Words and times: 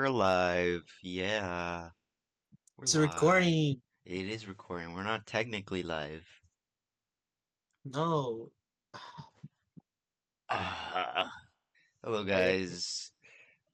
We're 0.00 0.08
live. 0.08 0.84
Yeah. 1.02 1.90
We're 2.78 2.84
It's 2.84 2.94
a 2.94 3.00
live. 3.00 3.10
recording. 3.10 3.82
It 4.06 4.28
is 4.30 4.48
recording. 4.48 4.94
We're 4.94 5.02
not 5.02 5.26
technically 5.26 5.82
live. 5.82 6.26
No. 7.84 8.50
Ah. 10.48 11.30
Hello, 12.02 12.24
guys. 12.24 13.12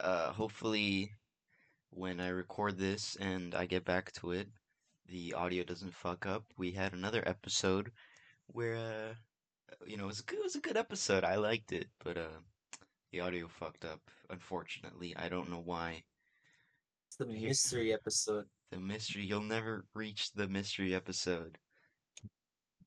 Uh, 0.01 0.33
hopefully, 0.33 1.13
when 1.91 2.19
I 2.19 2.31
record 2.31 2.77
this 2.77 3.15
and 3.21 3.55
I 3.55 3.67
get 3.67 3.85
back 3.85 4.11
to 4.15 4.33
it, 4.33 4.49
the 5.09 5.33
audio 5.33 5.63
doesn't 5.63 5.95
fuck 5.95 6.27
up. 6.27 6.43
We 6.59 6.73
had 6.73 6.93
another 6.93 7.23
episode 7.25 7.93
where, 8.49 8.75
uh, 8.75 9.15
you 9.87 9.97
know, 9.97 10.07
it 10.07 10.09
was 10.09 10.19
a 10.19 10.25
good, 10.25 10.41
it 10.41 10.43
was 10.43 10.57
a 10.57 10.61
good 10.61 10.77
episode. 10.77 11.23
I 11.23 11.37
liked 11.37 11.71
it, 11.71 11.87
but 12.03 12.19
uh, 12.19 12.41
the 13.13 13.21
audio 13.21 13.47
fucked 13.47 13.85
up. 13.85 14.01
Unfortunately, 14.29 15.15
I 15.17 15.29
don't 15.29 15.51
know 15.51 15.63
why. 15.65 16.03
It's 17.19 17.27
the 17.29 17.47
mystery 17.47 17.95
episode. 17.95 18.45
The 18.71 18.79
mystery. 18.79 19.23
You'll 19.25 19.41
never 19.41 19.85
reach 19.95 20.33
the 20.33 20.49
mystery 20.49 20.95
episode. 20.95 21.57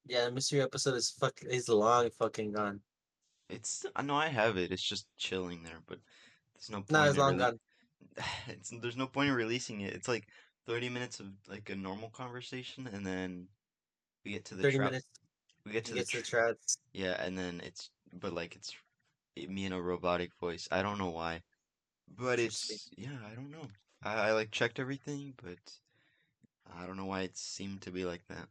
Yeah, 0.06 0.26
the 0.26 0.32
mystery 0.32 0.62
episode 0.62 0.96
is 0.96 1.10
fuck 1.10 1.40
is 1.42 1.70
long 1.70 2.10
fucking 2.12 2.52
gone. 2.54 2.82
It's 3.50 3.86
I 3.96 4.02
know 4.04 4.16
I 4.16 4.28
have 4.28 4.58
it. 4.58 4.72
It's 4.72 4.84
just 4.88 5.08
chilling 5.18 5.64
there, 5.64 5.80
but 5.88 6.00
there's 6.54 6.70
no 6.70 6.78
point. 6.78 6.92
Not 6.92 7.08
as 7.08 7.18
long 7.18 7.36
rele- 7.36 7.40
gone. 7.40 7.60
It's 8.48 8.72
there's 8.82 8.98
no 8.98 9.08
point 9.08 9.30
in 9.30 9.36
releasing 9.36 9.82
it. 9.82 9.94
It's 9.94 10.08
like 10.08 10.28
30 10.68 10.90
minutes 10.90 11.20
of 11.20 11.28
like 11.48 11.70
a 11.70 11.76
normal 11.76 12.10
conversation, 12.10 12.88
and 12.88 13.06
then 13.06 13.48
we 14.24 14.32
get 14.32 14.46
to 14.46 14.56
the 14.56 14.62
Thirty 14.64 14.78
trap. 14.78 14.92
minutes 14.92 15.08
We 15.66 15.72
get 15.72 15.86
to 15.86 15.94
the 15.94 16.00
get 16.00 16.10
to 16.10 16.18
the 16.18 16.24
tra- 16.24 16.56
yeah, 16.94 17.24
and 17.24 17.38
then 17.38 17.62
it's 17.64 17.90
but 18.14 18.34
like 18.34 18.56
it's 18.56 18.76
it- 19.36 19.50
me 19.50 19.66
in 19.66 19.74
a 19.74 19.82
robotic 19.82 20.36
voice. 20.40 20.68
I 20.72 20.84
don't 20.84 20.98
know 21.00 21.10
why, 21.10 21.42
but 22.16 22.40
it's 22.40 22.90
yeah. 22.96 23.18
I 23.32 23.34
don't 23.34 23.50
know. 23.50 23.68
I, 24.04 24.14
I 24.14 24.32
like 24.32 24.52
checked 24.52 24.80
everything, 24.80 25.34
but 25.44 25.58
I 26.78 26.86
don't 26.86 26.98
know 26.98 27.06
why 27.06 27.22
it 27.22 27.38
seemed 27.38 27.82
to 27.82 27.92
be 27.92 28.06
like 28.06 28.26
that. 28.30 28.48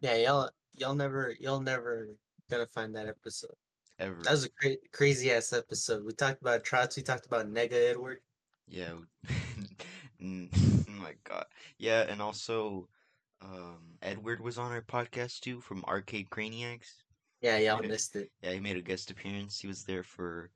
Yeah, 0.00 0.16
y'all 0.16 0.50
y'all 0.76 0.94
never 0.94 1.34
y'all 1.40 1.60
never 1.60 2.08
gonna 2.50 2.66
find 2.66 2.94
that 2.94 3.08
episode. 3.08 3.54
Ever. 3.98 4.22
That 4.22 4.30
was 4.30 4.44
a 4.44 4.50
cra- 4.50 4.76
crazy 4.92 5.32
ass 5.32 5.52
episode. 5.52 6.04
We 6.04 6.12
talked 6.12 6.40
about 6.40 6.62
trots. 6.62 6.96
We 6.96 7.02
talked 7.02 7.26
about 7.26 7.52
Nega 7.52 7.90
Edward. 7.90 8.18
Yeah. 8.68 8.92
Oh 10.20 11.00
my 11.00 11.14
God. 11.22 11.44
Yeah, 11.78 12.04
and 12.08 12.20
also, 12.20 12.88
um, 13.40 13.78
Edward 14.02 14.40
was 14.40 14.58
on 14.58 14.72
our 14.72 14.82
podcast 14.82 15.40
too 15.40 15.60
from 15.60 15.84
Arcade 15.84 16.28
Craniacs. 16.28 17.04
Yeah, 17.40 17.58
y'all 17.58 17.80
missed 17.80 18.16
it. 18.16 18.30
Yeah, 18.42 18.50
he 18.52 18.60
made 18.60 18.76
a 18.76 18.82
guest 18.82 19.12
appearance. 19.12 19.60
He 19.60 19.68
was 19.68 19.84
there 19.84 20.02
for, 20.02 20.50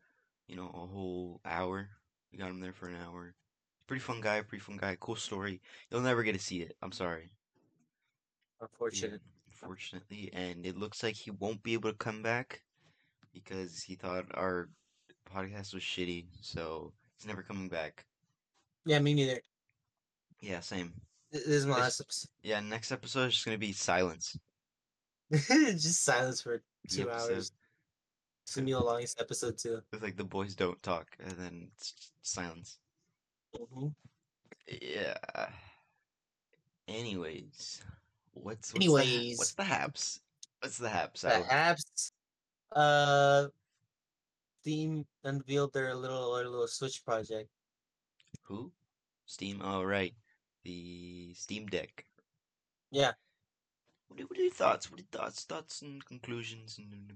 you 0.49 0.57
know, 0.57 0.67
a 0.67 0.87
whole 0.87 1.41
hour. 1.45 1.89
We 2.33 2.39
got 2.39 2.51
him 2.51 2.61
there 2.61 2.73
for 2.73 2.89
an 2.89 2.97
hour. 3.05 3.35
Pretty 3.87 4.01
fun 4.01 4.21
guy, 4.21 4.41
pretty 4.43 4.63
fun 4.63 4.79
guy. 4.79 4.97
Cool 4.99 5.17
story. 5.17 5.61
You'll 5.91 6.01
never 6.01 6.23
get 6.23 6.33
to 6.33 6.39
see 6.39 6.63
it. 6.63 6.77
I'm 6.83 6.93
sorry. 6.93 7.31
Yeah, 8.93 9.09
unfortunately. 9.51 10.31
And 10.33 10.65
it 10.65 10.79
looks 10.79 11.03
like 11.03 11.15
he 11.15 11.31
won't 11.31 11.63
be 11.63 11.75
able 11.75 11.91
to 11.91 11.97
come 11.99 12.23
back 12.23 12.63
because 13.35 13.83
he 13.83 13.97
thought 13.97 14.25
our 14.35 14.69
podcast 15.31 15.75
was 15.75 15.83
shitty. 15.83 16.27
So 16.41 16.93
he's 17.19 17.27
never 17.27 17.43
coming 17.43 17.69
back. 17.69 18.07
Yeah, 18.87 18.99
me 19.01 19.15
neither. 19.15 19.41
Yeah, 20.41 20.61
same. 20.61 20.93
This 21.31 21.43
is 21.43 21.67
my 21.67 21.79
last 21.79 22.01
episode. 22.01 22.29
Yeah, 22.43 22.61
next 22.61 22.93
episode 22.93 23.27
is 23.27 23.35
just 23.35 23.45
gonna 23.45 23.59
be 23.59 23.73
silence. 23.73 24.37
Just 25.31 26.05
silence 26.05 26.43
for 26.43 26.63
two 26.91 27.11
hours. 27.11 27.53
It's 28.45 28.55
gonna 28.57 28.67
be 28.67 28.73
the 28.73 28.81
longest 28.81 29.21
episode 29.21 29.59
too. 29.59 29.81
It's 29.93 30.03
like 30.03 30.17
the 30.17 30.25
boys 30.25 30.55
don't 30.55 30.83
talk, 30.83 31.17
and 31.21 31.33
then 31.33 31.71
silence. 32.23 32.79
hmm 33.55 33.89
Yeah. 34.67 35.17
Anyways, 36.89 37.83
what's 38.33 38.75
what's 38.75 38.75
the, 38.75 38.77
Anyways. 38.77 39.39
what's 39.39 39.55
the 39.55 39.65
haps? 39.65 40.21
What's 40.61 40.79
the 40.79 40.89
haps? 40.89 41.23
The 41.23 41.35
Al? 41.37 41.45
apps, 41.45 42.13
uh, 42.73 43.49
Steam 44.63 45.07
unveiled 45.25 45.73
their 45.73 45.95
little 45.95 46.35
their 46.35 46.49
little 46.49 46.67
Switch 46.69 47.05
project. 47.05 47.49
Who? 48.43 48.73
Steam. 49.27 49.61
Oh 49.63 49.83
right, 49.83 50.15
the 50.65 51.33
Steam 51.35 51.67
Deck. 51.67 52.07
Yeah, 52.91 53.13
What 54.09 54.21
are, 54.21 54.25
what 54.25 54.39
are 54.39 54.43
your 54.43 54.53
thoughts? 54.53 54.91
What 54.91 55.01
are 55.01 55.03
your 55.03 55.09
thoughts? 55.11 55.45
Thoughts 55.45 55.83
and 55.83 56.05
conclusions? 56.05 56.79
And 56.79 57.11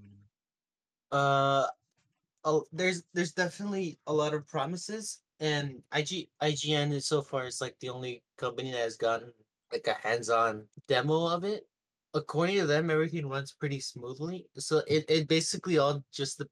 uh, 1.13 1.67
there's 2.73 3.03
there's 3.15 3.33
definitely 3.33 3.99
a 4.07 4.13
lot 4.13 4.35
of 4.35 4.47
promises, 4.47 5.21
and 5.41 5.83
IG 5.95 6.29
IGN 6.43 6.93
is 6.93 7.07
so 7.07 7.23
far 7.23 7.47
is 7.47 7.61
like 7.61 7.77
the 7.81 7.89
only 7.89 8.23
company 8.39 8.73
that 8.73 8.81
has 8.81 8.97
gotten 8.97 9.33
like 9.73 9.87
a 9.87 10.07
hands-on 10.07 10.65
demo 10.89 11.27
of 11.27 11.45
it. 11.45 11.67
According 12.15 12.57
to 12.57 12.67
them, 12.67 12.91
everything 12.91 13.29
runs 13.29 13.53
pretty 13.53 13.81
smoothly. 13.81 14.47
So 14.57 14.83
it, 14.87 15.05
it 15.09 15.29
basically 15.29 15.79
all 15.79 16.03
just 16.13 16.39
the 16.39 16.49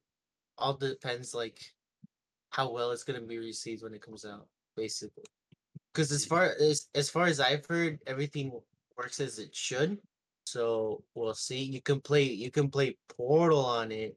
all 0.59 0.75
depends 0.75 1.34
like 1.34 1.59
how 2.50 2.70
well 2.70 2.91
it's 2.91 3.04
gonna 3.04 3.20
be 3.20 3.38
received 3.38 3.82
when 3.82 3.94
it 3.94 4.03
comes 4.03 4.25
out, 4.25 4.47
basically. 4.76 5.25
Because 5.93 6.10
as 6.12 6.25
far 6.25 6.54
as 6.60 6.88
as 6.94 7.09
far 7.09 7.26
as 7.26 7.41
I've 7.41 7.66
heard, 7.66 7.98
everything 8.06 8.53
works 8.97 9.20
as 9.20 9.38
it 9.38 9.54
should. 9.54 9.98
So 10.44 11.03
we'll 11.14 11.34
see. 11.34 11.62
You 11.62 11.81
can 11.81 12.00
play 12.00 12.25
you 12.25 12.50
can 12.50 12.69
play 12.69 12.97
Portal 13.09 13.64
on 13.64 13.93
it. 13.93 14.16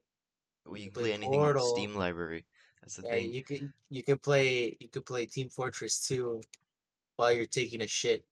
Well, 0.68 0.78
you 0.78 0.86
can 0.86 0.94
Play 0.94 1.04
play 1.04 1.14
anything 1.14 1.42
on. 1.42 1.60
Steam 1.60 1.96
library. 1.96 2.46
That's 2.82 2.96
the 2.98 3.04
Yeah, 3.04 3.16
thing. 3.16 3.34
you 3.34 3.44
can 3.44 3.74
you 3.90 4.04
can 4.04 4.18
play 4.18 4.78
you 4.80 4.90
can 4.90 5.04
play 5.04 5.26
Team 5.26 5.50
Fortress 5.50 6.06
2 6.08 6.42
while 7.16 7.32
you're 7.32 7.46
taking 7.46 7.82
a 7.82 7.88
shit. 7.88 8.26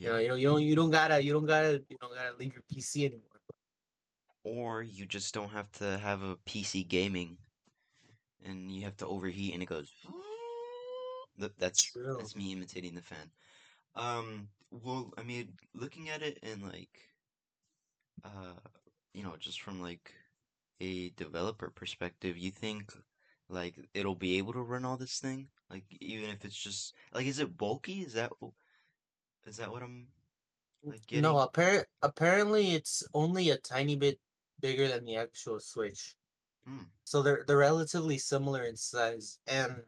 You 0.00 0.08
know, 0.10 0.16
Yeah. 0.16 0.20
you 0.22 0.28
know, 0.28 0.34
you 0.36 0.48
don't 0.48 0.62
you 0.62 0.76
don't 0.76 0.90
gotta 0.90 1.22
you 1.22 1.32
don't 1.32 1.46
gotta 1.46 1.82
you 1.88 1.96
don't 2.00 2.14
gotta 2.14 2.36
leave 2.36 2.54
your 2.54 2.62
PC 2.72 3.04
anymore. 3.06 3.22
Or 4.44 4.82
you 4.82 5.06
just 5.06 5.34
don't 5.34 5.50
have 5.50 5.70
to 5.72 5.98
have 5.98 6.22
a 6.22 6.36
PC 6.36 6.82
gaming, 6.82 7.38
and 8.44 8.70
you 8.70 8.82
have 8.84 8.96
to 8.98 9.06
overheat, 9.06 9.54
and 9.54 9.62
it 9.62 9.66
goes. 9.66 9.92
That's 11.58 11.92
True. 11.92 12.18
that's 12.18 12.34
me 12.34 12.52
imitating 12.52 12.94
the 12.96 13.02
fan. 13.02 13.30
Um, 13.94 14.48
well, 14.70 15.12
I 15.16 15.22
mean, 15.22 15.56
looking 15.74 16.08
at 16.08 16.22
it 16.22 16.38
and 16.42 16.62
like, 16.62 17.14
uh, 18.24 18.54
you 19.14 19.22
know, 19.22 19.36
just 19.38 19.60
from 19.60 19.80
like 19.80 20.12
a 20.80 21.10
developer 21.10 21.70
perspective, 21.70 22.36
you 22.36 22.50
think 22.50 22.94
like 23.48 23.78
it'll 23.94 24.14
be 24.14 24.38
able 24.38 24.52
to 24.52 24.62
run 24.62 24.84
all 24.84 24.96
this 24.96 25.18
thing? 25.18 25.48
Like, 25.70 25.84
even 26.00 26.30
if 26.30 26.44
it's 26.44 26.56
just 26.56 26.94
like, 27.12 27.26
is 27.26 27.38
it 27.38 27.56
bulky? 27.56 28.02
Is 28.02 28.14
that 28.14 28.32
is 29.46 29.56
that 29.56 29.70
what 29.70 29.82
I'm 29.82 30.08
like 30.82 31.06
getting? 31.06 31.22
No, 31.22 31.34
appar- 31.34 31.86
apparently 32.02 32.72
it's 32.72 33.06
only 33.14 33.50
a 33.50 33.58
tiny 33.58 33.96
bit 33.96 34.20
bigger 34.60 34.88
than 34.88 35.04
the 35.04 35.16
actual 35.16 35.60
Switch. 35.60 36.16
Hmm. 36.64 36.84
So 37.04 37.22
they're 37.22 37.44
they're 37.46 37.56
relatively 37.56 38.18
similar 38.18 38.64
in 38.64 38.76
size, 38.76 39.40
and 39.46 39.84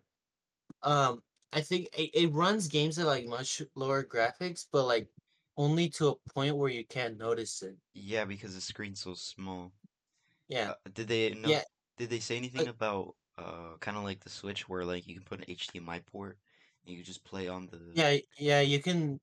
um, 0.82 1.22
I 1.52 1.62
think 1.62 1.88
it, 1.96 2.10
it 2.14 2.32
runs 2.32 2.68
games 2.68 2.98
at 2.98 3.06
like 3.06 3.26
much 3.26 3.62
lower 3.74 4.04
graphics, 4.04 4.66
but 4.70 4.86
like 4.86 5.10
only 5.56 5.90
to 5.90 6.08
a 6.08 6.16
point 6.34 6.56
where 6.56 6.70
you 6.70 6.86
can't 6.86 7.18
notice 7.18 7.62
it. 7.62 7.76
Yeah, 7.94 8.24
because 8.24 8.54
the 8.54 8.60
screen's 8.60 9.00
so 9.02 9.14
small. 9.14 9.72
Yeah, 10.50 10.70
Uh, 10.70 10.90
did 10.92 11.06
they 11.06 11.30
know? 11.30 11.48
Yeah. 11.48 11.62
Did 11.96 12.10
they 12.10 12.18
say 12.18 12.36
anything 12.36 12.66
Uh, 12.66 12.74
about 12.74 13.14
uh 13.38 13.78
kind 13.78 13.96
of 13.96 14.02
like 14.02 14.18
the 14.20 14.28
Switch 14.28 14.68
where 14.68 14.84
like 14.84 15.06
you 15.06 15.14
can 15.14 15.22
put 15.24 15.38
an 15.38 15.46
HDMI 15.46 16.04
port 16.04 16.36
and 16.84 16.96
you 16.96 17.02
just 17.04 17.22
play 17.24 17.46
on 17.46 17.66
the 17.70 17.78
yeah, 17.94 18.18
yeah. 18.36 18.60
You 18.60 18.82
can 18.82 19.20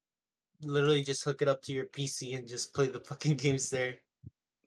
literally 0.61 1.03
just 1.03 1.23
hook 1.23 1.41
it 1.41 1.47
up 1.51 1.61
to 1.63 1.73
your 1.73 1.85
PC 1.85 2.35
and 2.35 2.47
just 2.47 2.73
play 2.73 2.87
the 2.87 3.01
fucking 3.03 3.35
games 3.43 3.69
there. 3.69 3.99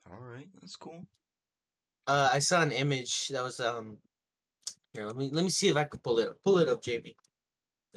All 0.07 0.21
right, 0.21 0.49
that's 0.61 0.77
cool. 0.77 1.07
Uh, 2.07 2.29
I 2.33 2.41
saw 2.41 2.61
an 2.63 2.73
image 2.73 3.29
that 3.29 3.43
was 3.43 3.59
um. 3.59 3.99
Here, 4.93 5.07
let 5.07 5.17
me 5.17 5.31
let 5.33 5.45
me 5.45 5.51
see 5.51 5.69
if 5.69 5.77
I 5.77 5.85
can 5.85 6.01
pull 6.01 6.19
it 6.19 6.29
up. 6.29 6.37
Pull 6.45 6.59
it 6.59 6.69
up, 6.69 6.83
JB. 6.83 7.15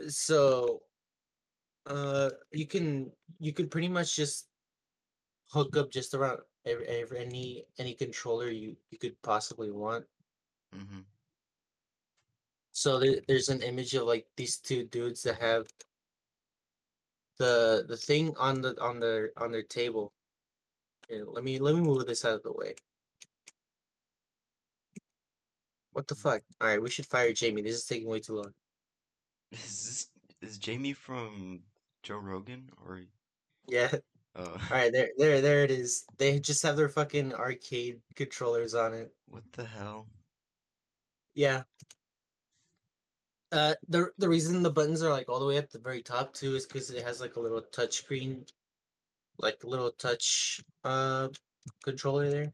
So, 0.07 0.83
uh, 1.85 2.29
you 2.51 2.67
can 2.67 3.11
you 3.39 3.51
can 3.51 3.67
pretty 3.67 3.89
much 3.89 4.15
just 4.15 4.47
hook 5.51 5.75
up 5.75 5.91
just 5.91 6.13
about 6.13 6.45
every, 6.65 7.19
any 7.19 7.65
any 7.77 7.94
controller 7.94 8.50
you 8.50 8.75
you 8.92 8.98
could 8.98 9.21
possibly 9.21 9.71
want. 9.71 10.06
Mm-hmm. 10.75 11.01
So 12.71 13.00
there, 13.00 13.18
there's 13.27 13.50
an 13.50 13.62
image 13.62 13.94
of 13.94 14.07
like 14.07 14.25
these 14.36 14.57
two 14.57 14.86
dudes 14.86 15.21
that 15.24 15.39
have 15.39 15.68
the 17.38 17.86
the 17.88 17.98
thing 17.98 18.33
on 18.38 18.62
the 18.62 18.75
on 18.81 19.00
their 19.00 19.31
on 19.38 19.51
their 19.51 19.63
table. 19.63 20.13
Here, 21.10 21.25
let 21.25 21.44
me 21.44 21.60
let 21.60 21.75
me 21.75 21.81
move 21.81 22.06
this 22.06 22.25
out 22.25 22.36
of 22.36 22.44
the 22.44 22.54
way. 22.54 22.74
What 25.92 26.07
the 26.07 26.15
fuck? 26.15 26.42
All 26.60 26.68
right, 26.68 26.81
we 26.81 26.89
should 26.89 27.06
fire 27.06 27.33
Jamie. 27.33 27.62
This 27.62 27.75
is 27.75 27.86
taking 27.86 28.10
way 28.10 28.19
too 28.19 28.38
long. 28.38 28.54
Is 29.51 30.07
this 30.42 30.51
is 30.51 30.57
Jamie 30.57 30.94
from 30.94 31.62
Joe 32.01 32.18
Rogan 32.18 32.69
or 32.86 33.01
Yeah. 33.68 33.92
Uh 34.35 34.41
All 34.41 34.57
right, 34.71 34.91
there, 34.91 35.09
there, 35.18 35.41
there 35.41 35.63
it 35.63 35.71
is. 35.71 36.06
They 36.18 36.39
just 36.39 36.63
have 36.63 36.75
their 36.77 36.89
fucking 36.89 37.33
arcade 37.33 38.01
controllers 38.15 38.74
on 38.74 38.94
it. 38.94 39.13
what 39.27 39.44
the 39.53 39.65
hell? 39.65 40.07
Yeah. 41.35 41.63
Uh, 43.51 43.75
the 43.88 44.12
the 44.18 44.27
reason 44.27 44.63
the 44.63 44.71
buttons 44.71 45.03
are 45.03 45.12
like 45.12 45.30
all 45.30 45.39
the 45.39 45.45
way 45.45 45.57
at 45.57 45.71
the 45.71 45.77
very 45.80 46.01
top 46.01 46.33
too 46.33 46.56
is 46.56 46.65
because 46.65 46.89
it 46.89 47.03
has 47.03 47.21
like 47.21 47.35
a 47.35 47.39
little 47.39 47.62
touch 47.62 47.94
screen, 47.97 48.45
like 49.38 49.63
a 49.63 49.68
little 49.68 49.91
touch 49.91 50.59
uh 50.83 51.29
controller 51.83 52.29
there, 52.31 52.51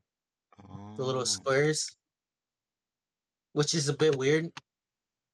the 0.97 1.03
little 1.03 1.21
Oh, 1.21 1.25
squares, 1.25 1.89
which 3.53 3.73
is 3.73 3.87
a 3.89 3.93
bit 3.93 4.17
weird. 4.17 4.51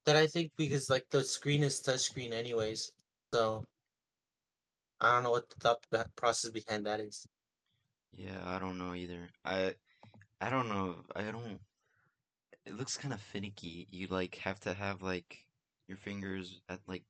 That 0.04 0.16
I 0.16 0.28
think 0.28 0.52
because 0.56 0.88
like 0.88 1.06
the 1.10 1.24
screen 1.24 1.64
is 1.64 1.80
touch 1.80 2.00
screen 2.00 2.32
anyways, 2.32 2.92
so 3.34 3.64
I 5.00 5.12
don't 5.12 5.22
know 5.24 5.30
what 5.30 5.48
the 5.48 5.56
thought 5.56 5.86
be- 5.90 6.10
process 6.16 6.50
behind 6.50 6.86
that 6.86 7.00
is. 7.00 7.26
yeah, 8.12 8.40
I 8.44 8.58
don't 8.58 8.78
know 8.78 8.94
either. 8.94 9.28
I 9.44 9.74
I 10.40 10.50
don't 10.50 10.68
know. 10.68 11.04
I 11.16 11.30
don't. 11.30 11.60
It 12.66 12.74
looks 12.74 12.96
kind 12.98 13.14
of 13.14 13.20
finicky. 13.22 13.88
You 13.90 14.08
like 14.08 14.34
have 14.36 14.60
to 14.60 14.74
have 14.74 15.02
like 15.02 15.46
your 15.88 15.96
fingers 15.96 16.60
at 16.68 16.80
like 16.86 17.04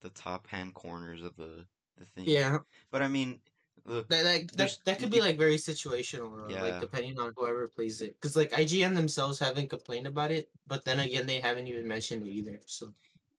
the 0.00 0.10
top 0.10 0.46
hand 0.48 0.74
corners 0.74 1.22
of 1.22 1.36
the 1.36 1.66
the 1.96 2.06
thing. 2.06 2.26
Yeah, 2.26 2.58
But 2.90 3.02
I 3.02 3.08
mean, 3.08 3.40
look, 3.84 4.08
that 4.08 4.22
that 4.24 4.52
that, 4.56 4.78
that 4.84 4.98
could 4.98 5.10
be 5.10 5.20
like 5.20 5.38
very 5.38 5.56
situational, 5.56 6.36
though, 6.36 6.56
like 6.56 6.78
depending 6.78 7.18
on 7.18 7.32
whoever 7.36 7.68
plays 7.68 8.00
it. 8.02 8.14
Because 8.14 8.36
like 8.36 8.52
IGN 8.52 8.94
themselves 8.94 9.38
haven't 9.38 9.68
complained 9.70 10.06
about 10.06 10.30
it, 10.30 10.50
but 10.66 10.84
then 10.84 11.00
again 11.00 11.26
they 11.26 11.40
haven't 11.40 11.66
even 11.66 11.86
mentioned 11.88 12.26
it 12.26 12.30
either. 12.30 12.60
So 12.66 12.94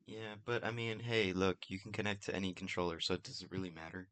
Yeah, 0.08 0.36
but 0.46 0.64
I 0.64 0.72
mean, 0.72 1.00
hey, 1.00 1.34
look, 1.34 1.58
you 1.68 1.80
can 1.80 1.92
connect 1.92 2.26
to 2.26 2.36
any 2.36 2.54
controller, 2.54 3.02
so 3.02 3.14
it 3.14 3.24
doesn't 3.24 3.52
really 3.52 3.70
matter. 3.70 4.08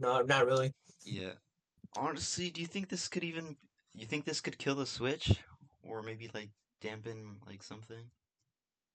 no, 0.00 0.20
not 0.22 0.46
really. 0.46 0.74
Yeah. 1.04 1.34
Honestly, 1.96 2.50
do 2.50 2.60
you 2.60 2.66
think 2.66 2.88
this 2.88 3.08
could 3.08 3.22
even 3.22 3.56
you 3.94 4.04
think 4.06 4.24
this 4.24 4.40
could 4.40 4.58
kill 4.58 4.74
the 4.74 4.86
Switch 4.86 5.32
or 5.82 6.02
maybe 6.02 6.28
like 6.34 6.50
dampen 6.80 7.36
like 7.46 7.62
something? 7.62 8.04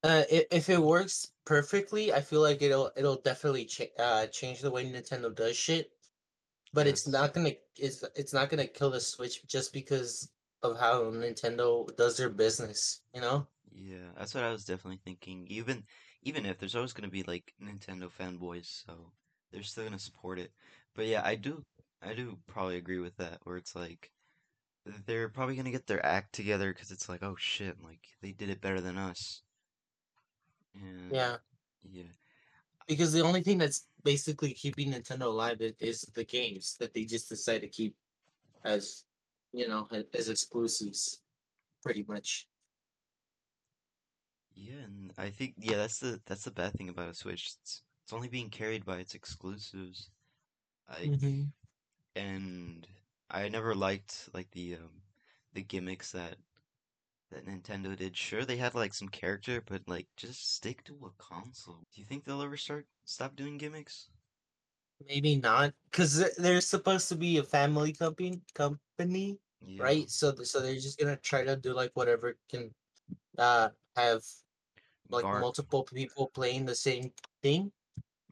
Uh, 0.04 0.24
if, 0.30 0.46
if 0.52 0.70
it 0.70 0.82
works 0.82 1.32
perfectly, 1.46 2.14
I 2.14 2.22
feel 2.22 2.42
like 2.42 2.62
it'll 2.62 2.92
it'll 2.98 3.22
definitely 3.22 3.66
cha- 3.66 3.96
uh 3.98 4.28
change 4.28 4.62
the 4.62 4.72
way 4.72 4.86
Nintendo 4.86 5.34
does 5.34 5.56
shit. 5.56 5.92
But 6.74 6.88
it's 6.88 7.08
not 7.08 7.34
gonna 7.34 7.54
it's 7.78 8.04
it's 8.16 8.34
not 8.34 8.50
gonna 8.50 8.68
kill 8.68 8.92
the 8.92 9.00
Switch 9.00 9.48
just 9.48 9.72
because 9.72 10.30
of 10.62 10.78
how 10.78 11.04
Nintendo 11.04 11.88
does 11.96 12.18
their 12.18 12.30
business. 12.30 13.02
You 13.14 13.22
know? 13.22 13.48
Yeah, 13.72 14.12
that's 14.18 14.34
what 14.34 14.44
I 14.44 14.52
was 14.52 14.66
definitely 14.66 15.00
thinking. 15.04 15.46
Even 15.50 15.84
even 16.24 16.46
if 16.46 16.58
there's 16.60 16.76
always 16.76 16.94
gonna 16.94 17.10
be 17.10 17.24
like 17.24 17.54
Nintendo 17.62 18.10
fanboys, 18.10 18.84
so 18.86 19.12
they're 19.52 19.64
still 19.64 19.84
gonna 19.84 20.00
support 20.00 20.40
it. 20.40 20.52
But 20.96 21.08
yeah, 21.08 21.22
I 21.24 21.36
do 21.36 21.64
I 22.02 22.14
do 22.14 22.38
probably 22.48 22.78
agree 22.78 23.00
with 23.00 23.16
that, 23.18 23.40
where 23.44 23.58
it's 23.58 23.76
like 23.76 24.12
they're 25.06 25.30
probably 25.30 25.56
gonna 25.56 25.72
get 25.72 25.88
their 25.88 26.06
act 26.06 26.34
together 26.34 26.74
because 26.74 26.92
it's 26.92 27.10
like, 27.10 27.24
oh 27.24 27.36
shit, 27.38 27.78
like 27.84 28.02
they 28.22 28.32
did 28.32 28.50
it 28.50 28.62
better 28.62 28.82
than 28.82 28.98
us. 28.98 29.42
And 30.76 31.12
Yeah. 31.12 31.38
yeah. 31.84 32.04
Because 32.88 33.12
the 33.12 33.22
only 33.22 33.42
thing 33.44 33.58
that's 33.58 33.86
basically 34.04 34.54
keeping 34.54 34.92
Nintendo 34.94 35.24
alive 35.24 35.62
is, 35.62 35.74
is 35.80 36.02
the 36.14 36.24
games 36.24 36.78
that 36.80 36.94
they 36.94 37.04
just 37.04 37.28
decide 37.30 37.62
to 37.62 37.68
keep 37.68 37.96
as 38.64 39.04
you 39.54 39.68
know 39.68 39.88
as 40.14 40.30
exclusives, 40.30 41.22
pretty 41.84 42.06
much. 42.08 42.48
Yeah, 44.60 44.80
and 44.80 45.14
I 45.18 45.30
think 45.30 45.56
yeah, 45.60 45.78
that's 45.78 46.00
the 46.00 46.22
that's 46.26 46.44
the 46.46 46.52
bad 46.52 46.74
thing 46.74 46.90
about 46.90 47.10
a 47.10 47.14
Switch. 47.14 47.56
It's 47.62 47.84
it's 48.04 48.14
only 48.14 48.28
being 48.28 48.50
carried 48.50 48.86
by 48.86 48.98
its 49.00 49.14
exclusives. 49.16 50.10
Like 50.90 51.14
Mhm. 51.14 51.52
and 52.16 52.88
I 53.30 53.50
never 53.50 53.76
liked 53.76 54.30
like 54.34 54.52
the 54.52 54.76
um 54.78 55.04
the 55.54 55.64
gimmicks 55.64 56.12
that 56.14 56.38
that 57.32 57.46
Nintendo 57.46 57.96
did. 57.98 58.18
Sure, 58.18 58.46
they 58.46 58.58
had 58.58 58.76
like 58.76 58.94
some 58.96 59.10
character, 59.10 59.62
but 59.62 59.88
like 59.88 60.10
just 60.18 60.54
stick 60.56 60.84
to 60.86 61.06
a 61.08 61.12
console. 61.14 61.86
Do 61.94 62.02
you 62.02 62.06
think 62.06 62.26
they'll 62.26 62.42
ever 62.44 62.58
start 62.58 62.88
stop 63.06 63.36
doing 63.38 63.58
gimmicks? 63.60 64.10
Maybe 65.08 65.36
not, 65.36 65.74
because 65.92 66.36
they're 66.38 66.60
supposed 66.62 67.08
to 67.10 67.16
be 67.16 67.38
a 67.38 67.44
family 67.44 67.94
company 67.94 68.42
company. 68.56 69.40
Yeah. 69.62 69.92
right? 69.92 70.10
So 70.10 70.34
so 70.44 70.60
they're 70.60 70.76
just 70.76 70.98
gonna 71.00 71.18
try 71.18 71.44
to 71.44 71.56
do 71.56 71.74
like 71.74 71.92
whatever 71.96 72.38
can 72.50 72.74
uh 73.38 73.72
have 73.96 74.24
like 75.10 75.26
multiple 75.26 75.84
people 75.84 76.30
playing 76.30 76.66
the 76.66 76.76
same 76.76 77.14
thing, 77.42 77.72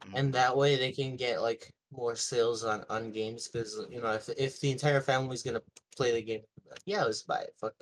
Mhm. 0.04 0.14
and 0.18 0.34
that 0.34 0.56
way 0.56 0.76
they 0.76 0.92
can 0.92 1.16
get 1.16 1.42
like 1.42 1.72
more 1.90 2.16
sales 2.16 2.64
on 2.64 2.84
on 2.90 3.12
games 3.12 3.48
because 3.48 3.78
you 3.90 4.00
know 4.00 4.12
if 4.12 4.28
if 4.30 4.60
the 4.60 4.70
entire 4.72 5.00
family's 5.00 5.42
gonna 5.42 5.62
play 5.96 6.12
the 6.12 6.22
game, 6.22 6.44
yeah, 6.86 7.04
let's 7.04 7.22
buy 7.22 7.40
it. 7.42 7.54
Fuck, 7.58 7.74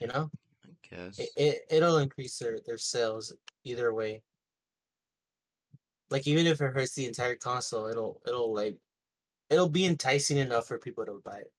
you 0.00 0.06
know, 0.06 0.30
I 0.64 0.70
guess. 0.88 1.18
it, 1.18 1.30
it 1.36 1.62
it'll 1.70 1.98
increase 1.98 2.38
their 2.38 2.60
their 2.66 2.78
sales 2.78 3.34
either 3.64 3.92
way. 3.94 4.22
Like 6.10 6.26
even 6.26 6.46
if 6.46 6.60
it 6.60 6.72
hurts 6.74 6.94
the 6.94 7.06
entire 7.06 7.36
console, 7.36 7.86
it'll 7.86 8.20
it'll 8.26 8.52
like 8.54 8.78
it'll 9.50 9.68
be 9.70 9.86
enticing 9.86 10.38
enough 10.38 10.68
for 10.68 10.78
people 10.78 11.06
to 11.06 11.20
buy 11.24 11.40
it. 11.40 11.52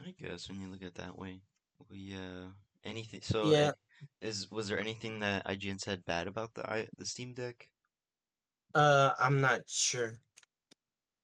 I 0.00 0.10
guess 0.12 0.48
when 0.48 0.60
you 0.60 0.68
look 0.68 0.82
at 0.82 0.88
it 0.88 0.94
that 0.94 1.18
way. 1.18 1.42
Well, 1.78 1.98
yeah. 1.98 2.48
Anything 2.84 3.20
so 3.20 3.44
Yeah. 3.50 3.72
Is 4.20 4.50
was 4.50 4.68
there 4.68 4.78
anything 4.80 5.20
that 5.20 5.42
IGN 5.46 5.78
said 5.78 6.04
bad 6.04 6.26
about 6.28 6.54
the 6.54 6.68
i 6.70 6.88
the 6.96 7.06
Steam 7.06 7.34
Deck? 7.34 7.70
Uh, 8.74 9.14
I'm 9.18 9.40
not 9.40 9.68
sure. 9.68 10.20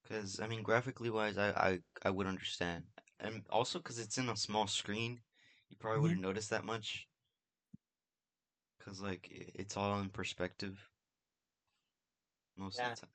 Because 0.03 0.41
I 0.41 0.47
mean, 0.47 0.63
graphically 0.63 1.11
wise, 1.11 1.37
I, 1.37 1.51
I 1.51 1.83
I 2.03 2.11
would 2.11 2.27
understand, 2.27 2.87
and 3.19 3.47
also 3.51 3.79
because 3.79 3.99
it's 3.99 4.17
in 4.17 4.29
a 4.31 4.37
small 4.37 4.67
screen, 4.67 5.23
you 5.69 5.77
probably 5.77 6.01
Mhm. 6.01 6.01
wouldn't 6.01 6.23
notice 6.23 6.49
that 6.49 6.65
much. 6.65 7.09
Because 8.79 9.03
like 9.03 9.29
it's 9.31 9.77
all 9.77 10.01
in 10.01 10.09
perspective 10.09 10.91
most 12.57 12.79
Yeah. 12.79 12.83
of 12.83 12.95
the 12.95 13.01
time. 13.03 13.11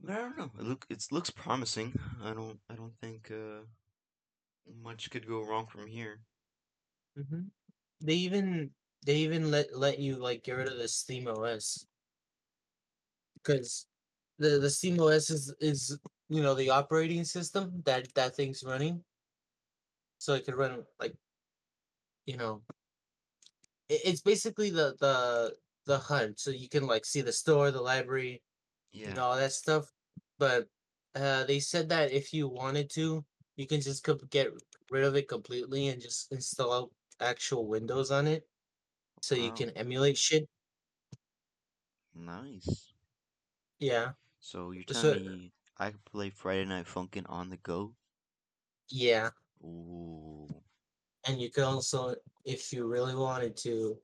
But 0.00 0.12
I 0.12 0.18
don't 0.18 0.38
know. 0.38 0.52
It 0.58 0.64
look 0.64 0.86
it 0.90 1.04
looks 1.12 1.30
promising. 1.30 1.94
I 2.22 2.34
don't 2.34 2.60
I 2.70 2.76
don't 2.76 2.96
think 3.00 3.30
uh 3.30 3.62
much 4.74 5.08
could 5.08 5.24
go 5.28 5.40
wrong 5.40 5.68
from 5.68 5.86
here. 5.86 6.24
hmm 7.16 7.48
They 8.00 8.14
even 8.14 8.74
they 9.04 9.16
even 9.16 9.50
let 9.50 9.76
let 9.76 9.98
you 9.98 10.16
like 10.16 10.44
get 10.44 10.52
rid 10.52 10.68
of 10.68 10.78
the 10.78 10.88
Steam 10.88 11.28
OS 11.28 11.86
because 13.34 13.86
the 14.38 14.58
the 14.58 14.70
Steam 14.70 15.00
OS 15.00 15.30
is 15.30 15.54
is 15.60 15.98
you 16.28 16.42
know 16.42 16.54
the 16.54 16.70
operating 16.70 17.24
system 17.24 17.82
that 17.84 18.12
that 18.14 18.34
thing's 18.36 18.64
running, 18.64 19.04
so 20.18 20.34
it 20.34 20.44
could 20.44 20.54
run 20.56 20.84
like 21.00 21.14
you 22.26 22.36
know 22.36 22.62
it, 23.88 24.00
it's 24.04 24.20
basically 24.20 24.70
the 24.70 24.94
the 25.00 25.54
the 25.86 25.98
HUD, 25.98 26.38
so 26.38 26.50
you 26.50 26.68
can 26.68 26.86
like 26.86 27.04
see 27.04 27.22
the 27.22 27.32
store, 27.32 27.70
the 27.70 27.80
library, 27.80 28.42
Yeah. 28.92 29.10
and 29.10 29.18
all 29.18 29.36
that 29.36 29.52
stuff. 29.52 29.92
But 30.38 30.68
uh, 31.14 31.44
they 31.44 31.60
said 31.60 31.88
that 31.90 32.12
if 32.12 32.32
you 32.32 32.48
wanted 32.48 32.90
to, 32.90 33.24
you 33.56 33.66
can 33.66 33.80
just 33.80 34.06
get 34.30 34.50
rid 34.90 35.04
of 35.04 35.16
it 35.16 35.28
completely 35.28 35.88
and 35.88 36.00
just 36.00 36.32
install 36.32 36.92
actual 37.20 37.66
Windows 37.66 38.10
on 38.10 38.26
it, 38.26 38.46
so 39.22 39.34
you 39.34 39.48
Wow. 39.50 39.54
can 39.56 39.70
emulate 39.70 40.18
shit. 40.18 40.48
Nice. 42.14 42.92
Yeah, 43.78 44.12
So 44.40 44.72
you're 44.72 44.84
So- 44.88 45.14
telling 45.14 45.26
me 45.38 45.52
I 45.78 45.92
could 45.92 46.04
play 46.04 46.30
Friday 46.30 46.64
Night 46.66 46.86
Funkin' 46.86 47.26
on 47.28 47.48
the 47.48 47.56
go? 47.58 47.94
yeah, 48.88 49.30
Ooh. 49.64 50.46
and 51.24 51.40
you 51.40 51.50
can 51.50 51.62
also, 51.64 52.14
if 52.44 52.72
you 52.72 52.86
really 52.86 53.14
wanted 53.14 53.56
to, 53.58 54.00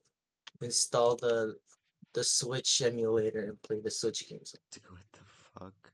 install 0.63 1.17
the 1.17 1.61
the 2.15 2.25
Switch 2.25 2.81
emulator 2.83 3.45
and 3.51 3.63
play 3.63 3.81
the 3.81 3.91
Switch 3.91 4.27
games. 4.29 4.57
Dude, 4.73 4.91
what 4.91 5.05
the 5.13 5.25
fuck? 5.25 5.93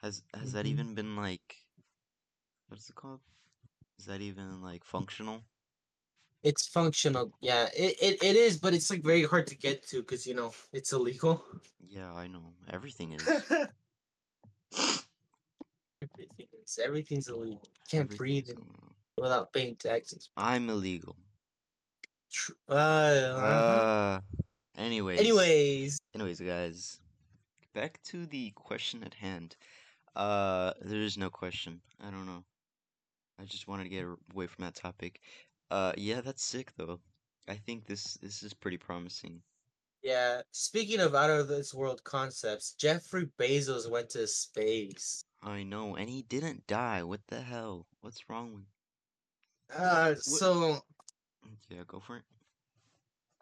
Has 0.00 0.22
has 0.32 0.52
that 0.52 0.64
Mhm. 0.64 0.70
even 0.70 0.94
been 0.94 1.16
like 1.16 1.66
what's 2.68 2.88
it 2.88 2.94
called? 2.94 3.20
Is 3.98 4.06
that 4.06 4.20
even 4.20 4.62
like 4.62 4.84
functional? 4.84 5.44
It's 6.46 6.68
functional, 6.68 7.32
yeah. 7.40 7.68
It, 7.76 7.96
it, 8.00 8.22
it 8.22 8.36
is, 8.36 8.56
but 8.56 8.72
it's 8.72 8.88
like 8.88 9.02
very 9.02 9.24
hard 9.24 9.48
to 9.48 9.56
get 9.56 9.84
to 9.88 9.96
because 9.96 10.24
you 10.28 10.34
know 10.34 10.52
it's 10.72 10.92
illegal. 10.92 11.44
Yeah, 11.88 12.12
I 12.14 12.28
know. 12.28 12.52
Everything 12.72 13.14
is. 13.14 13.26
Everything 16.02 16.46
is 16.62 16.78
everything's 16.84 17.28
illegal. 17.28 17.62
You 17.64 17.82
Can't 17.90 18.16
breathe 18.16 18.48
everything's, 18.48 18.70
uh, 19.18 19.22
without 19.22 19.52
paying 19.52 19.74
taxes. 19.74 20.30
I'm 20.36 20.70
illegal. 20.70 21.16
Uh. 22.68 22.72
Uh 22.72 24.20
anyways. 24.78 25.18
Anyways, 25.18 25.98
Anyways, 26.14 26.40
guys. 26.40 27.00
Back 27.74 27.98
to 28.04 28.24
the 28.24 28.52
question 28.54 29.02
at 29.02 29.14
hand. 29.14 29.56
Uh 30.14 30.74
there 30.80 31.00
is 31.00 31.18
no 31.18 31.28
question. 31.28 31.80
I 32.00 32.12
don't 32.12 32.26
know. 32.26 32.44
I 33.40 33.44
just 33.44 33.66
wanted 33.66 33.82
to 33.84 33.90
get 33.90 34.06
away 34.32 34.46
from 34.46 34.64
that 34.64 34.76
topic. 34.76 35.20
Uh 35.70 35.92
yeah, 35.96 36.20
that's 36.20 36.44
sick 36.44 36.72
though. 36.76 37.00
I 37.48 37.54
think 37.54 37.86
this 37.86 38.14
this 38.22 38.42
is 38.42 38.54
pretty 38.54 38.78
promising. 38.78 39.42
yeah. 40.02 40.40
Speaking 40.52 41.00
of 41.00 41.14
out 41.14 41.30
of 41.30 41.48
this 41.48 41.74
world 41.74 42.02
concepts, 42.04 42.72
Jeffrey 42.72 43.26
Bezos 43.38 43.90
went 43.90 44.10
to 44.10 44.26
space. 44.26 45.24
I 45.42 45.62
know, 45.62 45.96
and 45.96 46.08
he 46.08 46.22
didn't 46.22 46.66
die. 46.66 47.02
What 47.02 47.20
the 47.28 47.40
hell? 47.40 47.86
What's 48.00 48.28
wrong 48.28 48.52
with 48.54 49.78
Uh, 49.78 50.14
so 50.16 50.80
Yeah, 51.68 51.82
go 51.86 52.00
for 52.00 52.16
it. 52.18 52.22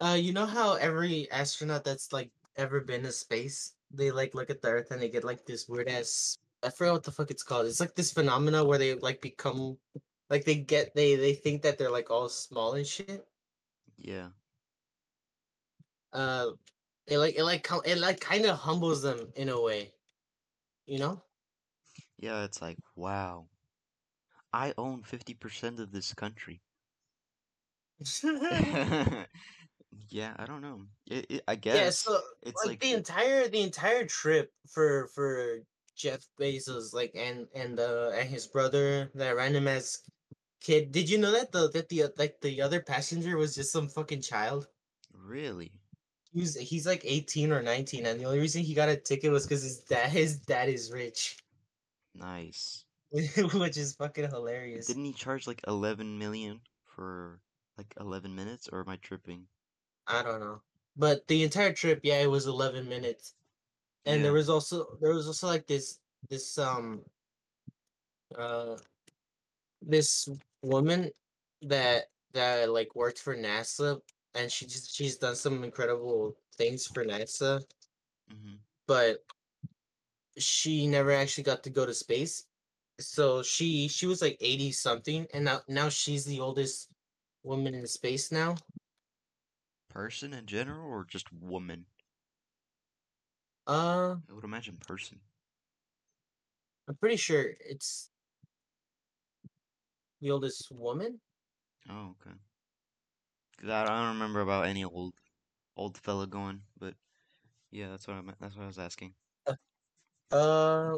Uh, 0.01 0.17
you 0.19 0.33
know 0.33 0.45
how 0.45 0.73
every 0.75 1.29
astronaut 1.31 1.83
that's 1.83 2.11
like 2.11 2.29
ever 2.57 2.81
been 2.81 3.03
to 3.03 3.11
space, 3.11 3.73
they 3.91 4.11
like 4.11 4.35
look 4.35 4.49
at 4.49 4.61
the 4.61 4.67
Earth 4.69 4.91
and 4.91 5.01
they 5.01 5.09
get 5.09 5.23
like 5.23 5.45
this 5.45 5.67
weird 5.69 5.87
ass. 5.87 6.37
I 6.63 6.69
forgot 6.69 6.93
what 6.93 7.03
the 7.03 7.11
fuck 7.11 7.31
it's 7.31 7.43
called. 7.43 7.67
It's 7.67 7.79
like 7.79 7.95
this 7.95 8.11
phenomena 8.11 8.63
where 8.63 8.77
they 8.77 8.95
like 8.95 9.21
become, 9.21 9.77
like 10.29 10.45
they 10.45 10.55
get 10.55 10.93
they 10.95 11.15
they 11.15 11.33
think 11.33 11.61
that 11.61 11.77
they're 11.77 11.91
like 11.91 12.09
all 12.09 12.29
small 12.29 12.73
and 12.73 12.85
shit. 12.85 13.25
Yeah. 13.97 14.27
Uh, 16.13 16.51
it 17.07 17.17
like 17.17 17.35
it 17.35 17.43
like 17.43 17.67
it 17.85 17.97
like 17.97 18.19
kind 18.19 18.45
of 18.45 18.57
humbles 18.57 19.01
them 19.01 19.31
in 19.35 19.49
a 19.49 19.61
way, 19.61 19.91
you 20.85 20.99
know. 20.99 21.21
Yeah, 22.17 22.43
it's 22.43 22.61
like, 22.61 22.77
wow. 22.95 23.47
I 24.53 24.73
own 24.77 25.03
50% 25.03 25.79
of 25.79 25.91
this 25.91 26.13
country. 26.13 26.61
yeah, 30.09 30.33
I 30.37 30.45
don't 30.45 30.61
know. 30.61 30.81
It, 31.07 31.25
it, 31.29 31.43
I 31.47 31.55
guess. 31.55 31.75
yeah, 31.75 31.89
so 31.89 32.19
it's 32.41 32.63
like 32.63 32.69
like 32.69 32.79
the 32.79 32.93
entire 32.93 33.47
the 33.49 33.61
entire 33.61 34.05
trip 34.05 34.51
for 34.69 35.09
for 35.13 35.59
Jeff 35.97 36.25
Bezos, 36.39 36.93
like 36.93 37.11
and 37.15 37.47
and 37.53 37.79
uh 37.79 38.11
and 38.15 38.29
his 38.29 38.47
brother, 38.47 39.11
that 39.15 39.35
random 39.35 39.67
ass 39.67 39.99
kid. 40.65 40.91
Did 40.91 41.09
you 41.09 41.17
know 41.17 41.31
that 41.31 41.51
the 41.51 41.69
that 41.69 41.89
the 41.89 42.05
like 42.17 42.41
the 42.41 42.61
other 42.61 42.81
passenger 42.81 43.37
was 43.37 43.55
just 43.55 43.71
some 43.71 43.87
fucking 43.87 44.21
child? 44.21 44.67
really 45.13 45.71
He 46.33 46.41
was 46.41 46.55
he's 46.55 46.87
like 46.87 47.01
eighteen 47.05 47.51
or 47.51 47.61
nineteen, 47.61 48.05
and 48.05 48.19
the 48.19 48.25
only 48.25 48.39
reason 48.39 48.63
he 48.63 48.73
got 48.73 48.89
a 48.89 48.97
ticket 48.97 49.31
was 49.31 49.45
because 49.45 49.63
his 49.63 49.79
dad 49.79 50.09
his 50.09 50.39
dad 50.39 50.69
is 50.69 50.91
rich, 50.91 51.37
nice. 52.15 52.83
which 53.11 53.77
is 53.77 53.93
fucking 53.93 54.29
hilarious. 54.29 54.87
Didn't 54.87 55.05
he 55.05 55.13
charge 55.13 55.47
like 55.47 55.61
11 55.67 56.17
million 56.17 56.59
for 56.83 57.39
like 57.77 57.93
11 57.97 58.35
minutes 58.35 58.67
or 58.67 58.81
am 58.81 58.89
I 58.89 58.97
tripping? 58.97 59.47
I 60.07 60.21
don't 60.21 60.39
know, 60.39 60.61
but 60.97 61.27
the 61.27 61.43
entire 61.43 61.73
trip, 61.73 62.01
yeah, 62.03 62.21
it 62.21 62.29
was 62.29 62.47
eleven 62.47 62.89
minutes, 62.89 63.35
and 64.05 64.23
there 64.23 64.33
was 64.33 64.49
also 64.49 64.97
there 65.01 65.13
was 65.13 65.27
also 65.27 65.47
like 65.47 65.67
this 65.67 65.99
this 66.29 66.57
um 66.57 67.01
uh 68.37 68.75
this 69.81 70.29
woman 70.65 71.11
that 71.61 72.05
that 72.33 72.69
like 72.69 72.95
worked 72.95 73.19
for 73.19 73.35
NASA 73.35 74.01
and 74.33 74.51
she 74.51 74.65
just 74.65 74.93
she's 74.95 75.17
done 75.17 75.35
some 75.35 75.63
incredible 75.63 76.37
things 76.57 76.87
for 76.87 77.05
NASA, 77.05 77.63
hmm 78.29 78.55
but 78.87 79.25
she 80.37 80.87
never 80.87 81.11
actually 81.11 81.43
got 81.43 81.63
to 81.63 81.69
go 81.69 81.85
to 81.85 81.93
space. 81.93 82.47
So 82.99 83.43
she 83.43 83.87
she 83.87 84.07
was 84.07 84.21
like 84.21 84.37
80 84.41 84.71
something 84.71 85.27
and 85.33 85.45
now 85.45 85.61
now 85.67 85.89
she's 85.89 86.25
the 86.25 86.39
oldest 86.39 86.91
woman 87.43 87.73
in 87.75 87.87
space 87.87 88.31
now. 88.31 88.55
Person 89.87 90.31
in 90.31 90.45
general 90.45 90.87
or 90.91 91.03
just 91.05 91.31
woman? 91.33 91.87
Uh 93.67 94.17
I 94.29 94.33
would 94.33 94.43
imagine 94.43 94.77
person. 94.77 95.21
I'm 96.87 96.95
pretty 96.97 97.17
sure 97.17 97.55
it's 97.59 98.11
the 100.25 100.31
oldest 100.31 100.71
woman. 100.71 101.21
Oh, 101.89 102.11
okay. 102.21 102.35
'Cause 103.57 103.69
I, 103.69 103.81
I 103.81 103.85
don't 103.85 104.13
remember 104.13 104.39
about 104.39 104.65
any 104.65 104.85
old 104.85 105.13
old 105.75 105.97
fella 105.97 106.27
going, 106.27 106.67
but 106.77 106.97
yeah, 107.71 107.89
that's 107.89 108.07
what 108.07 108.17
I 108.17 108.21
meant. 108.21 108.39
That's 108.39 108.55
what 108.57 108.63
I 108.63 108.67
was 108.67 108.79
asking. 108.79 109.15
Uh 110.31 110.97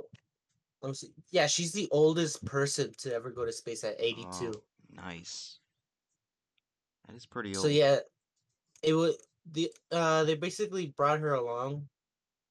let 0.81 0.89
me 0.89 0.95
see. 0.95 1.13
Yeah, 1.31 1.47
she's 1.47 1.73
the 1.73 1.89
oldest 1.91 2.45
person 2.45 2.93
to 2.99 3.13
ever 3.13 3.31
go 3.31 3.45
to 3.45 3.51
space 3.53 3.83
at 3.83 3.95
82. 3.99 4.53
Oh, 4.53 4.63
nice. 4.89 5.59
That 7.07 7.15
is 7.15 7.25
pretty 7.25 7.55
old. 7.55 7.63
So 7.63 7.67
yeah, 7.69 7.99
it 8.83 8.93
was 8.93 9.17
the 9.45 9.71
uh 9.91 10.25
they 10.25 10.35
basically 10.35 10.87
brought 10.97 11.19
her 11.21 11.33
along 11.33 11.89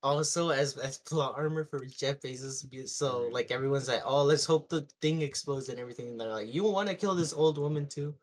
also 0.06 0.50
as 0.50 0.76
as 0.78 0.98
plot 0.98 1.34
armor 1.36 1.64
for 1.66 1.84
Jeff 1.86 2.20
Bezos. 2.20 2.68
be- 2.70 2.86
So 2.86 3.28
Mhm. 3.28 3.32
like 3.32 3.50
everyone's 3.50 3.88
like, 3.88 4.02
oh, 4.04 4.24
let's 4.24 4.44
hope 4.46 4.68
the 4.68 4.82
thing 5.02 5.22
explodes 5.22 5.68
and 5.68 5.78
everything. 5.80 6.08
And 6.08 6.20
they're 6.20 6.28
like, 6.30 6.52
you 6.54 6.64
want 6.64 6.88
to 6.90 6.94
kill 6.96 7.14
this 7.16 7.32
old 7.32 7.58
woman 7.58 7.88
too? 7.88 8.18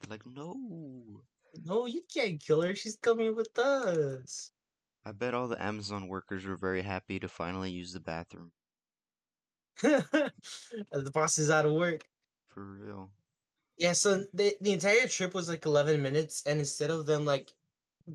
They're 0.00 0.08
like, 0.10 0.24
no. 0.26 1.26
No, 1.64 1.86
you 1.86 2.02
can't 2.02 2.40
kill 2.40 2.62
her. 2.62 2.74
She's 2.76 2.96
coming 2.96 3.34
with 3.34 3.58
us. 3.58 4.52
I 5.06 5.12
bet 5.12 5.32
all 5.32 5.48
the 5.48 5.62
Amazon 5.62 6.06
workers 6.06 6.44
were 6.44 6.54
very 6.58 6.82
happy 6.82 7.18
to 7.18 7.28
finally 7.30 7.70
use 7.70 7.94
the 7.94 8.00
bathroom. 8.00 8.52
the 9.82 11.10
boss 11.12 11.38
is 11.38 11.50
out 11.50 11.66
of 11.66 11.72
work. 11.72 12.08
For 12.48 12.64
real. 12.64 13.12
Yeah, 13.78 13.92
so 13.92 14.24
the 14.32 14.56
the 14.60 14.72
entire 14.72 15.06
trip 15.08 15.34
was 15.34 15.48
like 15.48 15.66
eleven 15.66 16.02
minutes, 16.02 16.42
and 16.46 16.58
instead 16.60 16.90
of 16.90 17.06
them 17.06 17.24
like, 17.24 17.52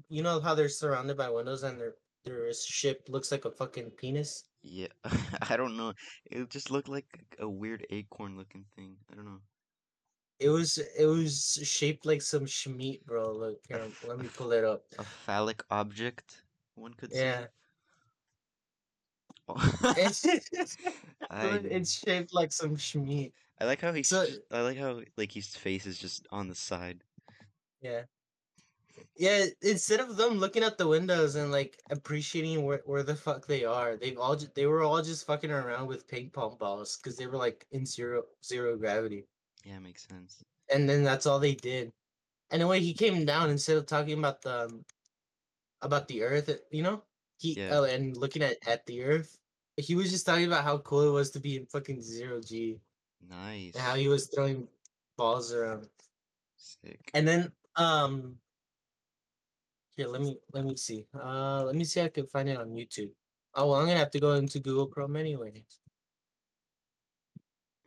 you 0.10 0.24
know 0.24 0.40
how 0.42 0.56
they're 0.56 0.70
surrounded 0.70 1.18
by 1.18 1.30
windows 1.30 1.64
and 1.64 1.80
their 1.80 1.96
their 2.26 2.54
ship 2.54 3.04
looks 3.10 3.32
like 3.32 3.46
a 3.46 3.52
fucking 3.52 3.92
penis. 3.92 4.46
Yeah, 4.64 4.88
I 5.50 5.58
don't 5.58 5.76
know. 5.78 5.94
It 6.30 6.50
just 6.50 6.70
looked 6.72 6.90
like 6.90 7.06
a 7.40 7.50
weird 7.50 7.86
acorn 7.90 8.38
looking 8.38 8.66
thing. 8.76 8.96
I 9.12 9.16
don't 9.16 9.26
know. 9.26 9.40
It 10.40 10.50
was 10.50 10.78
it 10.98 11.06
was 11.06 11.60
shaped 11.64 12.06
like 12.06 12.22
some 12.22 12.46
schmeat, 12.46 13.06
bro. 13.06 13.32
Look, 13.32 13.60
here, 13.68 13.86
let 14.08 14.18
me 14.20 14.28
pull 14.36 14.52
it 14.54 14.64
up. 14.64 14.84
A 14.98 15.04
phallic 15.04 15.64
object, 15.70 16.44
one 16.76 16.94
could 16.96 17.12
Yeah, 17.14 17.42
say. 17.42 17.48
it's 19.98 20.26
it's 21.32 21.92
shaped 21.92 22.34
like 22.34 22.52
some 22.52 22.76
schmeat. 22.76 23.34
I 23.60 23.66
like 23.66 23.82
how 23.82 23.94
he's 23.94 24.08
So- 24.08 24.26
I 24.52 24.62
like 24.62 24.78
how 24.78 25.02
like 25.18 25.32
his 25.32 25.56
face 25.56 25.86
is 25.86 25.98
just 26.00 26.26
on 26.32 26.48
the 26.48 26.56
side. 26.56 27.04
Yeah, 27.82 28.04
yeah. 29.16 29.46
Instead 29.62 30.00
of 30.00 30.18
them 30.18 30.38
looking 30.40 30.64
out 30.64 30.78
the 30.78 30.88
windows 30.88 31.36
and 31.36 31.52
like 31.52 31.80
appreciating 31.90 32.64
where, 32.64 32.82
where 32.86 33.04
the 33.04 33.16
fuck 33.16 33.46
they 33.48 33.64
are, 33.66 33.96
they've 33.98 34.18
all 34.18 34.36
ju- 34.36 34.48
they 34.56 34.66
were 34.66 34.84
all 34.84 35.02
just 35.02 35.26
fucking 35.28 35.52
around 35.52 35.88
with 35.88 36.08
ping 36.08 36.30
pong 36.30 36.58
balls 36.60 36.98
because 36.98 37.18
they 37.18 37.28
were 37.28 37.38
like 37.38 37.66
in 37.72 37.86
zero 37.86 38.24
zero 38.44 38.78
gravity. 38.78 39.26
Yeah, 39.66 39.80
makes 39.80 40.08
sense. 40.08 40.44
and 40.74 40.90
then 40.90 41.04
that's 41.04 41.26
all 41.26 41.40
they 41.40 41.56
did. 41.56 41.92
And 42.50 42.62
he 42.74 42.94
came 42.94 43.24
down, 43.26 43.50
instead 43.50 43.78
of 43.78 43.86
talking 43.86 44.18
about 44.20 44.42
the 44.42 44.66
um, 44.66 44.86
about 45.82 46.08
the 46.08 46.24
Earth, 46.24 46.50
uh, 46.50 46.56
you 46.72 46.84
know, 46.84 47.02
he 47.38 47.54
Yeah. 47.54 47.70
oh, 47.80 47.84
and 47.86 48.18
looking 48.18 48.42
at 48.44 48.58
at 48.68 48.86
the 48.86 49.04
Earth, 49.04 49.38
he 49.78 49.96
was 49.96 50.12
just 50.12 50.26
talking 50.26 50.46
about 50.48 50.64
how 50.64 50.80
cool 50.80 51.08
it 51.08 51.12
was 51.12 51.32
to 51.32 51.40
be 51.40 51.56
in 51.58 51.66
fucking 51.68 52.02
zero 52.02 52.42
G 52.42 52.80
Nice. 53.30 53.74
and 53.74 53.82
how 53.84 53.96
he 53.96 54.08
was 54.08 54.28
throwing 54.28 54.68
balls 55.18 55.54
around. 55.54 55.88
Sick. 56.58 57.10
And 57.14 57.28
then 57.28 57.52
um, 57.78 58.36
here 59.98 60.08
let 60.08 60.22
me 60.22 60.38
let 60.54 60.66
me 60.66 60.76
see. 60.76 61.06
Uh, 61.14 61.64
let 61.64 61.76
me 61.76 61.84
see 61.84 62.00
if 62.00 62.06
I 62.08 62.10
can 62.10 62.28
find 62.28 62.50
it 62.50 62.58
on 62.58 62.70
YouTube. 62.70 63.12
Oh, 63.54 63.72
well, 63.72 63.80
I'm 63.80 63.88
gonna 63.88 63.98
have 64.00 64.12
to 64.12 64.20
go 64.20 64.34
into 64.34 64.60
Google 64.60 64.88
Chrome 64.88 65.16
anyway. 65.16 65.66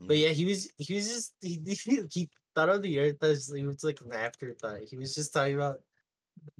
But 0.06 0.16
Mm. 0.16 0.20
yeah, 0.20 0.28
he 0.30 0.44
was 0.44 0.70
he 0.76 0.94
was 0.94 1.08
just 1.08 1.34
he 1.40 1.60
he, 1.84 2.02
he 2.12 2.28
thought 2.54 2.68
of 2.68 2.82
the 2.82 2.98
Earth 3.00 3.22
as 3.22 3.50
it 3.50 3.64
was 3.64 3.82
like 3.84 4.00
an 4.02 4.12
afterthought. 4.12 4.80
He 4.88 4.96
was 4.96 5.14
just 5.14 5.32
talking 5.32 5.54
about 5.54 5.80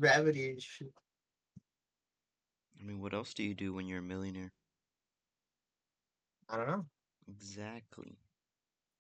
gravity 0.01 0.51
and 0.51 0.63
shit. 0.63 0.93
I 2.81 2.85
mean, 2.85 3.01
what 3.01 3.15
else 3.15 3.35
do 3.35 3.43
you 3.43 3.55
do 3.55 3.73
when 3.73 3.87
you're 3.87 3.99
a 3.99 4.03
millionaire? 4.03 4.53
I 6.49 6.57
don't 6.57 6.67
know 6.69 6.87
Exactly. 7.29 8.19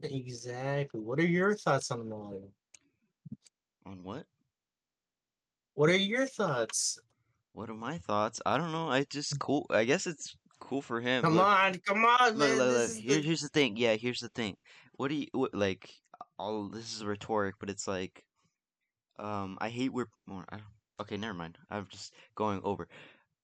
exactly. 0.02 1.00
What 1.00 1.18
are 1.20 1.26
your 1.26 1.54
thoughts 1.54 1.90
on 1.90 1.98
the 2.00 2.04
matter? 2.04 2.48
On 3.86 4.02
what? 4.02 4.26
What 5.74 5.90
are 5.90 5.96
your 5.96 6.26
thoughts? 6.26 6.98
What 7.52 7.68
are 7.70 7.74
my 7.74 7.98
thoughts? 7.98 8.40
I 8.46 8.58
don't 8.58 8.72
know. 8.72 8.88
I 8.90 9.04
just 9.04 9.38
cool. 9.38 9.66
I 9.70 9.84
guess 9.84 10.06
it's 10.06 10.36
cool 10.60 10.82
for 10.82 11.00
him. 11.00 11.22
Come 11.22 11.34
Look- 11.34 11.46
on, 11.46 11.74
come 11.86 12.04
on, 12.04 12.30
Look, 12.36 12.48
man. 12.48 12.58
look, 12.58 12.76
look. 12.88 12.96
Here, 12.96 13.20
here's 13.20 13.40
the 13.42 13.48
thing. 13.48 13.76
Yeah, 13.76 13.94
here's 13.94 14.20
the 14.20 14.28
thing. 14.28 14.56
What 14.96 15.08
do 15.08 15.14
you 15.16 15.26
what, 15.32 15.54
like? 15.54 15.90
All 16.38 16.68
this 16.68 16.94
is 16.96 17.04
rhetoric, 17.04 17.56
but 17.60 17.70
it's 17.70 17.86
like, 17.86 18.24
um, 19.18 19.56
I 19.60 19.68
hate 19.68 19.92
where. 19.92 20.06
More, 20.26 20.44
I, 20.50 20.58
okay, 21.00 21.16
never 21.16 21.34
mind. 21.34 21.58
I'm 21.70 21.86
just 21.90 22.12
going 22.34 22.60
over. 22.64 22.88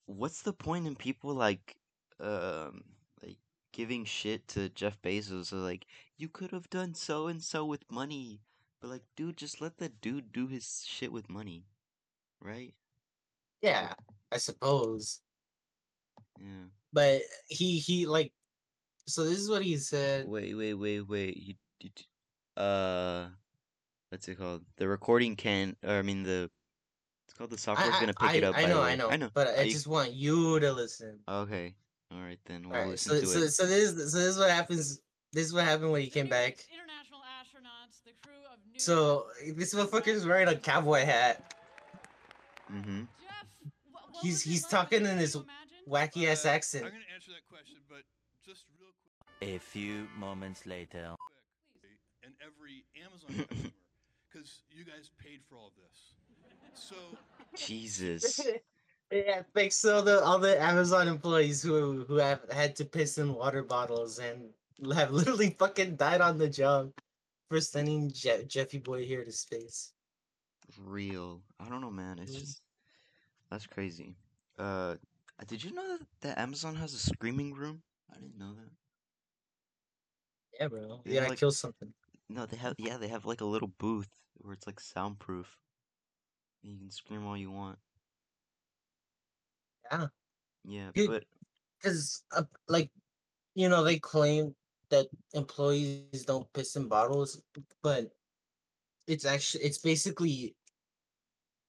What's 0.06 0.42
the 0.42 0.52
point 0.52 0.86
in 0.88 0.96
people 0.96 1.32
like, 1.34 1.76
um, 2.18 2.82
like 3.22 3.38
giving 3.72 4.04
shit 4.04 4.46
to 4.48 4.68
Jeff 4.70 5.00
Bezos? 5.02 5.46
So 5.46 5.56
like, 5.58 5.86
you 6.16 6.28
could 6.28 6.50
have 6.50 6.68
done 6.70 6.94
so 6.94 7.28
and 7.28 7.40
so 7.42 7.64
with 7.64 7.84
money, 7.90 8.40
but 8.80 8.90
like, 8.90 9.02
dude, 9.16 9.36
just 9.36 9.60
let 9.60 9.78
the 9.78 9.88
dude 9.88 10.32
do 10.32 10.48
his 10.48 10.84
shit 10.84 11.12
with 11.12 11.30
money, 11.30 11.64
right? 12.42 12.74
yeah, 13.62 13.92
I 14.32 14.38
suppose. 14.38 15.20
Yeah. 16.38 16.46
But 16.92 17.22
he 17.48 17.78
he 17.78 18.06
like. 18.06 18.32
So 19.06 19.24
this 19.24 19.38
is 19.38 19.50
what 19.50 19.62
he 19.62 19.76
said. 19.76 20.28
Wait, 20.28 20.54
wait, 20.54 20.74
wait, 20.74 21.00
wait. 21.08 21.36
You, 21.36 21.54
you, 21.80 21.90
d- 21.94 22.04
uh, 22.56 23.26
what's 24.10 24.28
it 24.28 24.38
called? 24.38 24.62
The 24.76 24.86
recording 24.88 25.34
can, 25.36 25.76
or 25.84 25.94
I 25.94 26.02
mean 26.02 26.22
the, 26.22 26.48
it's 27.26 27.36
called 27.36 27.50
the 27.50 27.58
software's 27.58 27.94
I, 27.94 28.00
gonna 28.00 28.14
pick 28.14 28.34
it 28.36 28.44
up. 28.44 28.56
I 28.56 28.62
by 28.62 28.68
know. 28.68 28.82
I 28.82 28.94
know, 28.94 29.08
I 29.10 29.16
know. 29.16 29.30
But 29.34 29.58
I 29.58 29.62
you- 29.62 29.72
just 29.72 29.86
want 29.86 30.12
you 30.12 30.60
to 30.60 30.72
listen. 30.72 31.18
Okay. 31.28 31.74
All 32.12 32.20
right 32.20 32.38
then. 32.46 32.62
We'll 32.68 32.76
All 32.76 32.82
right, 32.82 32.90
listen 32.90 33.12
so 33.12 33.20
to 33.20 33.26
so 33.26 33.38
it. 33.40 33.50
so 33.50 33.66
this 33.66 33.90
so 34.12 34.18
this 34.18 34.26
is 34.28 34.38
what 34.38 34.50
happens. 34.50 35.00
This 35.32 35.46
is 35.46 35.52
what 35.52 35.64
happened 35.64 35.92
when 35.92 36.02
he 36.02 36.08
came 36.10 36.28
back. 36.28 36.58
International 36.72 37.20
astronauts, 37.40 38.02
the 38.04 38.12
crew 38.22 38.34
of 38.52 38.58
New 38.72 38.78
So 38.80 39.26
this 39.54 39.74
motherfucker 39.74 40.08
is 40.08 40.26
wearing 40.26 40.48
a 40.48 40.56
cowboy 40.56 41.04
hat. 41.04 41.54
Mm-hmm. 42.72 43.02
He's 44.22 44.42
he's 44.42 44.66
talking 44.66 45.04
in 45.06 45.18
his 45.18 45.36
wacky 45.88 46.26
ass 46.28 46.44
Uh, 46.46 46.50
accent. 46.50 46.84
I'm 46.84 46.90
going 46.90 47.02
to 47.08 47.14
answer 47.14 47.30
that 47.32 47.48
question, 47.48 47.78
but 47.88 48.02
just 48.44 48.64
real 48.78 48.90
quick. 49.02 49.56
A 49.56 49.58
few 49.58 50.06
moments 50.18 50.66
later. 50.66 51.14
And 52.22 52.34
every 52.44 52.84
Amazon 53.02 53.46
customer, 53.48 53.70
because 54.30 54.62
you 54.70 54.84
guys 54.84 55.10
paid 55.18 55.40
for 55.48 55.56
all 55.56 55.72
this. 55.76 56.14
So 56.74 56.96
Jesus. 57.56 58.40
Yeah, 59.12 59.42
thanks 59.54 59.80
to 59.82 59.96
all 59.96 60.02
the 60.02 60.22
all 60.22 60.38
the 60.38 60.54
Amazon 60.62 61.08
employees 61.08 61.60
who 61.64 62.04
who 62.04 62.14
have 62.22 62.42
had 62.52 62.76
to 62.76 62.84
piss 62.84 63.18
in 63.18 63.34
water 63.34 63.64
bottles 63.64 64.20
and 64.20 64.50
have 64.94 65.10
literally 65.18 65.56
fucking 65.58 65.96
died 65.96 66.20
on 66.20 66.38
the 66.38 66.48
job 66.48 66.92
for 67.48 67.60
sending 67.60 68.12
Je- 68.12 68.44
Jeffy 68.46 68.78
Boy 68.78 69.04
here 69.04 69.24
to 69.24 69.32
space. 69.32 69.90
Real. 70.78 71.42
I 71.58 71.68
don't 71.68 71.80
know, 71.80 71.90
man. 71.90 72.18
It's 72.18 72.34
just 72.34 72.62
that's 73.50 73.66
crazy. 73.66 74.14
Uh, 74.58 74.96
did 75.46 75.64
you 75.64 75.72
know 75.72 75.88
that, 75.98 76.06
that 76.20 76.38
Amazon 76.38 76.76
has 76.76 76.92
a 76.94 76.98
screaming 76.98 77.54
room? 77.54 77.82
I 78.10 78.18
didn't 78.18 78.38
know 78.38 78.54
that. 78.54 78.70
Yeah, 80.60 80.68
bro. 80.68 81.00
Yeah, 81.04 81.12
You 81.12 81.14
gotta 81.20 81.30
like- 81.30 81.38
kill 81.38 81.50
something. 81.52 81.92
No, 82.28 82.46
they 82.46 82.56
have. 82.58 82.74
Yeah, 82.78 82.96
they 82.96 83.08
have 83.08 83.24
like 83.26 83.40
a 83.40 83.44
little 83.46 83.72
booth 83.78 84.08
where 84.36 84.52
it's 84.54 84.66
like 84.66 84.78
soundproof. 84.78 85.56
And 86.62 86.72
you 86.72 86.78
can 86.78 86.90
scream 86.90 87.26
all 87.26 87.36
you 87.36 87.50
want. 87.50 87.78
Yeah. 89.90 90.06
Yeah, 90.64 90.90
but 91.06 91.24
Because, 91.82 92.22
uh, 92.36 92.42
like, 92.68 92.90
you 93.54 93.68
know, 93.68 93.82
they 93.82 93.98
claim 93.98 94.54
that 94.90 95.06
employees 95.32 96.24
don't 96.26 96.52
piss 96.52 96.76
in 96.76 96.86
bottles, 96.88 97.40
but 97.82 98.10
it's 99.06 99.24
actually 99.24 99.64
it's 99.64 99.78
basically 99.78 100.54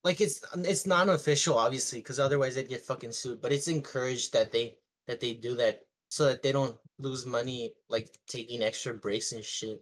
like 0.04 0.22
it's 0.22 0.42
um, 0.54 0.66
it's 0.66 0.88
non 0.88 1.10
official, 1.10 1.58
obviously, 1.58 2.00
because 2.00 2.20
otherwise 2.20 2.56
they'd 2.56 2.70
get 2.70 2.86
fucking 2.86 3.12
sued. 3.12 3.42
But 3.42 3.52
it's 3.52 3.68
encouraged 3.68 4.34
that 4.34 4.52
they 4.52 4.76
that 5.08 5.20
they 5.20 5.34
do 5.34 5.56
that 5.56 5.82
so 6.10 6.26
that 6.26 6.42
they 6.42 6.52
don't 6.52 6.76
lose 7.00 7.26
money, 7.26 7.74
like 7.90 8.10
taking 8.28 8.62
extra 8.62 8.94
breaks 8.94 9.32
and 9.32 9.44
shit. 9.44 9.82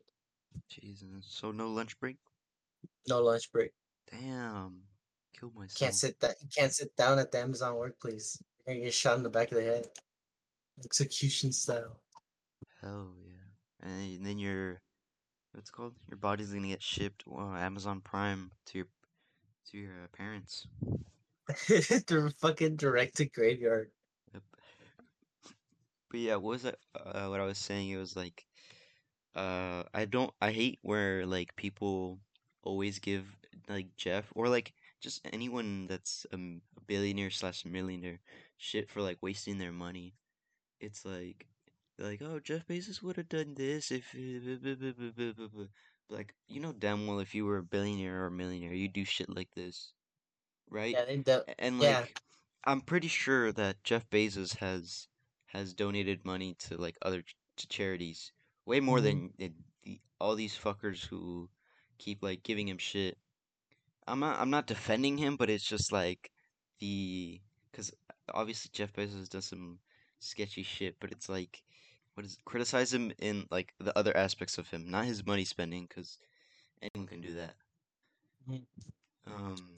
Jesus. 0.69 1.25
So 1.27 1.51
no 1.51 1.69
lunch 1.69 1.99
break? 1.99 2.17
No 3.07 3.21
lunch 3.21 3.51
break. 3.51 3.71
Damn. 4.11 4.81
Killed 5.39 5.55
myself. 5.55 5.77
Can't 5.77 5.95
sit 5.95 6.19
that. 6.19 6.35
Can't 6.55 6.73
sit 6.73 6.95
down 6.97 7.19
at 7.19 7.31
the 7.31 7.39
Amazon 7.39 7.75
workplace. 7.75 8.41
You're 8.65 8.75
gonna 8.75 8.85
get 8.85 8.93
shot 8.93 9.17
in 9.17 9.23
the 9.23 9.29
back 9.29 9.51
of 9.51 9.57
the 9.57 9.63
head, 9.63 9.87
execution 10.83 11.51
style. 11.51 11.99
Hell 12.81 13.13
yeah. 13.25 13.87
And 13.89 14.25
then 14.25 14.37
your 14.37 14.81
what's 15.53 15.69
called? 15.69 15.93
Your 16.09 16.17
body's 16.17 16.51
gonna 16.51 16.67
get 16.67 16.83
shipped 16.83 17.23
well, 17.25 17.55
Amazon 17.55 18.01
Prime 18.01 18.51
to 18.67 18.79
your 18.79 18.87
to 19.71 19.77
your 19.77 19.91
uh, 20.03 20.07
parents. 20.15 20.67
fucking 22.39 22.75
direct 22.75 23.17
to 23.17 23.25
graveyard. 23.25 23.89
Yep. 24.33 24.43
But 26.11 26.19
yeah, 26.19 26.35
what 26.35 26.51
was 26.51 26.63
that? 26.63 26.77
Uh, 26.95 27.27
what 27.27 27.39
I 27.39 27.45
was 27.45 27.57
saying, 27.57 27.89
it 27.89 27.97
was 27.97 28.15
like, 28.15 28.45
uh, 29.35 29.83
I 29.93 30.05
don't, 30.05 30.31
I 30.41 30.51
hate 30.51 30.79
where 30.81 31.25
like 31.25 31.55
people 31.55 32.19
always 32.63 32.99
give 32.99 33.25
like 33.67 33.87
Jeff 33.97 34.25
or 34.35 34.49
like 34.49 34.73
just 35.01 35.21
anyone 35.31 35.87
that's 35.87 36.25
a 36.33 36.37
billionaire 36.87 37.29
slash 37.29 37.65
millionaire 37.65 38.19
shit 38.57 38.89
for 38.89 39.01
like 39.01 39.17
wasting 39.21 39.57
their 39.57 39.71
money. 39.71 40.13
It's 40.79 41.05
like, 41.05 41.47
like, 41.97 42.21
oh, 42.21 42.39
Jeff 42.39 42.65
Bezos 42.67 43.03
would 43.03 43.17
have 43.17 43.29
done 43.29 43.53
this 43.55 43.91
if, 43.91 44.13
uh, 46.09 46.15
blah, 46.15 46.17
blah, 46.17 46.25
blah, 46.25 46.33
blah, 46.33 46.33
blah, 46.33 46.33
blah." 46.33 46.33
like, 46.33 46.35
you 46.47 46.59
know 46.59 46.73
damn 46.73 47.07
well 47.07 47.19
if 47.19 47.35
you 47.35 47.45
were 47.45 47.57
a 47.57 47.63
billionaire 47.63 48.23
or 48.23 48.27
a 48.27 48.31
millionaire, 48.31 48.73
you 48.73 48.87
do 48.87 49.05
shit 49.05 49.29
like 49.29 49.51
this, 49.55 49.93
right? 50.69 50.93
Yeah, 50.95 51.05
they 51.05 51.23
A- 51.47 51.61
And 51.61 51.79
Yeah. 51.81 51.99
like, 51.99 52.21
I'm 52.63 52.81
pretty 52.81 53.07
sure 53.07 53.51
that 53.53 53.83
Jeff 53.83 54.09
Bezos 54.09 54.57
has 54.57 55.07
has 55.47 55.73
donated 55.73 56.25
money 56.25 56.55
to 56.55 56.77
like 56.77 56.97
other 57.01 57.21
ch- 57.23 57.35
to 57.57 57.67
charities 57.67 58.31
way 58.65 58.79
more 58.79 58.99
Mhm. 58.99 59.03
than 59.03 59.33
the 59.83 60.01
all 60.19 60.35
these 60.35 60.57
fuckers 60.57 61.05
who 61.07 61.49
keep 61.97 62.21
like 62.23 62.43
giving 62.43 62.67
him 62.67 62.77
shit. 62.77 63.17
I'm 64.07 64.19
not 64.19 64.39
I'm 64.39 64.49
not 64.49 64.67
defending 64.67 65.17
him, 65.17 65.37
but 65.37 65.49
it's 65.49 65.67
just 65.67 65.91
like 65.91 66.31
the 66.79 67.41
because 67.71 67.93
obviously 68.33 68.69
Jeff 68.73 68.93
Bezos 68.93 69.29
does 69.29 69.45
some 69.45 69.79
sketchy 70.19 70.63
shit, 70.63 70.99
but 70.99 71.11
it's 71.11 71.29
like 71.29 71.63
what 72.19 72.25
is 72.25 72.37
criticize 72.43 72.93
him 72.93 73.13
in 73.19 73.47
like 73.49 73.73
the 73.79 73.97
other 73.97 74.15
aspects 74.17 74.57
of 74.57 74.69
him, 74.69 74.91
not 74.91 75.05
his 75.05 75.25
money 75.25 75.45
spending, 75.45 75.85
because 75.87 76.17
anyone 76.81 77.07
can 77.07 77.21
do 77.21 77.33
that. 77.33 77.55
Mhm. 78.45 78.65
Um. 79.25 79.77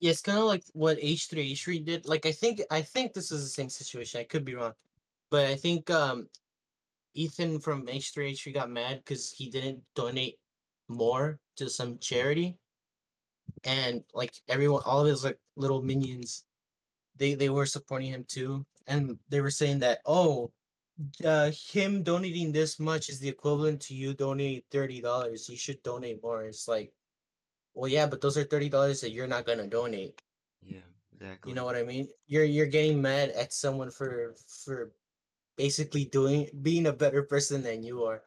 Yeah, 0.00 0.10
it's 0.10 0.20
kind 0.20 0.38
of 0.38 0.46
like 0.46 0.64
what 0.72 0.98
H 1.00 1.28
three 1.28 1.52
H 1.52 1.62
three 1.62 1.78
did. 1.78 2.06
Like 2.06 2.26
I 2.26 2.32
think 2.32 2.60
I 2.72 2.82
think 2.82 3.14
this 3.14 3.30
is 3.30 3.44
the 3.44 3.48
same 3.48 3.68
situation. 3.68 4.20
I 4.20 4.24
could 4.24 4.44
be 4.44 4.56
wrong, 4.56 4.74
but 5.30 5.46
I 5.46 5.54
think 5.54 5.90
um 5.90 6.28
Ethan 7.14 7.60
from 7.60 7.88
H 7.88 8.10
three 8.10 8.30
H 8.30 8.42
three 8.42 8.52
got 8.52 8.68
mad 8.68 8.98
because 8.98 9.30
he 9.30 9.48
didn't 9.48 9.80
donate 9.94 10.40
more 10.88 11.38
to 11.54 11.70
some 11.70 11.98
charity, 11.98 12.58
and 13.62 14.02
like 14.12 14.34
everyone, 14.48 14.82
all 14.84 15.02
of 15.02 15.06
his 15.06 15.22
like 15.22 15.38
little 15.54 15.82
minions, 15.82 16.42
they 17.14 17.34
they 17.34 17.48
were 17.48 17.64
supporting 17.64 18.10
him 18.10 18.24
too, 18.24 18.66
and 18.88 19.20
they 19.28 19.40
were 19.40 19.52
saying 19.52 19.78
that 19.78 20.00
oh, 20.04 20.50
uh, 21.24 21.50
him 21.72 22.02
donating 22.02 22.52
this 22.52 22.78
much 22.78 23.08
is 23.08 23.18
the 23.18 23.28
equivalent 23.28 23.80
to 23.82 23.94
you 23.94 24.14
donating 24.14 24.62
thirty 24.70 25.00
dollars. 25.00 25.48
You 25.48 25.56
should 25.56 25.82
donate 25.82 26.22
more. 26.22 26.44
It's 26.44 26.68
like, 26.68 26.92
well, 27.74 27.90
yeah, 27.90 28.06
but 28.06 28.20
those 28.20 28.36
are 28.38 28.44
thirty 28.44 28.68
dollars 28.68 29.00
that 29.00 29.10
you're 29.10 29.26
not 29.26 29.46
gonna 29.46 29.66
donate. 29.66 30.20
Yeah. 30.62 30.78
Exactly. 31.14 31.50
You 31.50 31.54
know 31.54 31.64
what 31.64 31.76
I 31.76 31.84
mean? 31.84 32.08
You're 32.26 32.44
you're 32.44 32.66
getting 32.66 33.00
mad 33.00 33.30
at 33.30 33.52
someone 33.52 33.90
for 33.90 34.34
for 34.64 34.92
basically 35.56 36.04
doing 36.04 36.48
being 36.62 36.86
a 36.86 36.92
better 36.92 37.22
person 37.22 37.62
than 37.62 37.82
you 37.82 38.04
are. 38.04 38.22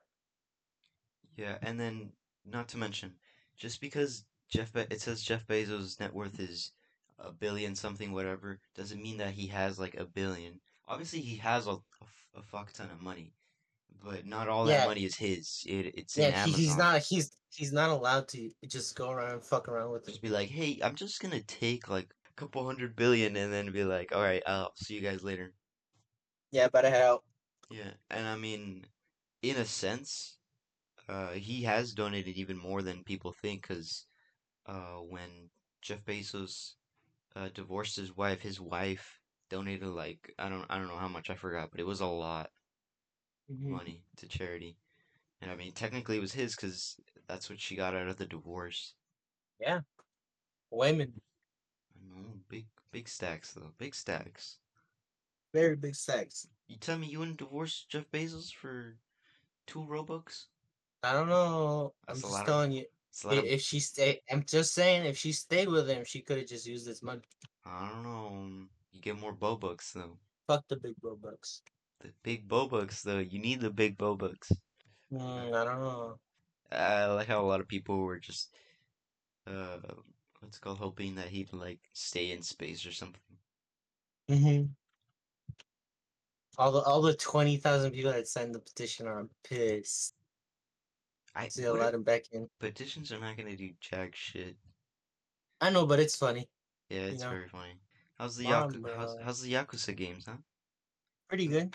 Yeah, 1.36 1.58
and 1.62 1.80
then 1.80 2.12
not 2.46 2.70
to 2.70 2.78
mention, 2.78 3.14
just 3.58 3.82
because 3.82 4.24
Jeff 4.50 4.74
Be- 4.74 4.88
it 4.90 5.02
says 5.02 5.22
Jeff 5.22 5.46
Bezos' 5.46 6.00
net 6.00 6.14
worth 6.14 6.40
is 6.40 6.72
a 7.20 7.32
billion 7.32 7.76
something 7.76 8.14
whatever, 8.14 8.60
doesn't 8.76 9.02
mean 9.02 9.18
that 9.18 9.34
he 9.34 9.48
has 9.48 9.78
like 9.78 9.96
a 9.96 10.06
billion. 10.06 10.60
Obviously, 10.88 11.20
he 11.20 11.36
has 11.38 11.68
a, 11.68 11.78
a 12.38 12.42
fuck 12.44 12.72
ton 12.72 12.90
of 12.92 13.02
money, 13.02 13.34
but 14.04 14.26
not 14.26 14.48
all 14.48 14.66
Yeah. 14.66 14.80
that 14.80 14.88
money 14.88 15.06
is 15.06 15.16
his. 15.16 15.64
It, 15.66 15.94
it's 15.98 16.18
in 16.18 16.32
Yeah, 16.32 16.46
he, 16.46 16.52
he's 16.52 16.78
not 16.78 17.02
he's 17.02 17.32
he's 17.50 17.74
not 17.74 17.90
allowed 17.90 18.28
to 18.30 18.52
just 18.68 18.96
go 18.96 19.10
around 19.12 19.32
and 19.34 19.44
fuck 19.44 19.68
around 19.68 19.92
with 19.92 20.08
it. 20.08 20.12
Just 20.12 20.22
be 20.22 20.30
like, 20.30 20.50
hey, 20.50 20.80
I'm 20.84 20.96
just 20.96 21.20
gonna 21.22 21.42
take 21.42 21.90
like 21.90 22.14
a 22.30 22.34
couple 22.36 22.66
hundred 22.66 22.96
billion, 22.96 23.36
and 23.36 23.52
then 23.52 23.72
be 23.72 23.84
like, 23.84 24.16
all 24.16 24.22
right, 24.22 24.44
I'll 24.46 24.72
see 24.76 24.96
you 24.96 25.02
guys 25.02 25.24
later. 25.24 25.54
Yeah, 26.52 26.70
better 26.70 26.90
head 26.90 27.02
out. 27.02 27.24
Yeah, 27.70 27.92
and 28.10 28.26
I 28.28 28.36
mean, 28.38 28.86
in 29.42 29.58
a 29.58 29.66
sense, 29.66 30.38
uh, 31.10 31.32
he 31.32 31.64
has 31.64 31.94
donated 31.94 32.38
even 32.38 32.58
more 32.58 32.82
than 32.82 33.04
people 33.04 33.34
think, 33.34 33.68
because 33.68 34.08
uh, 34.66 34.98
when 34.98 35.50
Jeff 35.82 36.04
Bezos 36.06 36.76
uh, 37.36 37.50
divorced 37.54 37.98
his 37.98 38.16
wife, 38.16 38.42
his 38.42 38.60
wife 38.62 39.17
donated 39.50 39.88
like 39.90 40.34
I 40.40 40.50
don't 40.50 40.66
I 40.70 40.78
don't 40.78 40.88
know 40.88 40.98
how 40.98 41.08
much 41.08 41.30
I 41.30 41.36
forgot, 41.36 41.72
but 41.72 41.80
it 41.80 41.86
was 41.88 42.02
a 42.02 42.06
lot 42.06 42.52
of 43.50 43.56
Mhm. 43.56 43.70
money 43.70 44.04
to 44.18 44.28
charity. 44.28 44.78
And 45.42 45.52
I 45.52 45.56
mean, 45.56 45.74
technically 45.74 46.18
it 46.18 46.22
was 46.22 46.34
his, 46.34 46.56
because 46.56 47.00
that's 47.28 47.50
what 47.50 47.60
she 47.62 47.76
got 47.76 47.96
out 47.96 48.08
of 48.08 48.18
the 48.18 48.26
divorce. 48.26 48.96
Yeah, 49.60 49.82
women, 50.72 51.22
I 51.96 52.00
know, 52.22 52.42
big 52.50 52.68
big 52.92 53.08
stacks 53.10 53.54
though, 53.54 53.74
big 53.78 53.96
stacks. 53.96 54.60
very 55.54 55.76
big 55.76 55.96
stacks. 55.96 56.48
You 56.68 56.78
tell 56.78 56.98
me 56.98 57.08
you 57.08 57.20
wouldn't 57.20 57.38
divorce 57.38 57.86
Jeff 57.90 58.10
Bezos 58.12 58.54
for 58.54 59.00
two 59.68 59.80
Robux? 59.86 60.48
I 61.04 61.14
don't 61.14 61.30
know. 61.30 61.96
That's 62.08 62.24
I'm 62.24 62.30
just 62.30 62.42
of- 62.42 62.46
telling 62.46 62.72
you. 62.74 62.86
It's 63.10 63.24
a 63.24 63.28
lot 63.28 63.38
i- 63.38 63.40
of- 63.40 63.46
If 63.46 63.62
she 63.62 63.80
stay, 63.80 64.22
I'm 64.30 64.44
just 64.46 64.74
saying, 64.74 65.06
if 65.06 65.18
she 65.18 65.32
stayed 65.32 65.70
with 65.70 65.90
him, 65.90 66.04
she 66.06 66.22
could 66.22 66.38
have 66.38 66.48
just 66.48 66.66
used 66.68 66.86
this 66.86 67.02
money. 67.02 67.22
I 67.66 67.90
don't 67.90 68.04
know. 68.04 68.68
You 68.92 69.02
get 69.02 69.20
more 69.20 69.34
Bobucks 69.34 69.94
though. 69.94 70.18
Fuck 70.48 70.66
the 70.70 70.78
big 70.78 70.96
bro 71.02 71.16
bucks. 71.16 71.62
The 72.02 72.10
big 72.24 72.48
Bobucks 72.48 73.02
though. 73.02 73.20
You 73.20 73.40
need 73.40 73.60
the 73.62 73.70
big 73.70 73.98
Bobucks. 73.98 74.52
Mm, 75.12 75.56
I 75.56 75.64
don't 75.64 75.80
know. 75.82 76.20
I 76.72 77.06
like 77.06 77.28
how 77.28 77.42
a 77.42 77.48
lot 77.48 77.60
of 77.62 77.68
people 77.68 77.98
were 78.00 78.20
just 78.20 78.54
uh 79.46 79.78
what's 80.40 80.58
it 80.58 80.62
called 80.62 80.78
hoping 80.78 81.16
that 81.16 81.30
he'd 81.30 81.54
like 81.54 81.80
stay 81.94 82.32
in 82.32 82.42
space 82.42 82.86
or 82.86 82.92
something. 82.92 83.22
hmm 84.30 84.64
All 86.58 86.72
the 86.72 86.82
all 86.82 87.02
the 87.02 87.16
twenty 87.16 87.58
thousand 87.58 87.92
people 87.92 88.12
that 88.12 88.28
signed 88.28 88.54
the 88.56 88.60
petition 88.60 89.08
are 89.08 89.28
pissed. 89.44 90.14
I 91.36 91.50
see 91.50 91.64
a 91.64 91.68
lot 91.72 91.74
what 91.74 91.80
let 91.82 91.90
if- 91.90 91.96
him 91.96 92.04
back 92.04 92.24
in. 92.32 92.50
petitions 92.60 93.12
are 93.12 93.20
not 93.20 93.38
gonna 93.38 93.56
do 93.56 93.72
jack 93.80 94.16
shit. 94.16 94.56
I 95.62 95.70
know, 95.70 95.86
but 95.86 96.00
it's 96.00 96.16
funny. 96.16 96.48
Yeah, 96.90 97.02
it's 97.02 97.22
know. 97.24 97.30
very 97.30 97.48
funny. 97.48 97.74
How's 98.20 98.36
the 98.36 98.44
Mom, 98.44 98.50
Yaku- 98.50 98.86
how's, 98.94 99.16
bro. 99.16 99.24
how's 99.24 99.42
the 99.42 99.54
Yakuza 99.54 99.96
games, 99.96 100.26
huh? 100.26 100.38
Pretty 101.30 101.48
good. 101.48 101.74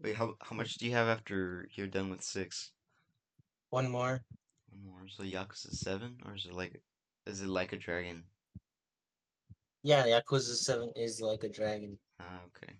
Wait, 0.00 0.16
how 0.16 0.36
how 0.40 0.56
much 0.56 0.76
do 0.76 0.86
you 0.86 0.90
have 0.92 1.06
after 1.06 1.68
you're 1.74 1.86
done 1.86 2.10
with 2.10 2.22
six? 2.22 2.72
One 3.70 3.90
more. 3.90 4.26
One 4.70 4.82
more. 4.84 5.08
So 5.08 5.24
Yakuza 5.24 5.72
seven, 5.74 6.22
or 6.24 6.34
is 6.36 6.46
it 6.46 6.52
like 6.54 6.82
is 7.26 7.42
it 7.42 7.48
like 7.48 7.72
a 7.72 7.76
dragon? 7.76 8.30
Yeah, 9.82 10.06
Yakuza 10.06 10.54
Seven 10.54 10.92
is 10.94 11.20
like 11.20 11.42
a 11.42 11.48
dragon. 11.48 11.98
Ah, 12.20 12.44
okay. 12.46 12.78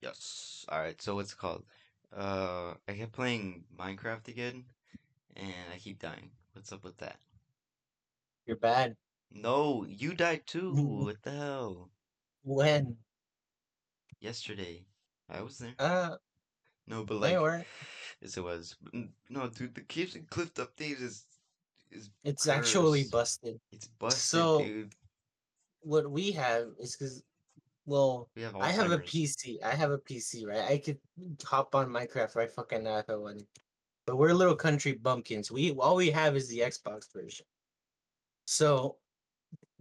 Yes. 0.00 0.64
All 0.68 0.80
right. 0.80 1.00
So 1.00 1.14
what's 1.16 1.32
it 1.32 1.38
called? 1.38 1.64
Uh, 2.12 2.74
I 2.86 2.94
kept 2.94 3.12
playing 3.12 3.66
Minecraft 3.76 4.28
again, 4.28 4.66
and 5.36 5.72
I 5.72 5.78
keep 5.78 5.98
dying. 6.00 6.32
What's 6.52 6.72
up 6.72 6.84
with 6.84 6.98
that? 6.98 7.20
You're 8.46 8.56
bad. 8.56 8.96
No, 9.34 9.84
you 9.88 10.14
died 10.14 10.46
too. 10.46 10.72
What 11.04 11.22
the 11.22 11.32
hell? 11.32 11.90
When? 12.42 12.96
Yesterday, 14.20 14.86
I 15.28 15.42
was 15.42 15.58
there. 15.58 15.74
Uh, 15.78 16.16
No, 16.86 17.04
but 17.04 17.20
like, 17.20 17.38
were. 17.40 17.64
yes, 18.20 18.36
it 18.36 18.44
was. 18.44 18.76
No, 19.28 19.48
dude, 19.48 19.74
the 19.74 19.82
Caves 19.82 20.14
and 20.14 20.28
Cliff 20.30 20.54
update 20.54 21.00
is 21.02 21.26
is 21.90 22.10
It's 22.22 22.46
actually 22.48 23.04
busted. 23.10 23.60
It's 23.72 23.88
busted, 23.98 24.20
So- 24.20 24.58
dude. 24.60 24.94
What 25.80 26.10
we 26.10 26.32
have 26.32 26.68
is 26.78 26.96
because, 26.96 27.22
well, 27.84 28.30
We 28.34 28.40
have 28.40 28.56
I 28.56 28.70
have 28.70 28.90
a 28.90 28.98
PC. 28.98 29.62
I 29.62 29.74
have 29.74 29.90
a 29.90 29.98
PC, 29.98 30.46
right? 30.46 30.62
I 30.62 30.78
could 30.78 30.98
hop 31.44 31.74
on 31.74 31.90
Minecraft 31.90 32.34
right 32.36 32.50
fucking 32.50 32.84
now 32.84 32.96
if 32.98 33.10
I 33.10 33.16
wanted. 33.16 33.46
But 34.06 34.16
we're 34.16 34.32
little 34.32 34.56
country 34.56 34.94
bumpkins. 34.94 35.50
We 35.50 35.72
all 35.72 35.96
we 35.96 36.10
have 36.10 36.36
is 36.36 36.48
the 36.48 36.60
Xbox 36.60 37.12
version. 37.12 37.44
So 38.46 38.96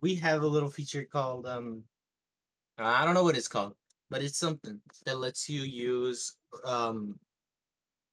we 0.03 0.15
have 0.17 0.43
a 0.43 0.47
little 0.47 0.69
feature 0.69 1.05
called 1.05 1.47
um 1.47 1.85
I 2.77 3.05
don't 3.05 3.15
know 3.15 3.23
what 3.23 3.37
it's 3.37 3.47
called, 3.49 3.77
but 4.09 4.23
it's 4.23 4.37
something 4.39 4.81
that 5.05 5.17
lets 5.19 5.49
you 5.49 5.61
use 5.63 6.37
um 6.65 7.19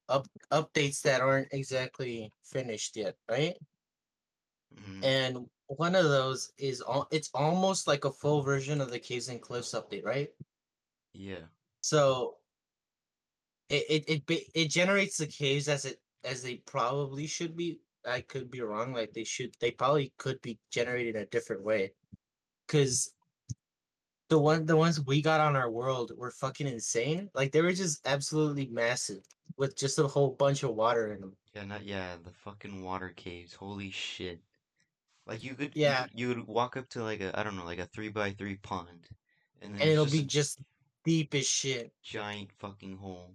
up 0.08 0.26
updates 0.50 1.02
that 1.02 1.20
aren't 1.20 1.52
exactly 1.52 2.32
finished 2.42 2.96
yet, 2.96 3.16
right? 3.30 3.56
Mhm. 4.70 5.02
And 5.02 5.50
one 5.66 5.94
of 5.94 6.04
those 6.04 6.52
is 6.58 6.80
all 6.80 7.06
it's 7.10 7.30
almost 7.34 7.86
like 7.86 8.04
a 8.06 8.12
full 8.12 8.42
version 8.42 8.80
of 8.80 8.90
the 8.90 8.98
Caves 8.98 9.28
and 9.28 9.40
Cliffs 9.40 9.72
update, 9.72 10.04
right? 10.04 10.30
Yeah. 11.12 11.48
So 11.82 12.38
it 13.68 14.04
it 14.08 14.24
it, 14.30 14.50
it 14.54 14.70
generates 14.70 15.18
the 15.18 15.26
caves 15.26 15.68
as 15.68 15.84
it 15.84 16.02
as 16.24 16.42
they 16.42 16.56
probably 16.58 17.26
should 17.26 17.56
be. 17.56 17.80
I 18.06 18.20
could 18.22 18.50
be 18.50 18.60
wrong. 18.60 18.92
Like 18.92 19.12
they 19.12 19.24
should, 19.24 19.54
they 19.60 19.70
probably 19.70 20.12
could 20.18 20.40
be 20.42 20.58
generated 20.70 21.16
a 21.16 21.26
different 21.26 21.62
way. 21.62 21.92
Cause 22.68 23.12
the 24.28 24.38
one 24.38 24.64
the 24.64 24.76
ones 24.76 25.04
we 25.04 25.20
got 25.20 25.40
on 25.40 25.56
our 25.56 25.70
world 25.70 26.12
were 26.16 26.30
fucking 26.30 26.66
insane. 26.68 27.28
Like 27.34 27.50
they 27.52 27.62
were 27.62 27.72
just 27.72 28.06
absolutely 28.06 28.68
massive 28.70 29.18
with 29.56 29.76
just 29.76 29.98
a 29.98 30.06
whole 30.06 30.30
bunch 30.30 30.62
of 30.62 30.74
water 30.74 31.12
in 31.12 31.20
them. 31.20 31.36
Yeah, 31.54 31.64
not 31.64 31.84
yeah, 31.84 32.14
the 32.22 32.30
fucking 32.30 32.82
water 32.84 33.12
caves. 33.16 33.54
Holy 33.54 33.90
shit. 33.90 34.40
Like 35.26 35.42
you 35.42 35.54
could 35.54 35.72
Yeah. 35.74 36.06
you, 36.14 36.28
you 36.28 36.34
would 36.36 36.46
walk 36.46 36.76
up 36.76 36.88
to 36.90 37.02
like 37.02 37.20
a 37.20 37.38
I 37.38 37.42
don't 37.42 37.56
know, 37.56 37.64
like 37.64 37.80
a 37.80 37.86
three 37.86 38.08
by 38.08 38.30
three 38.30 38.56
pond. 38.56 39.08
And 39.60 39.74
then 39.74 39.82
And 39.82 39.90
it'll 39.90 40.04
just 40.04 40.16
be 40.16 40.22
just 40.24 40.60
deep 41.04 41.34
as 41.34 41.46
shit. 41.46 41.92
giant 42.02 42.50
fucking 42.58 42.96
hole. 42.98 43.34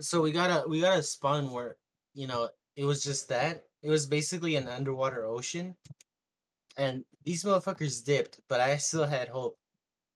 So 0.00 0.20
we 0.20 0.30
got 0.30 0.50
a 0.50 0.68
we 0.68 0.80
got 0.82 0.98
a 0.98 1.02
spawn 1.02 1.50
where 1.50 1.76
you 2.14 2.26
know 2.26 2.50
it 2.76 2.84
was 2.84 3.02
just 3.02 3.28
that 3.30 3.64
it 3.82 3.90
was 3.90 4.06
basically 4.06 4.56
an 4.56 4.68
underwater 4.68 5.24
ocean, 5.24 5.76
and 6.76 7.04
these 7.24 7.44
motherfuckers 7.44 8.04
dipped, 8.04 8.40
but 8.48 8.60
I 8.60 8.76
still 8.76 9.06
had 9.06 9.28
hope. 9.28 9.58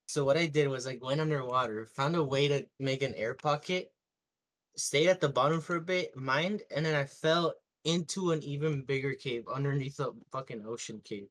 So 0.09 0.25
what 0.25 0.37
I 0.37 0.47
did 0.47 0.69
was 0.69 0.87
I 0.87 0.99
went 1.03 1.21
underwater, 1.21 1.87
found 1.87 2.15
a 2.17 2.23
way 2.23 2.49
to 2.49 2.67
make 2.79 3.03
an 3.03 3.15
air 3.15 3.35
pocket, 3.35 3.91
stayed 4.77 5.09
at 5.09 5.21
the 5.21 5.29
bottom 5.29 5.61
for 5.61 5.77
a 5.77 5.81
bit, 5.81 6.17
mined, 6.17 6.63
and 6.75 6.87
then 6.87 6.95
I 6.95 7.05
fell 7.05 7.55
into 7.85 8.33
an 8.33 8.43
even 8.43 8.83
bigger 8.83 9.15
cave 9.15 9.45
underneath 9.53 9.99
a 10.01 10.13
fucking 10.33 10.65
ocean 10.67 11.01
cave. 11.05 11.29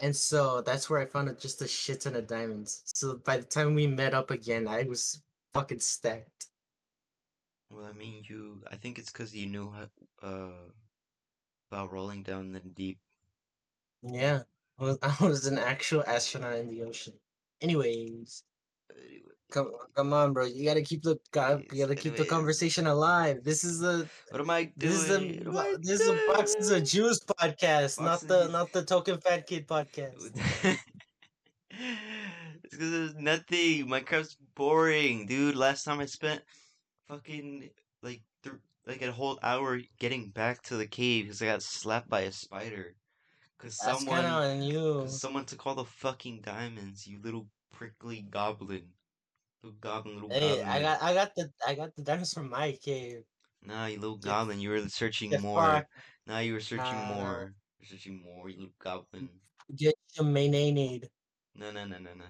And 0.00 0.14
so 0.14 0.60
that's 0.60 0.90
where 0.90 1.00
I 1.00 1.06
found 1.06 1.38
just 1.38 1.62
a 1.62 1.68
shit 1.68 2.02
ton 2.02 2.16
of 2.16 2.26
diamonds. 2.26 2.82
So 2.84 3.20
by 3.24 3.36
the 3.38 3.44
time 3.44 3.74
we 3.74 3.86
met 3.86 4.12
up 4.12 4.30
again, 4.30 4.66
I 4.66 4.82
was 4.84 5.22
fucking 5.54 5.80
stacked. 5.80 6.48
Well, 7.74 7.86
I 7.86 7.92
mean, 7.92 8.22
you. 8.28 8.62
I 8.70 8.76
think 8.76 8.98
it's 8.98 9.10
because 9.10 9.34
you 9.34 9.46
knew 9.46 9.70
how, 9.72 9.88
uh, 10.22 10.70
about 11.70 11.92
rolling 11.92 12.22
down 12.22 12.52
the 12.52 12.60
deep. 12.60 12.98
Yeah, 14.02 14.42
I 14.78 14.82
was, 14.82 14.98
I 15.02 15.16
was 15.26 15.46
an 15.46 15.58
actual 15.58 16.04
astronaut 16.06 16.56
in 16.56 16.68
the 16.68 16.82
ocean. 16.84 17.14
Anyways, 17.60 18.44
Anyway, 18.94 19.22
come 19.50 19.72
come 19.96 20.12
on, 20.12 20.32
bro. 20.32 20.44
You 20.44 20.64
gotta 20.64 20.82
keep 20.82 21.02
the 21.02 21.16
go- 21.32 21.62
you 21.72 21.84
gotta 21.84 21.96
keep 21.96 22.16
the 22.16 22.24
conversation 22.24 22.86
alive. 22.86 23.42
This 23.42 23.64
is 23.64 23.80
the 23.80 24.08
What 24.30 24.40
am 24.40 24.50
I 24.50 24.64
doing? 24.64 24.76
this 24.76 24.92
is 24.94 25.08
the 25.08 25.18
What 25.18 25.46
am 25.46 25.52
bo- 25.52 25.60
I 25.60 25.76
this 25.80 26.00
is 26.00 26.06
the 26.06 26.32
boxes 26.32 26.70
of? 26.70 26.84
Jews 26.84 27.20
podcast, 27.20 28.00
not 28.00 28.20
the 28.20 28.48
not 28.48 28.72
the 28.72 28.84
token 28.84 29.20
fat 29.20 29.46
kid 29.46 29.66
podcast. 29.66 30.30
it's 31.70 32.70
because 32.70 32.90
there's 32.90 33.14
nothing. 33.16 33.88
Minecraft's 33.88 34.36
boring, 34.54 35.26
dude. 35.26 35.56
Last 35.56 35.84
time 35.84 36.00
I 36.00 36.06
spent 36.06 36.42
fucking 37.08 37.70
like 38.02 38.22
th- 38.42 38.56
like 38.86 39.02
a 39.02 39.12
whole 39.12 39.38
hour 39.42 39.80
getting 39.98 40.30
back 40.30 40.62
to 40.62 40.76
the 40.76 40.86
cave 40.86 41.24
because 41.24 41.42
I 41.42 41.46
got 41.46 41.62
slapped 41.62 42.08
by 42.08 42.22
a 42.22 42.32
spider. 42.32 42.94
Cause 43.58 43.78
That's 43.78 43.98
someone, 43.98 44.24
on 44.24 44.62
you. 44.62 45.06
someone 45.08 45.46
took 45.46 45.66
all 45.66 45.74
the 45.74 45.84
fucking 45.84 46.42
diamonds. 46.42 47.06
You 47.06 47.18
little 47.22 47.46
prickly 47.72 48.26
goblin, 48.28 48.92
little 49.62 49.78
goblin, 49.80 50.14
little 50.16 50.30
Hey, 50.30 50.58
goblin. 50.58 50.68
I 50.68 50.80
got 50.82 51.02
I 51.02 51.14
got 51.14 51.34
the 51.34 51.50
I 51.66 51.74
got 51.74 51.94
the 51.96 52.02
diamonds 52.02 52.34
from 52.34 52.50
my 52.50 52.72
cave. 52.72 53.22
Nah, 53.62 53.86
you 53.86 53.98
little 53.98 54.18
goblin. 54.18 54.60
You 54.60 54.70
were 54.70 54.88
searching 54.88 55.30
Get 55.30 55.40
more. 55.40 55.62
fucked. 55.62 55.90
Nah, 56.26 56.40
you 56.40 56.52
were 56.52 56.60
searching 56.60 56.92
nah. 56.92 57.14
more. 57.14 57.54
You're 57.78 57.88
searching 57.88 58.22
more. 58.22 58.48
You 58.50 58.56
little 58.56 58.74
goblin. 58.78 59.28
Get 59.74 59.94
your 60.16 60.26
maynade. 60.26 61.08
No, 61.54 61.70
no, 61.70 61.86
no, 61.86 61.98
no, 61.98 62.10
no. 62.14 62.24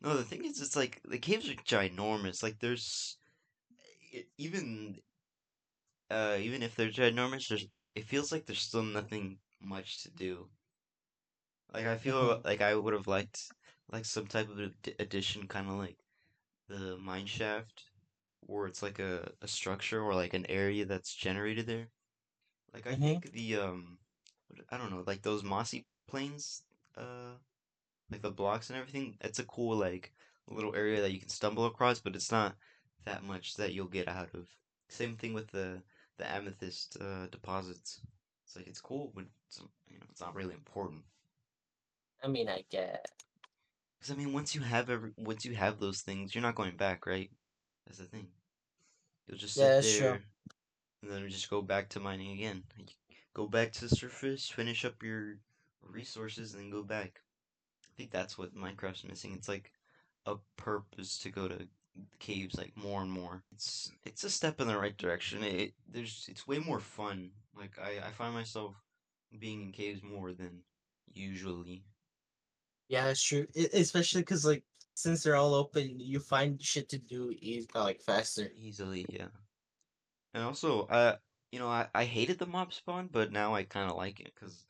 No, 0.00 0.16
the 0.16 0.22
thing 0.22 0.44
is, 0.44 0.60
it's 0.60 0.76
like 0.76 1.00
the 1.04 1.18
caves 1.18 1.48
are 1.50 1.54
ginormous. 1.54 2.42
Like 2.42 2.60
there's 2.60 3.17
e- 4.12 4.28
even 4.38 5.00
uh 6.10 6.36
even 6.40 6.62
if 6.62 6.74
they're 6.76 6.90
ginormous, 6.90 7.48
there's 7.48 7.66
it 7.94 8.04
feels 8.04 8.30
like 8.32 8.46
there's 8.46 8.60
still 8.60 8.82
nothing 8.82 9.40
much 9.60 10.02
to 10.02 10.10
do. 10.10 10.50
Like 11.72 11.86
I 11.86 11.96
feel 11.98 12.40
Mhm. 12.40 12.42
like 12.44 12.60
I 12.60 12.74
would 12.74 12.94
have 12.94 13.06
liked 13.06 13.52
like 13.92 14.04
some 14.04 14.26
type 14.26 14.48
of 14.48 14.58
addition, 14.98 15.48
kind 15.48 15.68
of 15.68 15.74
like 15.74 15.98
the 16.68 16.98
mine 16.98 17.26
shaft, 17.26 17.90
where 18.40 18.66
it's 18.66 18.82
like 18.82 18.98
a 19.00 19.32
a 19.42 19.48
structure 19.48 20.02
or 20.02 20.14
like 20.14 20.34
an 20.34 20.46
area 20.50 20.84
that's 20.86 21.14
generated 21.14 21.66
there. 21.66 21.90
Like 22.74 22.86
I 22.88 22.96
Mhm. 22.96 23.22
think 23.22 23.32
the 23.32 23.56
um, 23.58 24.00
I 24.70 24.78
don't 24.78 24.90
know, 24.90 25.04
like 25.06 25.22
those 25.22 25.44
mossy 25.44 25.88
plains, 26.08 26.64
uh, 26.96 27.38
like 28.10 28.22
the 28.22 28.32
blocks 28.32 28.70
and 28.70 28.78
everything. 28.78 29.16
It's 29.22 29.38
a 29.40 29.46
cool 29.46 29.76
like 29.78 30.14
little 30.48 30.74
area 30.76 31.00
that 31.02 31.12
you 31.12 31.20
can 31.20 31.28
stumble 31.30 31.66
across, 31.66 32.00
but 32.00 32.16
it's 32.16 32.32
not 32.32 32.56
that 33.08 33.24
much 33.24 33.56
that 33.56 33.74
you'll 33.74 33.96
get 33.98 34.08
out 34.08 34.34
of. 34.34 34.48
Same 34.88 35.16
thing 35.16 35.34
with 35.34 35.52
the 35.52 35.82
the 36.18 36.30
amethyst 36.30 36.98
uh, 37.00 37.26
deposits. 37.28 38.02
It's 38.44 38.56
like 38.56 38.68
it's 38.68 38.82
cool, 38.82 39.12
but 39.14 39.26
it's, 39.48 39.60
you 39.88 39.98
know 39.98 40.06
it's 40.10 40.20
not 40.20 40.36
really 40.36 40.54
important. 40.54 41.04
I 42.22 42.28
mean, 42.28 42.48
I 42.48 42.64
get. 42.70 43.10
Because 43.98 44.12
I 44.14 44.16
mean, 44.18 44.32
once 44.32 44.54
you 44.54 44.62
have 44.62 44.90
every, 44.90 45.12
once 45.16 45.44
you 45.44 45.54
have 45.54 45.78
those 45.80 46.02
things, 46.02 46.34
you're 46.34 46.42
not 46.42 46.54
going 46.56 46.76
back, 46.76 47.06
right? 47.06 47.30
That's 47.86 47.98
the 47.98 48.06
thing. 48.06 48.28
You'll 49.26 49.38
just 49.38 49.56
sit 49.58 49.78
Yeah, 49.78 49.82
true. 49.82 50.18
there, 50.18 50.24
and 51.02 51.10
then 51.10 51.28
just 51.30 51.50
go 51.50 51.62
back 51.62 51.88
to 51.90 52.00
mining 52.00 52.32
again. 52.32 52.64
Go 53.34 53.46
back 53.46 53.72
to 53.74 53.82
the 53.82 53.94
surface, 53.96 54.48
finish 54.48 54.84
up 54.84 55.02
your 55.02 55.38
resources, 55.82 56.54
and 56.54 56.64
then 56.64 56.70
go 56.70 56.82
back. 56.82 57.22
I 57.86 57.90
think 57.96 58.10
that's 58.10 58.38
what 58.38 58.54
Minecraft's 58.56 59.04
missing. 59.04 59.34
It's 59.34 59.48
like 59.48 59.72
a 60.26 60.36
purpose 60.56 61.18
to 61.20 61.30
go 61.30 61.48
to 61.48 61.68
caves 62.18 62.56
like 62.56 62.76
more 62.76 63.02
and 63.02 63.10
more. 63.10 63.42
It's 63.52 63.90
it's 64.04 64.24
a 64.24 64.30
step 64.30 64.60
in 64.60 64.68
the 64.68 64.78
right 64.78 64.96
direction. 64.96 65.42
It 65.42 65.72
there's 65.90 66.26
it's 66.30 66.46
way 66.46 66.58
more 66.58 66.80
fun. 66.80 67.30
Like 67.56 67.78
I 67.78 68.06
I 68.06 68.10
find 68.12 68.34
myself 68.34 68.74
being 69.38 69.62
in 69.62 69.72
caves 69.72 70.02
more 70.02 70.32
than 70.32 70.62
usually. 71.12 71.84
Yeah, 72.88 73.06
that's 73.06 73.22
true. 73.22 73.46
E- 73.54 73.68
especially 73.74 74.22
because 74.22 74.44
like 74.44 74.64
since 74.94 75.22
they're 75.22 75.36
all 75.36 75.54
open, 75.54 76.00
you 76.00 76.18
find 76.20 76.60
shit 76.60 76.88
to 76.90 76.98
do 76.98 77.32
easy, 77.40 77.68
like 77.74 78.00
faster. 78.00 78.50
Easily, 78.56 79.06
yeah. 79.08 79.28
And 80.34 80.42
also, 80.42 80.86
uh, 80.86 81.16
you 81.52 81.58
know, 81.58 81.68
I, 81.68 81.86
I 81.94 82.04
hated 82.04 82.38
the 82.38 82.46
mob 82.46 82.72
spawn, 82.72 83.08
but 83.10 83.32
now 83.32 83.54
I 83.54 83.62
kind 83.62 83.90
of 83.90 83.96
like 83.96 84.20
it 84.20 84.32
because, 84.34 84.66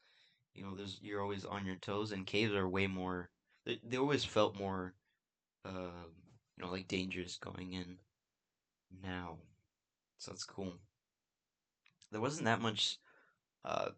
you 0.54 0.64
know, 0.64 0.74
there's 0.74 0.98
you're 1.02 1.22
always 1.22 1.44
on 1.44 1.66
your 1.66 1.76
toes, 1.76 2.12
and 2.12 2.26
caves 2.26 2.54
are 2.54 2.68
way 2.68 2.86
more. 2.86 3.30
They, 3.64 3.80
they 3.84 3.96
always 3.96 4.24
felt 4.24 4.58
more, 4.58 4.94
uh, 5.64 6.06
you 6.58 6.64
know, 6.66 6.72
like 6.72 6.88
dangerous 6.88 7.36
going 7.36 7.72
in. 7.72 7.96
Now, 9.02 9.36
so 10.18 10.30
that's 10.30 10.44
cool. 10.44 10.74
There 12.10 12.20
wasn't 12.20 12.46
that 12.46 12.60
much, 12.60 12.98
uh, 13.64 13.90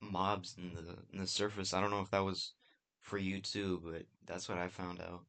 mobs 0.00 0.56
in 0.58 0.74
the 0.74 0.96
in 1.12 1.18
the 1.18 1.26
surface. 1.26 1.74
I 1.74 1.80
don't 1.80 1.90
know 1.90 2.00
if 2.00 2.10
that 2.10 2.24
was 2.24 2.52
for 3.00 3.18
you 3.18 3.40
too, 3.40 3.80
but 3.84 4.02
that's 4.26 4.48
what 4.48 4.58
I 4.58 4.68
found 4.68 5.00
out. 5.00 5.24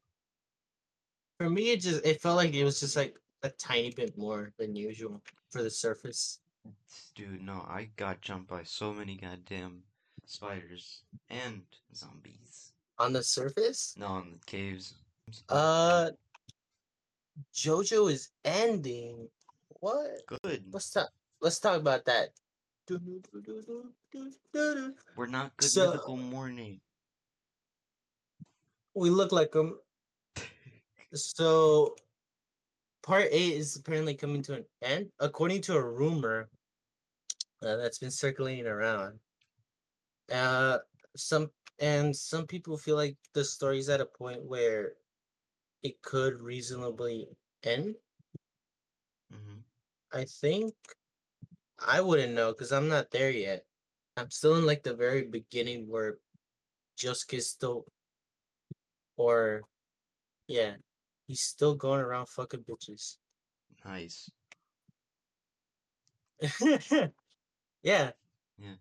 For 1.38 1.50
me, 1.50 1.70
it 1.70 1.80
just 1.80 2.04
it 2.06 2.20
felt 2.20 2.36
like 2.36 2.54
it 2.54 2.64
was 2.64 2.80
just 2.80 2.96
like 2.96 3.16
a 3.42 3.50
tiny 3.50 3.90
bit 3.90 4.16
more 4.16 4.52
than 4.58 4.74
usual 4.76 5.20
for 5.50 5.62
the 5.62 5.70
surface. 5.70 6.40
Dude, 7.14 7.42
no, 7.42 7.64
I 7.68 7.88
got 7.96 8.20
jumped 8.20 8.48
by 8.48 8.62
so 8.62 8.92
many 8.92 9.16
goddamn 9.16 9.82
spiders 10.26 11.02
and 11.30 11.62
zombies. 11.94 12.72
On 12.98 13.12
the 13.12 13.22
surface, 13.22 13.94
No, 13.96 14.18
in 14.18 14.32
the 14.32 14.46
caves. 14.46 14.94
uh, 15.48 16.10
JoJo 17.54 18.10
is 18.10 18.30
ending. 18.44 19.28
What? 19.80 20.22
good. 20.42 20.64
Let's 20.72 20.90
talk. 20.90 21.08
Let's 21.40 21.60
talk 21.60 21.78
about 21.78 22.04
that. 22.06 22.30
We're 25.16 25.26
not 25.26 25.56
good 25.56 25.70
So- 25.70 25.86
mythical 25.92 26.16
morning. 26.16 26.80
We 28.94 29.10
look 29.10 29.32
like 29.32 29.52
them. 29.52 29.78
So, 31.14 31.96
part 33.02 33.28
eight 33.30 33.54
is 33.54 33.76
apparently 33.76 34.12
coming 34.14 34.42
to 34.42 34.54
an 34.56 34.64
end, 34.82 35.08
according 35.20 35.62
to 35.62 35.74
a 35.74 35.82
rumor 35.82 36.50
uh, 37.62 37.76
that's 37.76 37.98
been 37.98 38.10
circulating 38.10 38.66
around. 38.66 39.18
Uh, 40.30 40.78
some 41.16 41.50
and 41.78 42.14
some 42.14 42.46
people 42.46 42.76
feel 42.76 42.96
like 42.96 43.16
the 43.32 43.42
story's 43.42 43.88
at 43.88 44.02
a 44.02 44.04
point 44.04 44.42
where 44.44 44.92
it 45.82 46.02
could 46.02 46.40
reasonably 46.40 47.28
end. 47.62 47.96
hmm 49.30 49.60
I 50.12 50.24
think 50.24 50.74
I 51.78 52.00
wouldn't 52.00 52.34
know 52.34 52.52
because 52.52 52.72
I'm 52.72 52.88
not 52.88 53.10
there 53.10 53.30
yet. 53.30 53.64
I'm 54.16 54.30
still 54.30 54.56
in 54.56 54.66
like 54.66 54.82
the 54.82 54.94
very 54.94 55.24
beginning 55.24 55.88
where 55.88 56.18
Josuke's 56.96 57.46
still, 57.48 57.86
or 59.16 59.62
yeah, 60.48 60.76
he's 61.26 61.42
still 61.42 61.74
going 61.74 62.00
around 62.00 62.28
fucking 62.28 62.64
bitches. 62.64 63.18
Nice. 63.84 64.30
yeah. 67.82 68.12
Yeah. 68.58 68.74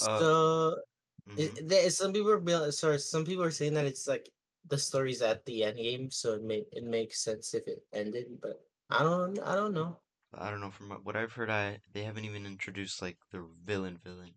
Uh, 0.00 0.18
So 0.18 0.82
Mhm. 1.28 1.38
it, 1.38 1.68
there, 1.68 1.90
some 1.90 2.12
people 2.12 2.32
are 2.32 2.72
sorry, 2.72 2.98
some 2.98 3.24
people 3.24 3.44
are 3.44 3.50
saying 3.50 3.74
that 3.74 3.86
it's 3.86 4.06
like 4.06 4.28
the 4.66 4.78
story's 4.78 5.22
at 5.22 5.44
the 5.44 5.64
end 5.64 5.76
game, 5.78 6.10
so 6.10 6.34
it 6.34 6.42
may 6.42 6.64
it 6.72 6.84
makes 6.84 7.20
sense 7.20 7.54
if 7.54 7.66
it 7.68 7.82
ended, 7.92 8.40
but 8.40 8.60
I 8.90 9.02
don't 9.02 9.38
I 9.40 9.54
don't 9.56 9.74
know. 9.74 9.96
I 10.32 10.50
don't 10.50 10.60
know. 10.60 10.70
From 10.70 10.90
what- 10.90 11.16
I've 11.16 11.32
heard, 11.32 11.50
I 11.50 11.80
they 11.92 12.02
haven't 12.04 12.24
even 12.24 12.46
introduced 12.46 13.00
like 13.02 13.18
the 13.30 13.46
villain 13.64 13.98
villain. 14.02 14.34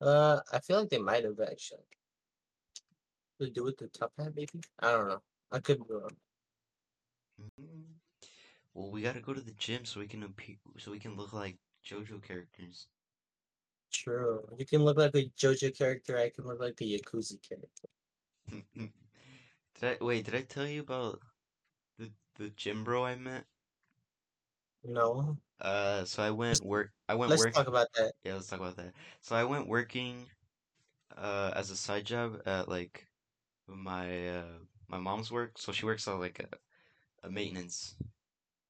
Uh, 0.00 0.40
I 0.52 0.58
feel 0.60 0.80
like 0.80 0.90
they 0.90 0.98
might 0.98 1.24
have 1.24 1.40
actually. 1.40 1.86
They 3.38 3.50
do 3.50 3.64
with 3.64 3.78
the 3.78 3.88
top 3.88 4.12
hat, 4.18 4.34
maybe. 4.34 4.60
I 4.80 4.90
don't 4.92 5.08
know. 5.08 5.22
I 5.50 5.58
could 5.60 5.78
be 5.86 5.94
wrong. 5.94 6.16
Mhm. 7.40 7.84
Well, 8.74 8.90
we 8.90 9.02
gotta 9.02 9.20
go 9.20 9.32
to 9.34 9.40
the 9.40 9.52
gym 9.52 9.84
so 9.84 10.00
we 10.00 10.08
can 10.08 10.22
appear, 10.22 10.56
so 10.78 10.90
we 10.90 10.98
can 10.98 11.16
look 11.16 11.32
like 11.32 11.58
JoJo 11.84 12.22
characters. 12.22 12.88
True. 13.90 14.48
You 14.58 14.64
can 14.66 14.82
look 14.84 14.96
like 14.96 15.14
a 15.14 15.28
JoJo 15.30 15.76
character. 15.76 16.16
I 16.18 16.30
can 16.30 16.46
look 16.46 16.60
like 16.60 16.80
a 16.80 16.84
Yakuza 16.84 17.40
character. 17.42 17.88
did 18.74 18.90
I 19.82 19.96
wait? 20.04 20.24
Did 20.24 20.34
I 20.34 20.42
tell 20.42 20.66
you 20.66 20.80
about 20.80 21.20
the 21.98 22.12
the 22.36 22.50
gym 22.50 22.84
bro 22.84 23.04
I 23.04 23.16
met? 23.16 23.46
No. 24.84 25.38
Uh, 25.60 26.04
so 26.04 26.22
I 26.22 26.30
went 26.30 26.64
work. 26.64 26.90
I 27.08 27.14
went 27.14 27.30
Let's 27.30 27.42
work. 27.42 27.54
talk 27.54 27.66
about 27.68 27.88
that. 27.96 28.12
Yeah, 28.24 28.34
let's 28.34 28.48
talk 28.48 28.60
about 28.60 28.76
that. 28.76 28.92
So 29.20 29.36
I 29.36 29.44
went 29.44 29.68
working 29.68 30.26
uh 31.16 31.52
as 31.56 31.70
a 31.70 31.76
side 31.76 32.04
job 32.06 32.40
at 32.46 32.68
like 32.68 33.08
my 33.68 34.28
uh 34.28 34.58
my 34.88 34.98
mom's 34.98 35.30
work. 35.32 35.58
So 35.58 35.72
she 35.72 35.86
works 35.86 36.08
on 36.08 36.20
like 36.20 36.40
a, 36.40 37.26
a 37.26 37.30
maintenance 37.30 37.96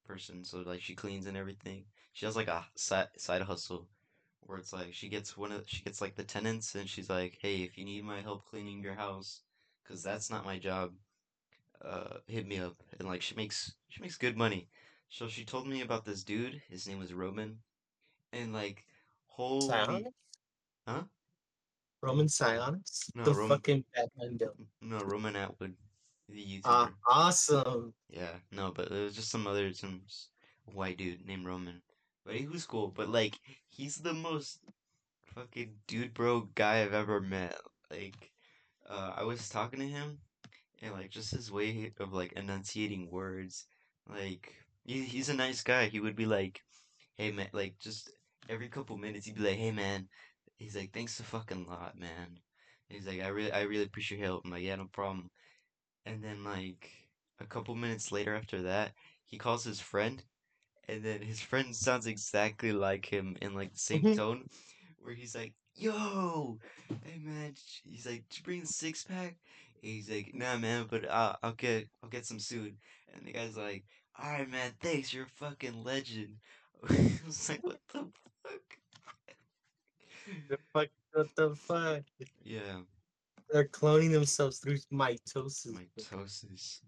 person. 0.06 0.44
So 0.44 0.60
like 0.60 0.82
she 0.82 0.94
cleans 0.94 1.26
and 1.26 1.36
everything. 1.36 1.86
She 2.12 2.26
has 2.26 2.36
like 2.36 2.48
a 2.48 2.66
side 2.76 3.08
side 3.18 3.42
hustle 3.42 3.88
where 4.40 4.58
it's 4.58 4.72
like 4.72 4.94
she 4.94 5.08
gets 5.08 5.36
one 5.36 5.52
of 5.52 5.64
she 5.68 5.82
gets 5.84 6.00
like 6.00 6.16
the 6.16 6.24
tenants 6.24 6.74
and 6.74 6.88
she's 6.88 7.10
like, 7.10 7.38
"Hey, 7.40 7.62
if 7.62 7.78
you 7.78 7.84
need 7.84 8.04
my 8.04 8.20
help 8.22 8.46
cleaning 8.48 8.82
your 8.82 8.94
house, 8.96 9.42
'cause 9.84 10.02
that's 10.02 10.30
not 10.30 10.44
my 10.44 10.58
job, 10.58 10.94
uh 11.82 12.18
hit 12.26 12.46
me 12.46 12.58
up." 12.58 12.82
And 12.98 13.08
like 13.08 13.22
she 13.22 13.34
makes 13.34 13.74
she 13.88 14.00
makes 14.02 14.16
good 14.18 14.36
money. 14.36 14.68
So 15.08 15.28
she 15.28 15.44
told 15.44 15.66
me 15.66 15.82
about 15.82 16.04
this 16.04 16.24
dude. 16.24 16.62
His 16.68 16.88
name 16.88 16.98
was 16.98 17.12
Roman. 17.12 17.62
And 18.32 18.52
like 18.52 18.86
holy 19.26 19.68
Sionis? 19.68 20.12
Huh? 20.86 21.04
Roman 22.02 22.26
Sionis? 22.26 23.14
No, 23.14 23.24
the 23.24 23.34
Roman- 23.34 23.58
fucking 23.58 23.84
Batman 23.94 24.38
villain. 24.38 24.68
No, 24.80 25.00
Roman 25.04 25.36
Atwood, 25.36 25.76
the 26.28 26.44
YouTuber. 26.44 26.62
Ah, 26.64 26.94
awesome. 27.06 27.94
Yeah, 28.08 28.40
no, 28.50 28.72
but 28.72 28.90
there 28.90 29.04
was 29.04 29.14
just 29.14 29.30
some 29.30 29.46
other 29.46 29.72
some 29.72 30.02
white 30.66 30.98
dude 30.98 31.26
named 31.26 31.46
Roman. 31.46 31.82
But 32.24 32.36
he 32.36 32.46
was 32.48 32.66
cool. 32.66 32.88
But 32.88 33.08
like, 33.08 33.38
he's 33.68 33.96
the 33.96 34.14
most 34.14 34.60
fucking 35.34 35.80
dude 35.86 36.14
bro 36.14 36.42
guy 36.54 36.82
I've 36.82 36.94
ever 36.94 37.20
met. 37.20 37.56
Like, 37.90 38.31
uh, 38.88 39.12
I 39.16 39.24
was 39.24 39.48
talking 39.48 39.80
to 39.80 39.88
him, 39.88 40.18
and 40.82 40.92
like 40.94 41.10
just 41.10 41.32
his 41.32 41.50
way 41.52 41.92
of 42.00 42.12
like 42.12 42.32
enunciating 42.34 43.10
words. 43.10 43.66
Like, 44.08 44.54
he, 44.84 45.04
he's 45.04 45.28
a 45.28 45.34
nice 45.34 45.62
guy. 45.62 45.86
He 45.88 46.00
would 46.00 46.16
be 46.16 46.26
like, 46.26 46.62
"Hey 47.16 47.32
man," 47.32 47.48
like 47.52 47.78
just 47.80 48.10
every 48.48 48.68
couple 48.68 48.96
minutes 48.98 49.26
he'd 49.26 49.36
be 49.36 49.42
like, 49.42 49.58
"Hey 49.58 49.72
man," 49.72 50.08
he's 50.58 50.76
like, 50.76 50.92
"Thanks 50.92 51.20
a 51.20 51.24
fucking 51.24 51.66
lot, 51.66 51.98
man." 51.98 52.38
He's 52.88 53.06
like, 53.06 53.20
"I 53.22 53.28
really, 53.28 53.52
I 53.52 53.62
really 53.62 53.84
appreciate 53.84 54.18
your 54.18 54.28
help." 54.28 54.42
I'm 54.44 54.52
like, 54.52 54.62
"Yeah, 54.64 54.76
no 54.76 54.86
problem." 54.92 55.30
And 56.06 56.22
then 56.22 56.44
like 56.44 56.90
a 57.40 57.46
couple 57.46 57.74
minutes 57.74 58.12
later 58.12 58.34
after 58.34 58.62
that, 58.62 58.92
he 59.26 59.38
calls 59.38 59.64
his 59.64 59.80
friend, 59.80 60.22
and 60.88 61.04
then 61.04 61.22
his 61.22 61.40
friend 61.40 61.74
sounds 61.76 62.06
exactly 62.06 62.72
like 62.72 63.12
him 63.12 63.36
in 63.42 63.54
like 63.54 63.72
the 63.72 63.78
same 63.78 64.04
Mhm. 64.04 64.14
tone, 64.14 64.46
where 64.98 65.14
he's 65.14 65.34
like, 65.34 65.54
"Yo, 65.74 66.58
hey 67.04 67.18
man," 67.18 67.54
he's 67.84 68.06
like, 68.06 68.28
"Did 68.28 68.38
you 68.38 68.44
bring 68.44 68.62
a 68.62 68.66
six 68.66 69.04
pack?" 69.04 69.36
And 69.82 69.92
he's 69.92 70.10
like, 70.10 70.34
"Nah, 70.34 70.56
man, 70.56 70.86
but 70.88 71.10
I'll, 71.10 71.36
I'll 71.42 71.52
get, 71.52 71.88
I'll 72.02 72.10
get 72.10 72.26
some 72.26 72.38
soon." 72.38 72.78
And 73.12 73.26
the 73.26 73.32
guy's 73.32 73.56
like, 73.56 73.84
"All 74.18 74.30
right, 74.30 74.48
man, 74.48 74.72
thanks, 74.80 75.12
you're 75.12 75.24
a 75.24 75.28
fucking 75.28 75.84
legend." 75.84 76.36
I 76.88 77.20
was 77.26 77.48
like, 77.48 77.64
"What 77.64 77.80
the 77.92 78.06
fuck?" 78.42 78.78
The 80.48 80.58
fuck, 80.72 80.88
what 81.12 81.34
the 81.36 81.54
fuck? 81.54 82.02
Yeah. 82.42 82.80
They're 83.50 83.68
cloning 83.68 84.12
themselves 84.12 84.58
through 84.58 84.78
mitosis. 84.92 85.76
mitosis. 85.98 86.80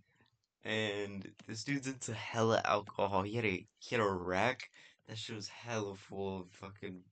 And 0.64 1.29
this 1.47 1.64
dude's 1.64 1.87
into 1.87 2.14
hella 2.14 2.62
alcohol. 2.64 3.23
He 3.23 3.35
had 3.35 3.44
a 3.44 3.66
he 3.79 3.94
had 3.94 4.05
a 4.05 4.09
rack 4.09 4.70
that 5.09 5.18
shit 5.18 5.37
was 5.37 5.49
hella 5.49 5.94
full 5.94 6.40
of 6.42 6.51
fucking 6.53 7.03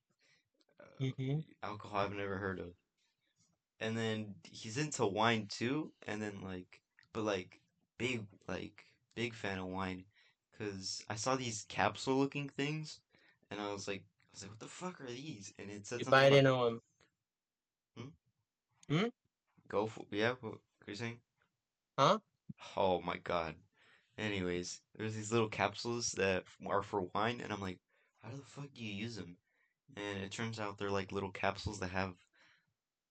Mhm. 1.02 1.44
alcohol 1.62 2.00
I've 2.00 2.12
never 2.14 2.38
heard 2.38 2.60
of. 2.60 2.74
And 3.80 3.98
then 3.98 4.36
he's 4.50 4.78
into 4.78 5.06
wine 5.06 5.46
too. 5.48 5.92
And 6.06 6.22
then 6.22 6.40
like, 6.42 6.80
but 7.12 7.24
like 7.24 7.60
big 7.98 8.26
like 8.48 8.86
big 9.14 9.34
fan 9.34 9.58
of 9.58 9.66
wine, 9.66 10.04
cause 10.58 11.04
I 11.10 11.16
saw 11.16 11.36
these 11.36 11.66
capsule 11.68 12.16
looking 12.18 12.48
things, 12.48 13.00
and 13.50 13.60
I 13.60 13.72
was 13.72 13.88
like, 13.88 14.02
I 14.02 14.28
was 14.34 14.42
like, 14.42 14.50
what 14.52 14.60
the 14.60 14.68
fuck 14.68 15.00
are 15.02 15.06
these? 15.06 15.54
And 15.58 15.70
it 15.70 15.86
said 15.86 16.00
You 16.00 16.06
buy 16.06 16.26
it 16.26 16.32
in 16.32 16.46
on 16.46 16.80
Go 19.68 19.86
for 19.88 20.06
yeah. 20.12 20.34
What, 20.40 20.52
what 20.52 20.60
are 20.86 20.90
you 20.90 20.96
saying? 20.96 21.20
Huh? 21.98 22.18
Oh 22.76 23.00
my 23.02 23.18
god. 23.18 23.56
Anyways, 24.18 24.82
there's 24.96 25.14
these 25.16 25.32
little 25.32 25.48
capsules 25.48 26.12
that 26.12 26.44
are 26.66 26.82
for 26.82 27.02
wine, 27.14 27.40
and 27.42 27.52
I'm 27.52 27.60
like, 27.60 27.80
how 28.22 28.30
the 28.30 28.38
fuck 28.42 28.72
do 28.74 28.84
you 28.84 28.92
use 28.94 29.16
them? 29.16 29.38
And 29.96 30.22
it 30.24 30.30
turns 30.32 30.58
out 30.58 30.78
they're 30.78 30.90
like 30.90 31.12
little 31.12 31.30
capsules 31.30 31.80
that 31.80 31.90
have, 31.90 32.14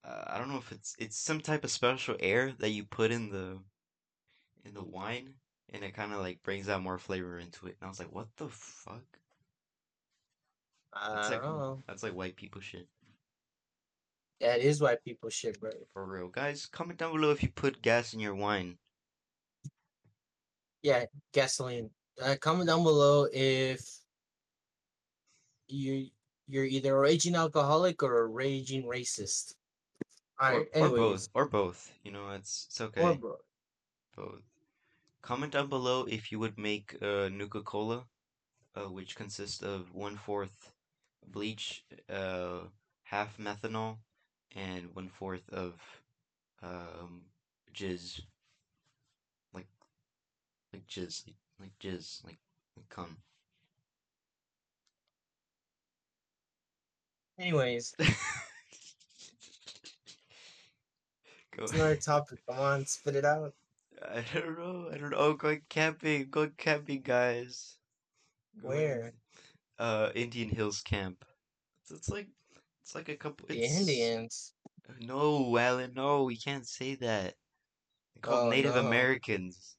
uh, 0.03 0.23
I 0.27 0.37
don't 0.37 0.49
know 0.49 0.57
if 0.57 0.71
it's 0.71 0.95
it's 0.97 1.17
some 1.17 1.39
type 1.39 1.63
of 1.63 1.71
special 1.71 2.15
air 2.19 2.53
that 2.59 2.71
you 2.71 2.83
put 2.83 3.11
in 3.11 3.29
the 3.29 3.59
in 4.65 4.73
the 4.73 4.83
wine, 4.83 5.33
and 5.69 5.83
it 5.83 5.93
kind 5.93 6.11
of 6.13 6.19
like 6.19 6.41
brings 6.43 6.69
out 6.69 6.81
more 6.81 6.97
flavor 6.97 7.37
into 7.39 7.67
it. 7.67 7.77
And 7.79 7.85
I 7.85 7.89
was 7.89 7.99
like, 7.99 8.13
what 8.13 8.27
the 8.37 8.47
fuck? 8.49 9.03
I 10.93 11.15
That's 11.15 11.29
don't 11.29 11.43
like 11.43 11.43
know. 11.43 11.83
that's 11.87 12.03
like 12.03 12.13
white 12.13 12.35
people 12.35 12.61
shit. 12.61 12.87
Yeah, 14.39 14.55
it 14.55 14.63
is 14.63 14.81
white 14.81 15.03
people 15.03 15.29
shit, 15.29 15.59
bro. 15.59 15.69
For 15.93 16.03
real, 16.03 16.27
guys. 16.27 16.65
Comment 16.65 16.97
down 16.97 17.13
below 17.13 17.29
if 17.29 17.43
you 17.43 17.49
put 17.49 17.83
gas 17.83 18.13
in 18.13 18.19
your 18.19 18.33
wine. 18.33 18.77
Yeah, 20.81 21.05
gasoline. 21.31 21.91
Uh, 22.19 22.35
comment 22.41 22.67
down 22.67 22.83
below 22.83 23.27
if 23.31 23.87
you 25.67 26.07
you're 26.51 26.65
either 26.65 26.97
a 26.97 26.99
raging 26.99 27.35
alcoholic 27.35 28.03
or 28.03 28.19
a 28.19 28.27
raging 28.27 28.83
racist. 28.83 29.55
All 30.39 30.53
Or, 30.53 30.67
or 30.75 30.89
both, 30.89 31.29
or 31.33 31.45
both. 31.47 31.91
You 32.03 32.11
know, 32.11 32.29
it's 32.31 32.65
it's 32.67 32.81
okay. 32.81 33.01
or 33.01 33.15
bro. 33.15 33.37
both. 34.15 34.41
Comment 35.21 35.51
down 35.51 35.69
below 35.69 36.05
if 36.09 36.31
you 36.31 36.39
would 36.39 36.57
make 36.57 36.97
uh, 37.01 37.29
Nuka 37.29 37.61
Cola, 37.61 38.05
uh, 38.75 38.89
which 38.89 39.15
consists 39.15 39.61
of 39.61 39.93
one 39.93 40.17
fourth 40.17 40.73
bleach, 41.25 41.85
uh, 42.09 42.61
half 43.03 43.37
methanol, 43.37 43.99
and 44.53 44.93
one 44.93 45.09
fourth 45.09 45.47
of 45.49 45.79
um, 46.61 47.21
jizz, 47.73 48.19
like 49.53 49.67
like 50.73 50.85
jizz, 50.87 51.27
like, 51.27 51.35
like 51.59 51.79
jizz, 51.79 52.25
like, 52.25 52.39
like 52.75 52.89
cum. 52.89 53.17
Anyways. 57.41 57.95
Go 61.57 61.63
it's 61.63 61.73
another 61.73 61.95
topic. 61.95 62.39
Come 62.47 62.59
on, 62.59 62.85
spit 62.85 63.15
it 63.15 63.25
out. 63.25 63.55
I 64.07 64.23
don't 64.33 64.59
know. 64.59 64.89
I 64.93 64.97
don't 64.97 65.09
know. 65.09 65.17
Oh, 65.17 65.33
going 65.33 65.61
camping. 65.67 66.27
Going 66.29 66.51
camping, 66.57 67.01
guys. 67.01 67.77
Where? 68.61 69.13
Uh, 69.79 70.11
Indian 70.13 70.49
Hills 70.49 70.81
Camp. 70.81 71.25
It's 71.89 72.09
like 72.09 72.27
it's 72.83 72.93
like 72.93 73.09
a 73.09 73.15
couple. 73.15 73.47
The 73.47 73.63
Indians. 73.63 74.53
No, 74.99 75.57
Alan. 75.57 75.93
No, 75.95 76.23
we 76.23 76.37
can't 76.37 76.67
say 76.67 76.93
that. 76.95 77.33
They're 78.13 78.21
called 78.21 78.47
oh, 78.47 78.49
Native 78.49 78.75
no. 78.75 78.85
Americans. 78.85 79.77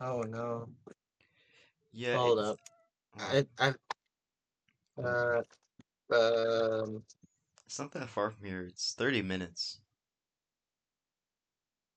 Oh 0.00 0.22
no. 0.22 0.68
Yeah. 1.92 2.16
Hold 2.16 2.38
up. 2.38 2.56
Uh 3.18 3.42
I 3.58 3.74
I 4.98 5.02
uh 5.02 5.42
um 6.12 7.02
It's 7.66 7.78
not 7.78 7.92
that 7.92 8.08
far 8.08 8.30
from 8.30 8.44
here. 8.46 8.62
It's 8.62 8.94
30 8.94 9.22
minutes. 9.22 9.80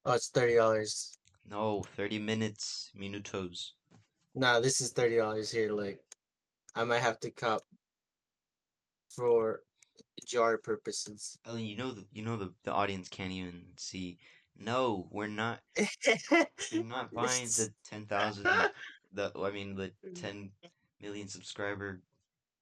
oh 0.05 0.13
it's 0.13 0.29
thirty 0.29 0.55
dollars. 0.55 1.17
No, 1.49 1.83
30 1.95 2.19
minutes. 2.19 2.91
Minutos. 2.97 3.71
Nah, 4.35 4.59
this 4.59 4.81
is 4.81 4.91
thirty 4.91 5.17
dollars 5.17 5.51
here. 5.51 5.71
Like, 5.71 5.99
I 6.75 6.83
might 6.83 7.01
have 7.01 7.19
to 7.21 7.31
cop 7.31 7.61
for 9.09 9.61
jar 10.25 10.57
purposes. 10.57 11.37
Ellen, 11.45 11.65
you 11.65 11.75
know 11.77 11.91
the 11.91 12.05
you 12.13 12.23
know 12.23 12.37
the, 12.37 12.53
the 12.63 12.71
audience 12.71 13.09
can't 13.09 13.31
even 13.31 13.63
see. 13.77 14.17
No, 14.57 15.07
we're 15.11 15.27
not 15.27 15.59
we're 16.71 16.83
not 16.83 17.13
buying 17.13 17.45
the 17.45 17.73
10,000 17.89 18.43
the 19.13 19.31
I 19.35 19.51
mean 19.51 19.75
the 19.75 19.91
10 20.15 20.51
million 21.01 21.27
subscriber 21.27 22.01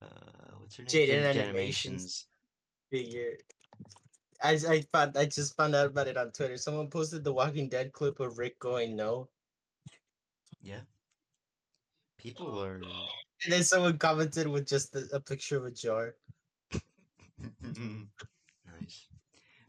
uh 0.02 0.52
what's 0.60 0.76
her 0.78 0.84
name? 0.84 0.92
Jaiden 0.92 1.36
Animations. 1.36 2.28
figure. 2.92 3.38
I 4.44 4.60
I 4.68 4.82
found 4.92 5.18
I 5.18 5.26
just 5.26 5.56
found 5.56 5.76
out 5.76 5.88
about 5.88 6.08
it 6.08 6.18
on 6.18 6.32
Twitter. 6.32 6.58
Someone 6.58 6.90
posted 6.90 7.24
the 7.24 7.34
Walking 7.34 7.70
Dead 7.70 7.94
clip 7.94 8.20
of 8.20 8.38
Rick 8.38 8.60
going 8.60 8.96
no, 8.96 9.30
Yeah. 10.62 10.82
People 12.18 12.64
are 12.64 12.80
and 13.44 13.52
then 13.52 13.64
someone 13.64 13.98
commented 13.98 14.48
with 14.48 14.68
just 14.68 14.96
a, 14.96 15.08
a 15.14 15.20
picture 15.20 15.58
of 15.58 15.66
a 15.66 15.72
jar. 15.72 16.16
nice. 16.72 16.82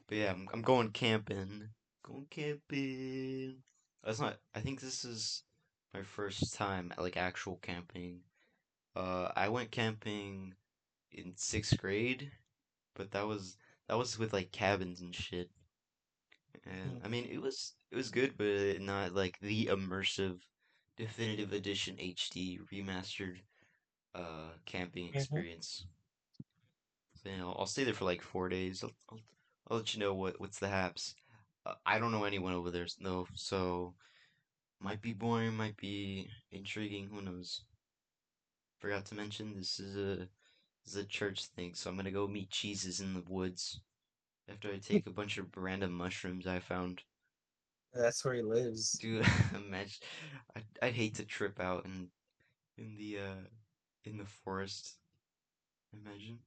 But 0.06 0.18
yeah, 0.18 0.30
I'm 0.30 0.48
I'm 0.52 0.62
going 0.62 0.90
camping. 0.90 1.68
Going 2.02 2.26
camping. 2.30 3.56
That's 4.04 4.20
not 4.20 4.36
I 4.54 4.60
think 4.60 4.80
this 4.80 5.04
is 5.04 5.44
my 5.94 6.02
first 6.02 6.54
time 6.54 6.92
at 6.92 7.02
like 7.02 7.16
actual 7.16 7.58
camping. 7.62 8.20
Uh 8.94 9.30
I 9.36 9.48
went 9.48 9.70
camping 9.70 10.54
in 11.12 11.36
sixth 11.36 11.78
grade, 11.78 12.32
but 12.94 13.12
that 13.12 13.26
was 13.26 13.56
that 13.88 13.96
was 13.98 14.18
with 14.18 14.32
like 14.34 14.52
cabins 14.52 15.00
and 15.02 15.14
shit. 15.14 15.50
And 16.64 16.98
I 17.02 17.08
mean 17.08 17.26
it 17.26 17.38
was 17.40 17.74
it 17.90 17.96
was 17.96 18.10
good, 18.10 18.36
but 18.36 18.80
not 18.80 19.12
like 19.12 19.38
the 19.40 19.66
immersive 19.66 20.42
definitive 20.96 21.52
edition 21.52 21.96
HD 21.98 22.58
remastered 22.72 23.42
uh 24.14 24.54
camping 24.66 25.08
Mhm. 25.12 25.44
experience. 25.46 25.86
So, 27.14 27.28
you 27.28 27.36
know, 27.38 27.52
I'll 27.52 27.66
stay 27.66 27.84
there 27.84 27.94
for 27.94 28.04
like 28.04 28.22
four 28.22 28.48
days. 28.48 28.82
I'll, 28.82 28.92
I'll, 29.10 29.20
I'll 29.68 29.76
let 29.78 29.94
you 29.94 30.00
know 30.00 30.14
what 30.14 30.40
what's 30.40 30.58
the 30.58 30.68
haps. 30.68 31.14
Uh, 31.64 31.74
I 31.86 31.98
don't 31.98 32.12
know 32.12 32.24
anyone 32.24 32.52
over 32.54 32.70
there, 32.70 32.86
no, 32.98 33.26
so 33.34 33.94
might 34.80 35.02
be 35.02 35.12
boring, 35.14 35.56
might 35.56 35.76
be 35.76 36.30
intriguing. 36.50 37.08
Who 37.08 37.22
knows? 37.22 37.64
Forgot 38.82 39.04
to 39.06 39.14
mention 39.14 39.54
this 39.56 39.78
is 39.78 39.96
a 39.96 40.16
this 40.84 40.94
is 40.94 40.96
a 40.96 41.04
church 41.04 41.46
thing, 41.46 41.72
so 41.72 41.88
I'm 41.88 41.94
gonna 41.94 42.10
go 42.10 42.26
meet 42.26 42.50
Jesus 42.50 42.98
in 42.98 43.14
the 43.14 43.22
woods 43.28 43.78
after 44.50 44.72
I 44.72 44.78
take 44.78 45.06
a 45.06 45.10
bunch 45.10 45.38
of 45.38 45.46
random 45.56 45.92
mushrooms 45.92 46.48
I 46.48 46.58
found. 46.58 47.00
That's 47.94 48.24
where 48.24 48.34
he 48.34 48.42
lives. 48.42 48.98
Dude, 48.98 49.24
imagine 49.54 50.02
I'd, 50.56 50.64
I'd 50.82 50.94
hate 50.94 51.14
to 51.14 51.24
trip 51.24 51.60
out 51.60 51.84
in 51.84 52.08
in 52.76 52.96
the 52.96 53.18
uh 53.20 53.44
in 54.04 54.16
the 54.16 54.26
forest. 54.26 54.96
Imagine. 55.92 56.40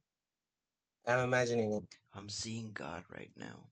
I'm 1.08 1.20
imagining 1.20 1.72
it 1.72 1.84
I'm 2.14 2.28
seeing 2.28 2.72
God 2.74 3.06
right 3.14 3.32
now. 3.38 3.70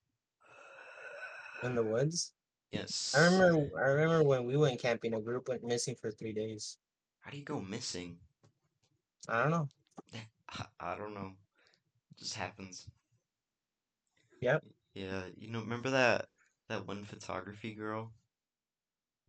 in 1.64 1.76
the 1.76 1.84
woods. 1.84 2.32
Yes. 2.72 3.14
I 3.14 3.26
remember. 3.26 3.78
I 3.78 3.88
remember 3.90 4.24
when 4.24 4.46
we 4.46 4.56
went 4.56 4.82
camping. 4.82 5.16
A 5.16 5.20
group 5.20 5.50
went 5.50 5.66
missing 5.66 5.96
for 6.00 6.12
three 6.12 6.32
days. 6.32 6.78
How 7.20 7.32
do 7.32 7.38
you 7.38 7.44
go 7.44 7.60
missing? 7.60 8.20
I 9.30 9.42
don't 9.42 9.52
know. 9.52 9.70
I, 10.80 10.96
don't 10.96 11.14
know. 11.14 11.32
just 12.20 12.36
happens. 12.36 12.88
Yep. 14.42 14.64
Yeah, 14.94 15.24
you 15.38 15.50
know, 15.50 15.62
remember 15.62 15.90
that 15.92 16.28
that 16.70 16.88
one 16.88 17.04
photography 17.06 17.74
girl 17.74 18.12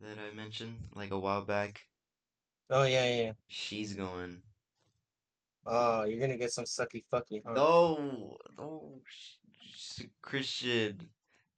that 0.00 0.18
I 0.18 0.34
mentioned 0.34 0.76
like 0.94 1.10
a 1.10 1.18
while 1.18 1.44
back? 1.44 1.80
Oh 2.70 2.82
yeah, 2.82 3.06
yeah. 3.06 3.32
She's 3.48 3.94
going. 3.94 4.42
Oh, 5.66 6.04
you're 6.04 6.20
gonna 6.20 6.36
get 6.36 6.52
some 6.52 6.64
sucky 6.64 7.04
fucky. 7.10 7.42
Huh? 7.46 7.54
No, 7.54 8.36
no, 8.58 9.00
she's 9.72 10.06
a 10.06 10.10
Christian. 10.20 11.08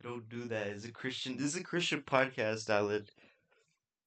Don't 0.02 0.28
do 0.28 0.44
that. 0.44 0.68
It's 0.68 0.84
a 0.84 0.92
Christian. 0.92 1.36
This 1.36 1.46
is 1.46 1.56
a 1.56 1.64
Christian 1.64 2.02
podcast, 2.02 2.70
Alan. 2.70 3.06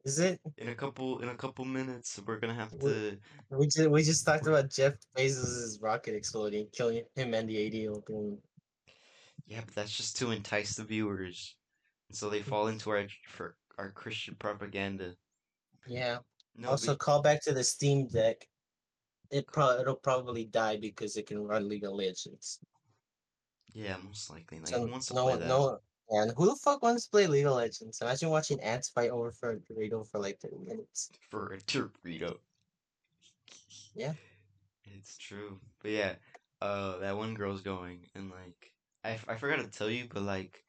Is 0.05 0.19
it? 0.19 0.39
In 0.57 0.69
a 0.69 0.75
couple, 0.75 1.19
in 1.19 1.29
a 1.29 1.35
couple 1.35 1.65
minutes, 1.65 2.19
we're 2.25 2.39
gonna 2.39 2.53
have 2.53 2.77
to. 2.79 3.19
We 3.49 3.65
just 3.67 3.89
we 3.89 4.03
just 4.03 4.25
talked 4.25 4.47
about 4.47 4.69
Jeff 4.69 4.95
Bezos' 5.15 5.81
rocket 5.81 6.15
exploding, 6.15 6.69
killing 6.71 7.03
him 7.15 7.33
and 7.33 7.49
the 7.49 7.57
80 7.57 7.77
year 7.77 7.91
old 7.91 8.07
woman. 8.09 8.41
Yeah, 9.45 9.61
but 9.65 9.73
that's 9.75 9.95
just 9.95 10.15
to 10.17 10.31
entice 10.31 10.75
the 10.75 10.83
viewers, 10.83 11.55
and 12.07 12.17
so 12.17 12.29
they 12.29 12.41
fall 12.41 12.67
into 12.73 12.89
our 12.91 13.07
for 13.27 13.57
our 13.77 13.91
Christian 13.91 14.35
propaganda. 14.35 15.15
Yeah. 15.87 16.19
No, 16.55 16.69
also, 16.71 16.93
but 16.93 16.99
call 16.99 17.21
back 17.21 17.41
to 17.43 17.53
the 17.53 17.63
Steam 17.63 18.07
Deck. 18.07 18.47
It 19.31 19.47
pro- 19.47 19.79
it'll 19.79 19.95
probably 19.97 20.45
die 20.45 20.77
because 20.77 21.17
it 21.17 21.27
can 21.27 21.43
run 21.43 21.69
League 21.69 21.83
of 21.85 21.93
Legends. 21.93 22.59
yeah, 23.73 23.97
most 23.97 24.29
likely. 24.29 24.59
Like, 24.59 24.69
So 24.69 24.85
wants 24.87 25.07
to 25.07 25.13
no 25.13 25.23
play 25.23 25.31
one, 25.33 25.39
that? 25.39 25.47
no, 25.47 25.79
and 26.09 26.33
who 26.35 26.45
the 26.45 26.55
fuck 26.55 26.81
wants 26.81 27.05
to 27.05 27.11
play 27.11 27.27
League 27.27 27.45
of 27.45 27.55
Legends? 27.55 28.01
Imagine 28.01 28.29
watching 28.29 28.59
ants 28.61 28.89
fight 28.89 29.11
over 29.11 29.31
for 29.31 29.51
a 29.51 29.57
burrito 29.57 30.07
for 30.09 30.19
like 30.19 30.39
30 30.39 30.57
minutes. 30.65 31.11
for 31.29 31.53
a 31.53 31.57
Dorito. 31.59 32.37
Yeah. 33.95 34.13
It's 34.97 35.17
true. 35.17 35.59
But 35.81 35.91
yeah, 35.91 36.13
uh, 36.61 36.97
that 36.99 37.17
one 37.17 37.33
girl's 37.33 37.61
going, 37.61 37.99
and 38.15 38.31
like, 38.31 38.73
I, 39.03 39.17
I 39.31 39.37
forgot 39.37 39.59
to 39.59 39.67
tell 39.67 39.89
you, 39.89 40.05
but 40.11 40.23
like, 40.23 40.63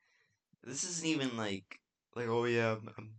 this 0.64 0.84
isn't 0.84 1.06
even 1.06 1.36
like, 1.36 1.80
like, 2.14 2.28
oh 2.28 2.44
yeah, 2.44 2.72
I'm, 2.72 2.90
I'm 2.98 3.10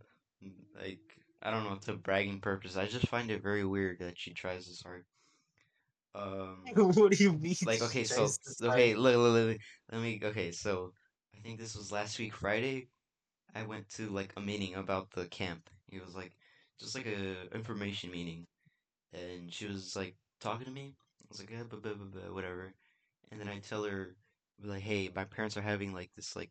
like, 0.80 1.00
I 1.42 1.50
don't 1.50 1.64
know, 1.64 1.76
to 1.86 1.94
bragging 1.94 2.40
purpose. 2.40 2.76
I 2.76 2.86
just 2.86 3.08
find 3.08 3.30
it 3.30 3.42
very 3.42 3.64
weird 3.64 3.98
that 3.98 4.18
she 4.18 4.32
tries 4.32 4.66
this 4.66 4.82
hard. 4.82 5.04
Um, 6.14 6.58
what 6.94 7.12
do 7.12 7.22
you 7.22 7.32
mean? 7.32 7.56
like, 7.64 7.82
okay, 7.82 8.04
so, 8.04 8.28
okay, 8.62 8.94
look, 8.94 9.16
look, 9.16 9.32
look, 9.32 9.46
look, 9.48 9.58
let 9.90 10.00
me, 10.02 10.20
okay, 10.22 10.52
so, 10.52 10.92
I 11.42 11.48
think 11.48 11.58
this 11.58 11.74
was 11.76 11.90
last 11.90 12.20
week, 12.20 12.34
Friday. 12.34 12.86
I 13.52 13.64
went 13.64 13.88
to 13.96 14.08
like 14.08 14.32
a 14.36 14.40
meeting 14.40 14.76
about 14.76 15.10
the 15.10 15.26
camp. 15.26 15.68
It 15.90 16.04
was 16.04 16.14
like, 16.14 16.30
just 16.78 16.94
like 16.94 17.06
a 17.06 17.52
information 17.52 18.12
meeting 18.12 18.46
and 19.12 19.52
she 19.52 19.66
was 19.66 19.96
like 19.96 20.14
talking 20.40 20.66
to 20.66 20.70
me. 20.70 20.94
I 21.20 21.26
was 21.28 21.40
like, 21.40 21.50
yeah, 21.50 21.64
blah, 21.64 21.80
blah, 21.80 21.94
blah, 21.94 22.32
whatever. 22.32 22.72
And 23.30 23.40
then 23.40 23.48
I 23.48 23.58
tell 23.58 23.84
her, 23.84 24.14
like, 24.62 24.82
hey, 24.82 25.10
my 25.14 25.24
parents 25.24 25.56
are 25.56 25.62
having 25.62 25.92
like 25.92 26.10
this 26.14 26.36
like 26.36 26.50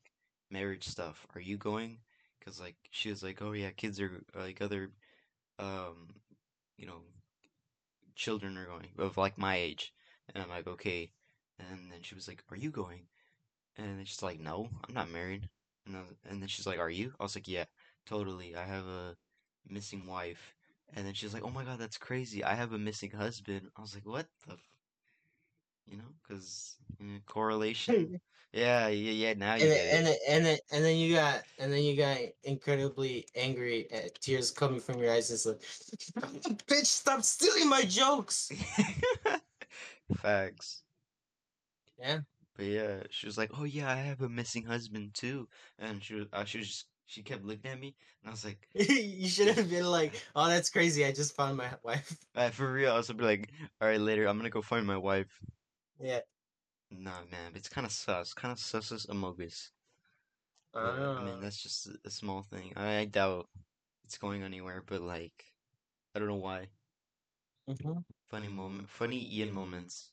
marriage 0.49 0.87
stuff. 0.87 1.25
Are 1.35 1.41
you 1.41 1.55
going? 1.55 1.99
Because 2.39 2.59
like 2.59 2.75
she 2.89 3.09
was 3.09 3.23
like, 3.23 3.41
oh 3.41 3.53
yeah, 3.53 3.69
kids 3.69 4.01
are 4.01 4.21
like 4.35 4.61
other, 4.61 4.89
um, 5.57 6.09
you 6.77 6.85
know, 6.85 7.01
children 8.15 8.57
are 8.57 8.65
going 8.65 8.89
of 8.97 9.15
like 9.15 9.37
my 9.37 9.55
age. 9.55 9.93
And 10.33 10.43
I'm 10.43 10.49
like, 10.49 10.67
okay. 10.67 11.11
And 11.59 11.89
then 11.89 11.99
she 12.01 12.15
was 12.15 12.27
like, 12.27 12.43
are 12.51 12.57
you 12.57 12.71
going? 12.71 13.03
And 13.77 13.97
then 13.99 14.05
she's 14.05 14.21
like, 14.23 14.39
no, 14.39 14.69
I'm 14.87 14.93
not 14.93 15.09
married. 15.09 15.49
And, 15.85 15.95
was, 15.95 16.15
and 16.29 16.41
then 16.41 16.47
she's 16.47 16.67
like, 16.67 16.79
are 16.79 16.89
you? 16.89 17.13
I 17.19 17.23
was 17.23 17.35
like, 17.35 17.47
yeah, 17.47 17.65
totally. 18.05 18.55
I 18.55 18.63
have 18.65 18.85
a 18.85 19.15
missing 19.67 20.05
wife. 20.05 20.55
And 20.93 21.05
then 21.05 21.13
she's 21.13 21.33
like, 21.33 21.43
"Oh 21.43 21.49
my 21.49 21.63
god, 21.63 21.79
that's 21.79 21.97
crazy! 21.97 22.43
I 22.43 22.53
have 22.53 22.73
a 22.73 22.77
missing 22.77 23.11
husband." 23.11 23.69
I 23.77 23.81
was 23.81 23.95
like, 23.95 24.05
"What 24.05 24.27
the?" 24.45 24.53
F-? 24.53 24.59
You 25.85 25.97
know, 25.97 26.13
because 26.27 26.75
eh, 27.01 27.19
correlation. 27.25 28.19
yeah, 28.53 28.87
yeah, 28.89 29.11
yeah. 29.11 29.33
Now 29.33 29.55
you 29.55 29.61
and 29.61 29.71
get 29.71 29.77
then, 29.91 29.97
and 29.97 30.05
then, 30.07 30.15
and 30.27 30.45
then 30.45 30.57
and 30.71 30.85
then 30.85 30.97
you 30.97 31.15
got 31.15 31.43
and 31.59 31.71
then 31.71 31.83
you 31.83 31.95
got 31.95 32.17
incredibly 32.43 33.25
angry 33.35 33.89
at 33.91 34.19
tears 34.21 34.51
coming 34.51 34.79
from 34.81 34.99
your 34.99 35.11
eyes. 35.13 35.31
It's 35.31 35.45
like, 35.45 35.61
bitch, 36.67 36.85
stop 36.87 37.23
stealing 37.23 37.69
my 37.69 37.83
jokes. 37.83 38.51
Facts. 40.21 40.83
Yeah. 41.97 42.19
But 42.61 42.67
yeah, 42.67 43.03
she 43.09 43.25
was 43.25 43.39
like, 43.39 43.49
"Oh 43.57 43.63
yeah, 43.63 43.89
I 43.89 43.95
have 43.95 44.21
a 44.21 44.29
missing 44.29 44.65
husband 44.65 45.15
too," 45.15 45.49
and 45.79 46.03
she 46.03 46.13
was, 46.13 46.27
uh, 46.31 46.45
she 46.45 46.59
was, 46.59 46.67
just, 46.67 46.85
she 47.07 47.23
kept 47.23 47.43
looking 47.43 47.71
at 47.71 47.79
me, 47.79 47.95
and 48.21 48.29
I 48.29 48.31
was 48.33 48.45
like, 48.45 48.69
you 48.75 49.27
should 49.29 49.47
have 49.57 49.67
been 49.67 49.85
like, 49.87 50.21
oh, 50.35 50.47
that's 50.47 50.69
crazy. 50.69 51.03
I 51.03 51.11
just 51.11 51.35
found 51.35 51.57
my 51.57 51.75
wife. 51.83 52.19
uh, 52.35 52.51
"For 52.51 52.71
real?" 52.71 52.93
I 52.93 52.97
was 52.97 53.11
be 53.11 53.23
like, 53.23 53.51
"All 53.81 53.87
right, 53.87 53.99
later, 53.99 54.27
I'm 54.27 54.37
gonna 54.37 54.51
go 54.51 54.61
find 54.61 54.85
my 54.85 54.97
wife." 54.97 55.41
Yeah. 55.99 56.21
Nah, 56.91 57.23
man, 57.25 57.55
it's 57.55 57.69
kind 57.69 57.87
of 57.87 57.91
sus, 57.91 58.35
kind 58.35 58.51
of 58.51 58.59
sus 58.59 58.91
as 58.91 59.07
amogus. 59.07 59.71
But, 60.79 61.07
I 61.17 61.21
mean, 61.21 61.39
Ah. 61.39 61.41
that's 61.41 61.61
just 61.63 61.87
a, 62.05 62.11
small 62.11 62.43
thing. 62.43 62.73
I, 62.75 62.97
I 62.99 63.05
doubt 63.05 63.49
it's 64.03 64.17
going 64.19 64.43
anywhere, 64.43 64.81
but 64.85 65.01
like, 65.01 65.53
I 66.15 66.19
don't 66.19 66.27
know 66.27 66.35
why. 66.35 66.69
Mhm. 67.67 68.05
Funny 68.29 68.47
moment, 68.47 68.89
funny 68.89 69.19
Ian 69.35 69.51
moments. 69.51 70.10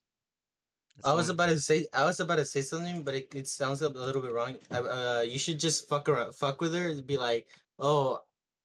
I 1.04 1.12
was 1.12 1.28
about 1.28 1.48
to 1.50 1.60
say 1.60 1.86
I 1.92 2.04
was 2.04 2.20
about 2.20 2.36
to 2.36 2.44
say 2.44 2.62
something, 2.62 3.02
but 3.02 3.14
it, 3.14 3.34
it 3.34 3.46
sounds 3.46 3.82
a 3.82 3.88
little 3.88 4.22
bit 4.22 4.32
wrong. 4.32 4.56
Uh, 4.70 5.22
you 5.26 5.38
should 5.38 5.60
just 5.60 5.88
fuck 5.88 6.08
around, 6.08 6.34
fuck 6.34 6.60
with 6.60 6.74
her, 6.74 6.88
and 6.88 7.06
be 7.06 7.16
like, 7.16 7.46
"Oh, 7.78 8.22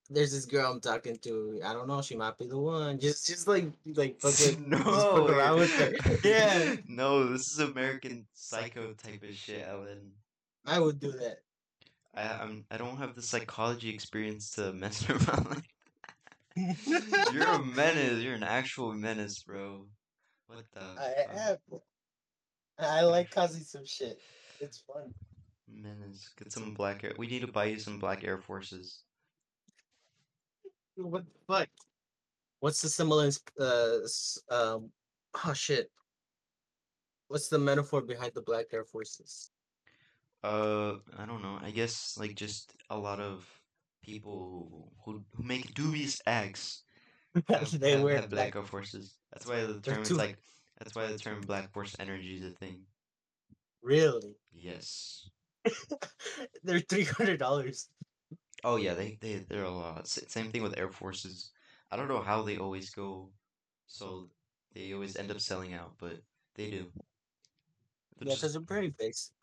there's 0.09 0.31
this 0.31 0.45
girl 0.45 0.71
I'm 0.71 0.81
talking 0.81 1.17
to. 1.19 1.61
I 1.63 1.73
don't 1.73 1.88
know, 1.88 2.01
she 2.01 2.15
might 2.15 2.38
be 2.38 2.47
the 2.47 2.57
one." 2.57 2.99
Just, 2.99 3.27
just 3.27 3.47
like, 3.47 3.69
like, 3.86 4.19
fucking, 4.19 4.65
no, 4.69 4.77
fuck 4.77 5.29
around 5.29 5.59
with 5.59 5.73
her. 5.77 6.19
Yeah, 6.23 6.75
no, 6.88 7.25
this 7.31 7.51
is 7.51 7.59
American 7.59 8.25
Psycho 8.34 8.93
type 8.93 9.23
of 9.23 9.36
shit, 9.36 9.65
Ellen. 9.67 10.11
I 10.65 10.79
would 10.79 10.99
do 10.99 11.11
that. 11.11 11.39
I 12.15 12.23
I'm 12.41 12.65
I 12.71 12.77
don't 12.77 12.97
have 12.97 13.15
the 13.15 13.21
psychology 13.21 13.89
experience 13.89 14.51
to 14.51 14.73
mess 14.73 15.07
around. 15.09 15.49
like 15.49 16.77
You're 17.34 17.47
a 17.47 17.63
menace. 17.63 18.23
You're 18.23 18.36
an 18.36 18.43
actual 18.43 18.93
menace, 18.93 19.43
bro. 19.43 19.86
What 20.47 20.65
the? 20.73 20.81
I 20.81 21.25
fuck? 21.27 21.38
have. 21.38 21.57
I 22.80 23.01
like 23.01 23.32
causing 23.32 23.63
some 23.63 23.86
shit. 23.86 24.19
It's 24.59 24.80
fun. 24.80 25.13
Menace. 25.67 26.30
Get 26.38 26.51
some 26.51 26.74
black 26.74 27.03
air. 27.03 27.13
We 27.17 27.28
need 27.28 27.41
to 27.41 27.47
buy 27.51 27.65
you 27.65 27.80
some 27.80 27.99
black 27.99 28.24
Air 28.24 28.38
Forces. 28.38 28.99
What 30.95 31.26
the 31.26 31.39
fuck? 31.47 31.69
What's 32.59 32.82
the 32.82 32.89
semblance? 32.89 33.41
Uh, 33.59 33.99
um, 34.49 34.89
oh 35.45 35.53
shit. 35.53 35.89
What's 37.28 37.49
the 37.49 37.57
metaphor 37.59 38.01
behind 38.01 38.34
the 38.36 38.41
Black 38.41 38.67
Air 38.74 38.86
Forces? 38.86 39.49
Uh, 40.43 40.95
I 41.17 41.26
don't 41.26 41.41
know. 41.41 41.57
I 41.61 41.71
guess 41.71 42.15
like 42.19 42.36
just 42.36 42.76
a 42.89 42.97
lot 42.97 43.19
of 43.19 43.47
people 44.03 44.91
who 45.03 45.24
who 45.36 45.43
make 45.43 45.74
dubious 45.74 46.21
acts. 46.28 46.84
they 47.74 47.91
have- 47.91 48.01
wear 48.01 48.17
have 48.17 48.30
black 48.30 48.55
Air 48.55 48.63
Forces. 48.63 49.15
That's 49.32 49.47
why 49.47 49.61
the 49.61 49.80
term 49.80 50.03
is 50.03 50.11
like. 50.11 50.38
That's 50.80 50.95
why 50.95 51.07
the 51.07 51.17
term 51.17 51.41
Black 51.41 51.71
Force 51.71 51.95
Energy 51.99 52.38
is 52.38 52.45
a 52.45 52.51
thing. 52.51 52.82
Really? 53.82 54.36
Yes. 54.53 55.30
They're 56.63 56.80
three 56.80 57.03
hundred 57.05 57.38
dollars. 57.39 57.89
Oh 58.63 58.78
yeah, 58.78 58.93
they 58.93 59.17
they 59.21 59.45
they're 59.49 59.63
a 59.63 59.69
lot. 59.69 60.07
Same 60.07 60.51
thing 60.51 60.63
with 60.63 60.78
Air 60.78 60.89
Forces. 60.89 61.51
I 61.91 61.95
don't 61.95 62.07
know 62.07 62.21
how 62.21 62.41
they 62.41 62.57
always 62.57 62.89
go, 62.89 63.30
so 63.88 64.30
they 64.74 64.93
always 64.93 65.15
end 65.15 65.32
up 65.32 65.39
selling 65.39 65.74
out, 65.74 65.93
but 65.99 66.21
they 66.55 66.69
do. 66.71 66.86
They're 68.17 68.30
Yeah, 68.30 68.34
because 68.36 68.53
they're 68.53 68.61
pretty 68.61 68.93
basic. 68.97 69.34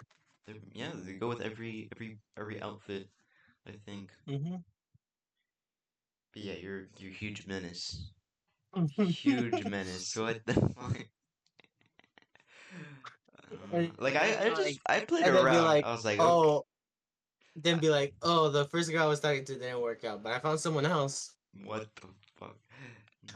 they're- 0.47 0.57
yeah, 0.72 0.93
they 0.95 1.14
go 1.14 1.28
with 1.28 1.41
every 1.43 1.89
every 1.95 2.18
every 2.39 2.61
outfit. 2.62 3.09
I 3.66 3.72
think. 3.85 4.11
Mm-hmm. 4.28 4.57
But 6.33 6.43
yeah, 6.43 6.55
you're 6.55 6.89
you're 6.99 7.12
huge 7.12 7.47
menace. 7.47 8.11
Huge 8.97 9.64
menace. 9.64 10.16
What 10.16 10.47
the 10.47 10.55
fuck? 10.55 11.07
And- 13.73 13.89
mm-hmm. 13.93 14.03
like 14.03 14.16
I, 14.16 14.33
I 14.35 14.49
like- 14.49 14.57
just 14.57 14.81
I 14.87 15.01
played 15.01 15.25
and 15.25 15.37
around. 15.37 15.64
like, 15.64 15.85
I 15.85 15.93
was 15.93 16.05
like, 16.05 16.21
oh, 16.21 16.64
then 17.57 17.79
be 17.79 17.91
like, 17.91 18.14
oh, 18.23 18.49
the 18.49 18.64
first 18.66 18.91
girl 18.91 19.03
I 19.03 19.07
was 19.07 19.21
talking 19.21 19.45
to 19.45 19.55
didn't 19.59 19.81
work 19.81 20.05
out, 20.05 20.23
but 20.23 20.33
I 20.33 20.39
found 20.39 20.61
someone 20.61 20.87
else. 20.87 21.35
What 21.64 21.89
the 21.97 22.07
fuck? 22.39 22.57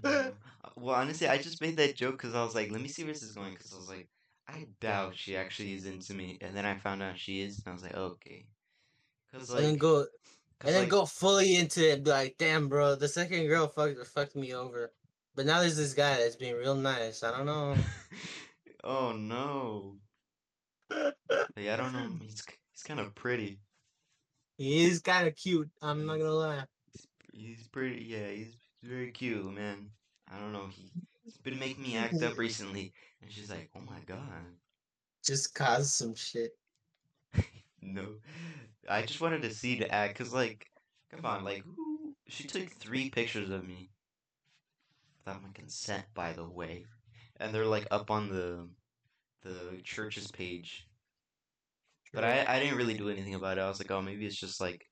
No. 0.02 0.32
Well, 0.76 0.96
honestly, 0.96 1.28
I 1.28 1.38
just 1.38 1.60
made 1.60 1.76
that 1.76 1.94
joke 1.94 2.12
because 2.18 2.34
I 2.34 2.42
was 2.42 2.54
like, 2.54 2.70
let 2.70 2.80
me 2.80 2.88
see 2.88 3.04
where 3.04 3.12
this 3.12 3.22
is 3.22 3.32
going. 3.32 3.52
Because 3.54 3.72
I 3.72 3.76
was 3.76 3.88
like, 3.88 4.08
I 4.48 4.66
doubt 4.80 5.16
she 5.16 5.36
actually 5.36 5.74
is 5.74 5.86
into 5.86 6.14
me. 6.14 6.38
And 6.40 6.56
then 6.56 6.64
I 6.66 6.76
found 6.78 7.02
out 7.02 7.18
she 7.18 7.42
is, 7.42 7.58
and 7.58 7.68
I 7.68 7.72
was 7.74 7.82
like, 7.82 7.94
okay. 7.96 8.46
Because 9.30 9.50
and 9.50 9.58
then 9.58 9.70
like, 9.72 9.78
go 9.78 9.98
'cause, 10.00 10.08
and 10.66 10.74
then 10.74 10.82
like- 10.82 10.90
go 10.90 11.06
fully 11.06 11.56
into 11.56 11.88
it. 11.88 11.94
And 11.94 12.04
be 12.04 12.10
like, 12.10 12.36
damn, 12.38 12.68
bro, 12.68 12.94
the 12.96 13.08
second 13.08 13.46
girl 13.46 13.68
fucked 13.68 14.04
fucked 14.08 14.36
me 14.36 14.54
over, 14.54 14.92
but 15.34 15.46
now 15.46 15.60
there's 15.60 15.76
this 15.76 15.94
guy 15.94 16.16
that's 16.16 16.36
being 16.36 16.54
real 16.56 16.74
nice. 16.74 17.22
I 17.22 17.30
don't 17.30 17.46
know. 17.46 17.76
oh 18.84 19.12
no. 19.12 19.96
Like, 21.56 21.68
I 21.68 21.76
don't 21.76 21.92
know. 21.92 22.08
He's 22.20 22.42
he's 22.72 22.82
kind 22.82 23.00
of 23.00 23.14
pretty. 23.14 23.60
he 24.56 24.84
is 24.84 25.00
kind 25.00 25.26
of 25.28 25.36
cute. 25.36 25.70
I'm 25.82 26.06
not 26.06 26.18
gonna 26.18 26.30
lie. 26.32 26.64
He's 27.32 27.66
pretty. 27.68 28.04
Yeah, 28.04 28.28
he's 28.28 28.56
very 28.82 29.10
cute, 29.10 29.44
man. 29.52 29.90
I 30.32 30.38
don't 30.38 30.52
know. 30.52 30.66
He 30.70 30.90
he's 31.24 31.36
been 31.38 31.58
making 31.58 31.82
me 31.82 31.96
act 31.96 32.22
up 32.22 32.38
recently, 32.38 32.92
and 33.22 33.30
she's 33.32 33.50
like, 33.50 33.70
oh 33.76 33.80
my 33.80 34.00
god. 34.06 34.20
Just 35.24 35.54
cause 35.54 35.92
some 35.92 36.14
shit. 36.14 36.52
No, 37.82 38.06
I 38.88 39.02
just 39.02 39.20
wanted 39.20 39.42
to 39.42 39.50
see 39.52 39.78
the 39.78 39.92
act, 39.94 40.16
cause 40.16 40.32
like, 40.32 40.70
come 41.10 41.26
on, 41.26 41.44
like, 41.44 41.62
who? 41.64 42.14
She 42.28 42.44
took 42.44 42.70
three 42.70 43.10
pictures 43.10 43.50
of 43.50 43.66
me 43.68 43.90
without 45.18 45.42
my 45.42 45.50
consent, 45.54 46.04
by 46.14 46.32
the 46.32 46.44
way, 46.48 46.86
and 47.38 47.54
they're 47.54 47.66
like 47.66 47.86
up 47.90 48.10
on 48.10 48.28
the 48.30 48.68
the 49.44 49.80
church's 49.84 50.30
page. 50.30 50.86
But 52.12 52.24
I 52.24 52.44
I 52.48 52.58
didn't 52.60 52.76
really 52.76 52.94
do 52.94 53.08
anything 53.10 53.34
about 53.34 53.58
it. 53.58 53.62
I 53.62 53.68
was 53.68 53.78
like, 53.78 53.90
oh, 53.90 54.02
maybe 54.02 54.26
it's 54.26 54.38
just 54.38 54.60
like, 54.60 54.86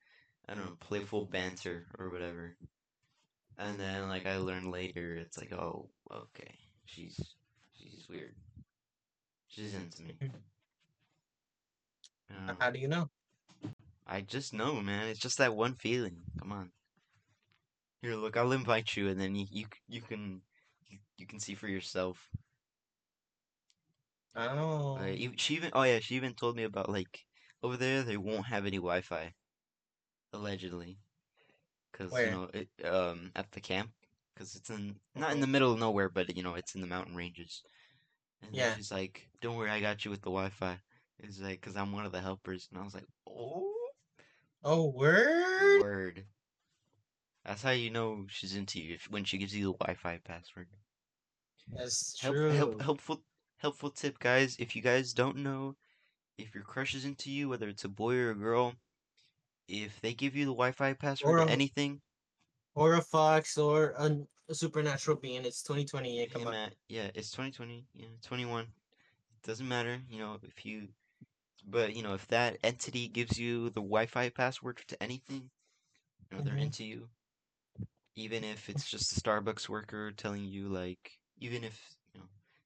I 0.49 0.55
don't 0.55 0.65
know, 0.65 0.77
playful 0.81 1.27
banter 1.27 1.87
or 1.99 2.11
whatever. 2.11 2.57
And 3.59 3.79
then 3.79 4.09
like 4.09 4.27
I 4.27 4.39
learned 4.39 4.71
later, 4.71 5.17
it's 5.17 5.39
like, 5.39 5.53
oh, 5.53 5.89
okay, 6.11 6.55
she's 6.85 7.19
she's 7.75 8.07
weird. 8.09 8.35
She's 9.49 9.75
into 9.75 10.03
me. 10.03 10.15
Hmm. 12.31 12.51
I. 12.51 12.55
How 12.59 12.71
do 12.71 12.79
you 12.79 12.89
know? 12.89 13.11
I 14.07 14.21
just 14.23 14.53
know, 14.53 14.81
man. 14.81 15.09
It's 15.09 15.21
just 15.21 15.39
that 15.39 15.55
one 15.55 15.75
feeling. 15.75 16.17
Come 16.39 16.53
on. 16.53 16.71
Here, 18.01 18.17
look. 18.17 18.37
I'll 18.37 18.53
invite 18.53 18.97
you, 18.97 19.09
and 19.09 19.21
then 19.21 19.35
you 19.35 19.47
you, 19.51 19.67
you 19.89 20.01
can 20.01 20.41
you, 20.89 20.99
you 21.19 21.27
can 21.27 21.39
see 21.39 21.55
for 21.55 21.69
yourself. 21.69 22.29
You- 24.97 25.37
she 25.39 25.55
even 25.57 25.71
oh 25.75 25.83
yeah, 25.83 26.01
she 26.01 26.17
even 26.17 26.35
told 26.35 26.57
me 26.57 26.63
about 26.65 26.89
like 26.89 27.27
over 27.63 27.77
there 27.77 28.03
they 28.03 28.17
won't 28.17 28.47
have 28.47 28.65
any 28.67 28.79
Wi-Fi, 28.79 29.35
allegedly, 30.33 31.01
because 31.93 32.23
you 32.25 32.31
know 32.31 32.45
it 32.55 32.71
um 32.85 33.33
at 33.37 33.53
the 33.53 33.61
camp, 33.63 33.95
because 34.35 34.57
it's 34.57 34.71
in 34.71 35.01
not 35.15 35.33
in 35.33 35.41
the 35.41 35.47
middle 35.49 35.73
of 35.73 35.79
nowhere, 35.81 36.09
but 36.11 36.37
you 36.37 36.43
know 36.43 36.55
it's 36.57 36.75
in 36.75 36.81
the 36.83 36.87
mountain 36.89 37.17
ranges. 37.17 37.63
And 38.43 38.55
Yeah. 38.57 38.75
she's 38.75 38.91
like, 38.93 39.31
"Don't 39.41 39.57
worry, 39.57 39.71
I 39.71 39.81
got 39.81 40.05
you 40.05 40.11
with 40.13 40.23
the 40.23 40.31
Wi-Fi." 40.31 40.81
It's 41.19 41.41
like, 41.41 41.63
"Cause 41.63 41.77
I'm 41.77 41.93
one 41.93 42.07
of 42.07 42.13
the 42.13 42.23
helpers," 42.23 42.69
and 42.71 42.79
I 42.81 42.85
was 42.85 42.95
like, 42.95 43.07
"Oh." 43.27 43.75
Oh, 44.65 44.91
word. 44.91 45.83
Word. 45.83 46.29
That's 47.45 47.63
how 47.63 47.71
you 47.71 47.89
know 47.89 48.27
she's 48.27 48.57
into 48.57 48.81
you 48.83 48.95
if, 48.95 49.09
when 49.09 49.25
she 49.25 49.39
gives 49.39 49.55
you 49.55 49.67
the 49.67 49.79
Wi-Fi 49.79 50.19
password. 50.19 50.71
That's 51.67 52.17
Help, 52.17 52.37
true. 52.37 52.51
help, 52.51 52.81
helpful, 52.81 53.23
helpful 53.63 53.91
tip, 53.91 54.19
guys. 54.19 54.57
If 54.59 54.77
you 54.77 54.83
guys 54.83 55.15
don't 55.15 55.39
know 55.39 55.77
if 56.39 56.55
your 56.55 56.65
crush 56.65 56.95
is 56.95 57.05
into 57.05 57.31
you, 57.31 57.49
whether 57.49 57.69
it's 57.69 57.85
a 57.85 57.89
boy 57.89 58.17
or 58.17 58.31
a 58.33 58.35
girl, 58.35 58.75
if 59.69 60.01
they 60.01 60.15
give 60.15 60.37
you 60.37 60.45
the 60.47 60.53
Wi-Fi 60.53 60.95
password 60.95 61.35
Or 61.35 61.39
to 61.39 61.49
a- 61.49 61.51
anything, 61.51 62.03
Or 62.75 62.95
a 62.95 63.03
fox 63.03 63.57
or 63.59 63.95
a, 63.97 64.27
a 64.49 64.55
supernatural 64.55 65.17
being. 65.19 65.45
It's 65.45 65.63
2020. 65.63 66.21
Yeah, 66.21 66.27
come 66.27 66.43
hey, 66.43 66.65
on. 66.65 66.71
Yeah, 66.89 67.11
it's 67.15 67.31
2020, 67.31 67.87
yeah, 67.95 68.07
21. 68.23 68.65
It 68.65 69.47
doesn't 69.47 69.69
matter, 69.69 70.01
you 70.11 70.19
know, 70.19 70.39
if 70.43 70.65
you, 70.67 70.89
but 71.67 71.95
you 71.95 72.03
know, 72.03 72.15
if 72.15 72.27
that 72.29 72.59
entity 72.65 73.09
gives 73.09 73.39
you 73.39 73.67
the 73.71 73.81
Wi-Fi 73.83 74.31
password 74.31 74.79
to 74.89 75.03
anything, 75.03 75.51
you 76.31 76.37
know, 76.39 76.43
they're 76.43 76.55
Mhm. 76.55 76.63
into 76.63 76.85
you. 76.85 77.09
Even 78.15 78.43
if 78.45 78.71
it's 78.71 78.89
just 78.91 79.17
a 79.17 79.21
Starbucks 79.21 79.69
worker 79.69 80.13
telling 80.13 80.45
you, 80.45 80.69
like, 80.69 81.19
even 81.39 81.63
if 81.65 81.97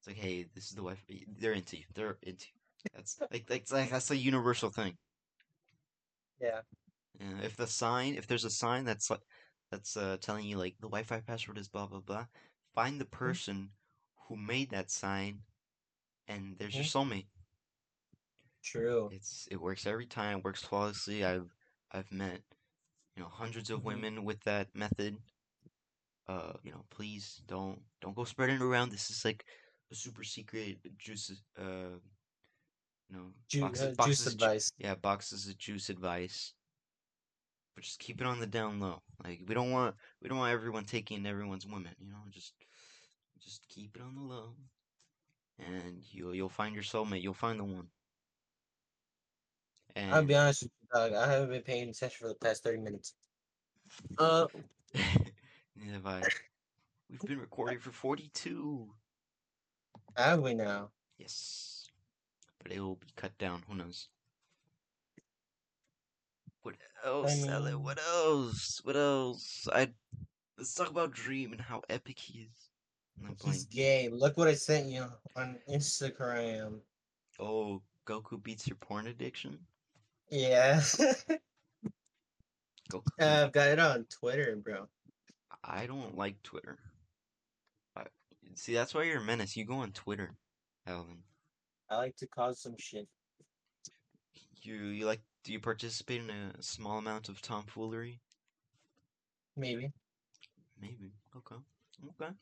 it's 0.07 0.18
like, 0.18 0.24
hey, 0.24 0.46
this 0.54 0.64
is 0.64 0.70
the 0.70 0.82
Wi-Fi. 0.82 1.24
They're 1.38 1.52
into 1.52 1.76
you. 1.76 1.84
They're 1.94 2.16
into 2.22 2.46
you. 2.46 2.61
That's 2.94 3.20
like, 3.30 3.46
that's 3.46 3.72
like 3.72 3.90
that's 3.90 4.11
a 4.11 4.16
universal 4.16 4.70
thing. 4.70 4.96
Yeah. 6.40 6.61
Yeah, 7.18 7.40
if 7.42 7.57
the 7.57 7.66
sign, 7.66 8.14
if 8.14 8.26
there's 8.26 8.44
a 8.44 8.50
sign 8.50 8.84
that's 8.84 9.11
like, 9.11 9.22
that's 9.70 9.96
uh, 9.96 10.16
telling 10.20 10.44
you 10.46 10.59
like 10.59 10.76
the 10.78 10.88
Wi-Fi 10.88 11.20
password 11.20 11.59
is 11.59 11.68
blah 11.68 11.86
blah 11.86 12.00
blah, 12.00 12.26
find 12.74 13.00
the 13.00 13.07
person 13.07 13.70
who 14.28 14.36
made 14.36 14.70
that 14.70 14.90
sign, 14.90 15.42
and 16.28 16.59
there's 16.59 16.76
your 16.76 16.84
soulmate. 16.84 17.26
True. 18.62 19.09
It's 19.11 19.48
it 19.50 19.61
works 19.61 19.86
every 19.86 20.07
time. 20.07 20.38
It 20.38 20.44
works 20.44 20.62
flawlessly. 20.62 21.24
I've 21.24 21.57
I've 21.90 22.12
met 22.12 22.42
you 23.16 23.22
know 23.22 23.28
hundreds 23.28 23.70
of 23.70 23.80
Mhm. 23.80 23.84
women 23.84 24.24
with 24.24 24.42
that 24.44 24.74
method. 24.74 25.22
Uh, 26.28 26.54
you 26.64 26.72
know, 26.72 26.84
please 26.90 27.40
don't 27.46 27.88
don't 28.00 28.16
go 28.16 28.24
spreading 28.24 28.61
around. 28.61 28.90
This 28.90 29.11
is 29.11 29.24
like 29.24 29.46
super 29.95 30.24
secret 30.24 30.78
juice. 30.99 31.32
Uh, 31.59 31.99
know, 33.11 33.32
Ju- 33.49 33.61
boxes, 33.61 33.87
uh, 33.87 33.95
boxes 33.97 34.18
juice 34.18 34.26
of 34.26 34.39
ju- 34.39 34.45
advice. 34.45 34.72
yeah, 34.78 34.95
boxes 34.95 35.49
of 35.49 35.59
juice 35.59 35.91
advice. 35.91 36.53
But 37.74 37.84
just 37.84 37.99
keep 38.01 38.20
it 38.20 38.26
on 38.26 38.41
the 38.41 38.47
down 38.47 38.80
low. 38.80 39.03
Like 39.22 39.43
we 39.47 39.55
don't 39.55 39.70
want 39.70 39.95
we 40.20 40.28
don't 40.28 40.39
want 40.39 40.53
everyone 40.53 40.84
taking 40.84 41.26
everyone's 41.26 41.66
women, 41.66 41.95
You 42.01 42.11
know, 42.11 42.22
just 42.30 42.55
just 43.39 43.68
keep 43.68 43.97
it 43.97 44.03
on 44.03 44.14
the 44.14 44.22
low, 44.22 44.55
and 45.59 46.03
you'll 46.11 46.34
you'll 46.34 46.49
find 46.49 46.74
your 46.74 46.84
soulmate. 46.84 47.22
You'll 47.22 47.34
find 47.34 47.61
the 47.61 47.64
one. 47.64 47.87
And 49.95 50.14
I'll 50.14 50.24
be 50.24 50.34
honest 50.34 50.62
with 50.64 50.72
you, 50.82 50.89
dog. 50.93 51.12
I 51.12 51.30
haven't 51.30 51.51
been 51.51 51.62
paying 51.62 51.89
attention 51.89 52.16
for 52.18 52.28
the 52.28 52.34
past 52.34 52.62
thirty 52.62 52.78
minutes. 52.78 53.14
Uh, 54.18 54.47
neither 55.76 55.93
have 55.93 56.07
I. 56.07 56.22
We've 57.09 57.20
been 57.20 57.39
recording 57.39 57.78
for 57.78 57.93
42. 57.93 58.89
Have 60.17 60.41
we 60.41 60.55
now? 60.55 60.91
Yes. 61.19 61.89
But 62.62 62.73
it 62.73 62.81
will 62.81 62.97
be 62.97 63.07
cut 63.17 63.37
down. 63.39 63.62
Who 63.69 63.77
knows? 63.77 64.09
What 66.62 66.75
else, 67.05 67.45
Ellen? 67.47 67.75
mean- 67.75 67.83
What 67.85 67.99
else? 68.01 68.81
What 68.85 68.97
else? 68.97 69.69
I 69.73 69.89
let's 70.59 70.75
talk 70.75 70.91
about 70.91 71.12
Dream 71.12 71.53
and 71.53 71.61
how 71.61 71.83
epic 71.89 72.19
he 72.19 72.41
is. 72.41 72.71
He's 73.45 73.64
gay. 73.64 74.09
Look 74.11 74.37
what 74.37 74.49
I 74.49 74.55
sent 74.55 74.89
you 74.89 75.07
on 75.37 75.59
Instagram. 75.71 76.81
Oh, 77.39 77.83
Goku 78.07 78.43
beats 78.43 78.67
your 78.67 78.77
porn 78.77 79.07
addiction. 79.07 79.59
Yeah. 80.31 80.81
Goku. 82.91 83.03
I've 83.21 83.53
got 83.53 83.69
it 83.69 83.79
on 83.79 84.07
Twitter, 84.11 84.57
bro. 84.57 84.89
I 85.64 85.87
don't 85.87 86.17
like 86.17 86.43
Twitter. 86.43 86.79
See, 88.57 88.72
that's 88.72 88.94
why 88.94 89.02
you're 89.02 89.20
a 89.20 89.24
menace. 89.24 89.54
You 89.54 89.66
go 89.66 89.76
on 89.76 89.92
Twitter, 89.92 90.34
Alvin. 90.86 91.18
I 91.90 91.98
like 91.98 92.16
to 92.16 92.26
cause 92.26 92.62
some 92.62 92.74
shit. 92.78 93.07
You 94.62 94.74
you 94.74 95.07
like? 95.07 95.20
Do 95.44 95.52
you 95.52 95.61
participate 95.61 96.22
in 96.22 96.30
a 96.30 96.62
small 96.62 96.98
amount 96.98 97.28
of 97.28 97.40
tomfoolery? 97.42 98.18
Maybe. 99.57 99.92
Maybe. 100.80 101.12
Okay. 101.36 101.57
Okay. 102.09 102.32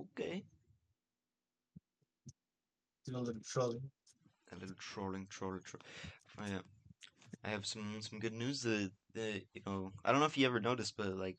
Okay. 0.00 0.42
Do 3.04 3.16
a 3.16 3.18
little 3.18 3.42
trolling. 3.46 3.90
A 4.50 4.56
little 4.56 4.76
trolling, 4.78 5.26
troll, 5.28 5.58
troll. 5.62 5.82
I, 6.38 6.54
uh, 6.54 6.62
I 7.44 7.50
have 7.50 7.66
some 7.66 8.00
some 8.00 8.18
good 8.18 8.32
news. 8.32 8.62
The 8.62 8.90
the 9.12 9.42
you 9.52 9.60
know 9.66 9.92
I 10.04 10.10
don't 10.10 10.20
know 10.20 10.26
if 10.26 10.38
you 10.38 10.46
ever 10.46 10.58
noticed, 10.58 10.96
but 10.96 11.16
like 11.18 11.36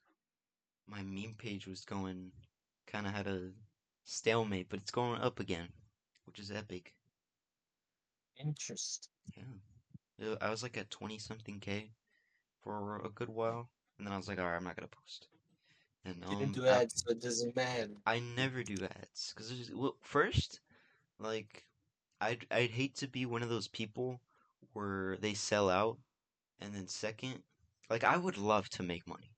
my 0.87 1.01
meme 1.01 1.35
page 1.39 1.65
was 1.67 1.81
going, 1.85 2.31
kind 2.87 3.07
of 3.07 3.13
had 3.13 3.27
a 3.27 3.51
stalemate, 4.04 4.68
but 4.70 4.80
it's 4.80 4.91
going 4.91 5.22
up 5.22 5.39
again, 5.39 5.70
which 6.26 6.39
is 6.39 6.52
epic. 6.52 6.93
Interest. 8.38 9.10
Yeah. 9.36 10.36
I 10.41 10.50
was 10.50 10.64
like 10.64 10.78
at 10.78 10.89
20 10.89 11.18
something 11.18 11.60
K 11.60 11.91
for 12.62 13.02
a 13.06 13.10
good 13.10 13.30
while. 13.30 13.70
And 13.97 14.08
then 14.08 14.14
I 14.14 14.18
was 14.18 14.28
like, 14.28 14.39
alright, 14.39 14.56
I'm 14.56 14.64
not 14.64 14.76
gonna 14.76 14.88
post. 14.88 15.28
And 16.06 16.22
Didn't 16.22 16.43
um, 16.43 16.52
do 16.54 16.66
I, 16.66 16.82
ads, 16.82 17.04
so 17.04 17.12
it 17.12 17.22
doesn't 17.22 17.56
matter. 17.56 17.89
I 18.06 18.20
never 18.20 18.64
do 18.64 18.76
ads. 18.86 19.34
Because, 19.36 19.70
well, 19.74 19.95
first, 20.02 20.62
like, 21.20 21.66
I'd, 22.22 22.45
I'd 22.50 22.72
hate 22.72 22.95
to 22.97 23.08
be 23.08 23.26
one 23.26 23.43
of 23.43 23.50
those 23.50 23.68
people 23.68 24.22
where 24.74 25.18
they 25.18 25.34
sell 25.34 25.70
out. 25.70 25.97
And 26.62 26.74
then, 26.74 26.88
second, 26.88 27.43
like, 27.89 28.04
I 28.04 28.18
would 28.18 28.38
love 28.38 28.70
to 28.70 28.84
make 28.84 29.08
money. 29.08 29.32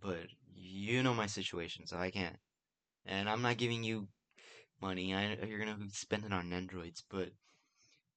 But 0.00 0.26
you 0.54 1.02
know 1.02 1.14
my 1.14 1.26
situation, 1.26 1.86
so 1.86 1.96
I 1.96 2.10
can't. 2.10 2.36
And 3.06 3.28
I'm 3.28 3.42
not 3.42 3.58
giving 3.58 3.84
you 3.84 4.08
money. 4.80 5.14
I, 5.14 5.36
you're 5.46 5.58
gonna 5.58 5.76
spend 5.92 6.24
it 6.24 6.32
on 6.32 6.52
androids, 6.52 7.02
but 7.10 7.28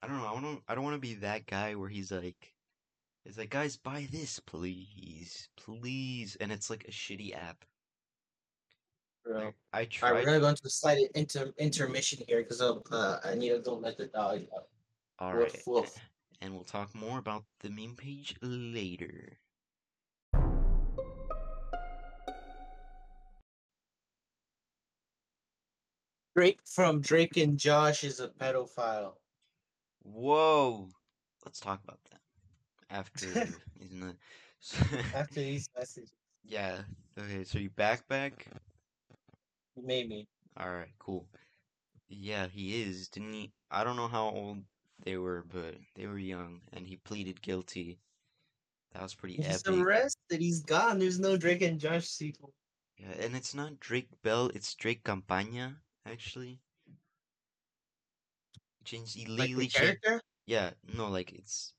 I 0.01 0.07
don't 0.07 0.17
know. 0.17 0.27
I 0.27 0.41
don't. 0.41 0.63
I 0.67 0.75
don't 0.75 0.83
want 0.83 0.95
to 0.95 1.01
be 1.01 1.15
that 1.15 1.45
guy 1.45 1.75
where 1.75 1.89
he's 1.89 2.11
like, 2.11 2.53
it's 3.25 3.37
like, 3.37 3.49
guys, 3.49 3.77
buy 3.77 4.07
this, 4.11 4.39
please, 4.39 5.49
please, 5.57 6.37
and 6.39 6.51
it's 6.51 6.69
like 6.69 6.85
a 6.87 6.91
shitty 6.91 7.35
app. 7.35 7.65
Bro. 9.25 9.35
Like, 9.35 9.55
I 9.73 9.77
All 9.77 9.81
right, 9.81 9.89
tried. 9.89 10.13
we're 10.13 10.25
gonna 10.25 10.39
go 10.39 10.47
into 10.47 10.61
a 10.65 10.69
slight 10.69 10.99
inter- 11.15 11.53
intermission 11.57 12.23
here 12.27 12.41
because 12.41 12.61
uh, 12.61 13.19
I 13.25 13.35
need 13.35 13.49
to 13.49 13.59
go 13.59 13.75
let 13.75 13.97
the 13.97 14.07
dog 14.07 14.41
out. 14.55 14.67
All 15.19 15.33
right, 15.33 15.63
and 16.41 16.53
we'll 16.53 16.63
talk 16.63 16.93
more 16.95 17.17
about 17.17 17.43
the 17.61 17.69
meme 17.69 17.95
page 17.97 18.35
later. 18.41 19.37
Drake 26.37 26.59
from 26.65 27.01
Drake 27.01 27.35
and 27.37 27.57
Josh 27.57 28.03
is 28.03 28.19
a 28.19 28.27
pedophile. 28.27 29.13
Whoa, 30.03 30.87
let's 31.43 31.59
talk 31.59 31.83
about 31.83 31.97
that 32.11 32.19
after. 32.91 33.47
After 35.15 35.35
these 35.39 35.69
messages, 35.75 36.11
yeah. 36.43 36.77
Okay. 37.17 37.43
So 37.43 37.57
you 37.57 37.69
back 37.71 38.07
back. 38.07 38.47
me. 39.75 40.27
All 40.59 40.71
right. 40.71 40.89
Cool. 40.99 41.27
Yeah, 42.09 42.47
he 42.47 42.81
is. 42.83 43.07
Didn't 43.09 43.33
he? 43.33 43.51
I 43.71 43.83
don't 43.83 43.95
know 43.95 44.07
how 44.07 44.29
old 44.29 44.59
they 45.03 45.17
were, 45.17 45.45
but 45.51 45.75
they 45.95 46.05
were 46.05 46.17
young, 46.17 46.61
and 46.73 46.85
he 46.85 46.97
pleaded 46.97 47.41
guilty. 47.41 47.99
That 48.93 49.03
was 49.03 49.15
pretty 49.15 49.39
epic. 49.39 49.51
He's 49.51 49.67
epic. 49.67 49.79
arrested. 49.79 50.41
He's 50.41 50.63
gone. 50.63 50.99
There's 50.99 51.19
no 51.19 51.37
Drake 51.37 51.61
and 51.61 51.79
Josh 51.79 52.07
sequel. 52.07 52.53
Yeah, 52.97 53.25
and 53.25 53.35
it's 53.35 53.53
not 53.53 53.79
Drake 53.79 54.09
Bell, 54.23 54.49
it's 54.55 54.73
Drake 54.73 55.03
Campana, 55.03 55.77
actually. 56.07 56.61
Changed 58.85 59.15
he 59.15 59.25
Like 59.25 59.49
legally 59.49 59.65
the 59.65 59.69
changed. 59.71 60.01
character. 60.03 60.21
Yeah, 60.45 60.73
no, 60.83 61.07
like 61.09 61.31
it's 61.33 61.73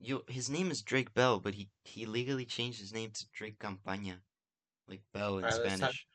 you. 0.00 0.24
His 0.28 0.48
name 0.50 0.70
is 0.70 0.82
Drake 0.82 1.12
Bell, 1.14 1.40
but 1.40 1.54
he 1.54 1.70
he 1.84 2.06
legally 2.06 2.46
changed 2.46 2.80
his 2.80 2.92
name 2.92 3.10
to 3.12 3.26
Drake 3.32 3.58
Campaña, 3.58 4.20
like 4.88 5.02
Bell 5.12 5.38
in 5.38 5.50
Spanish. 5.50 6.06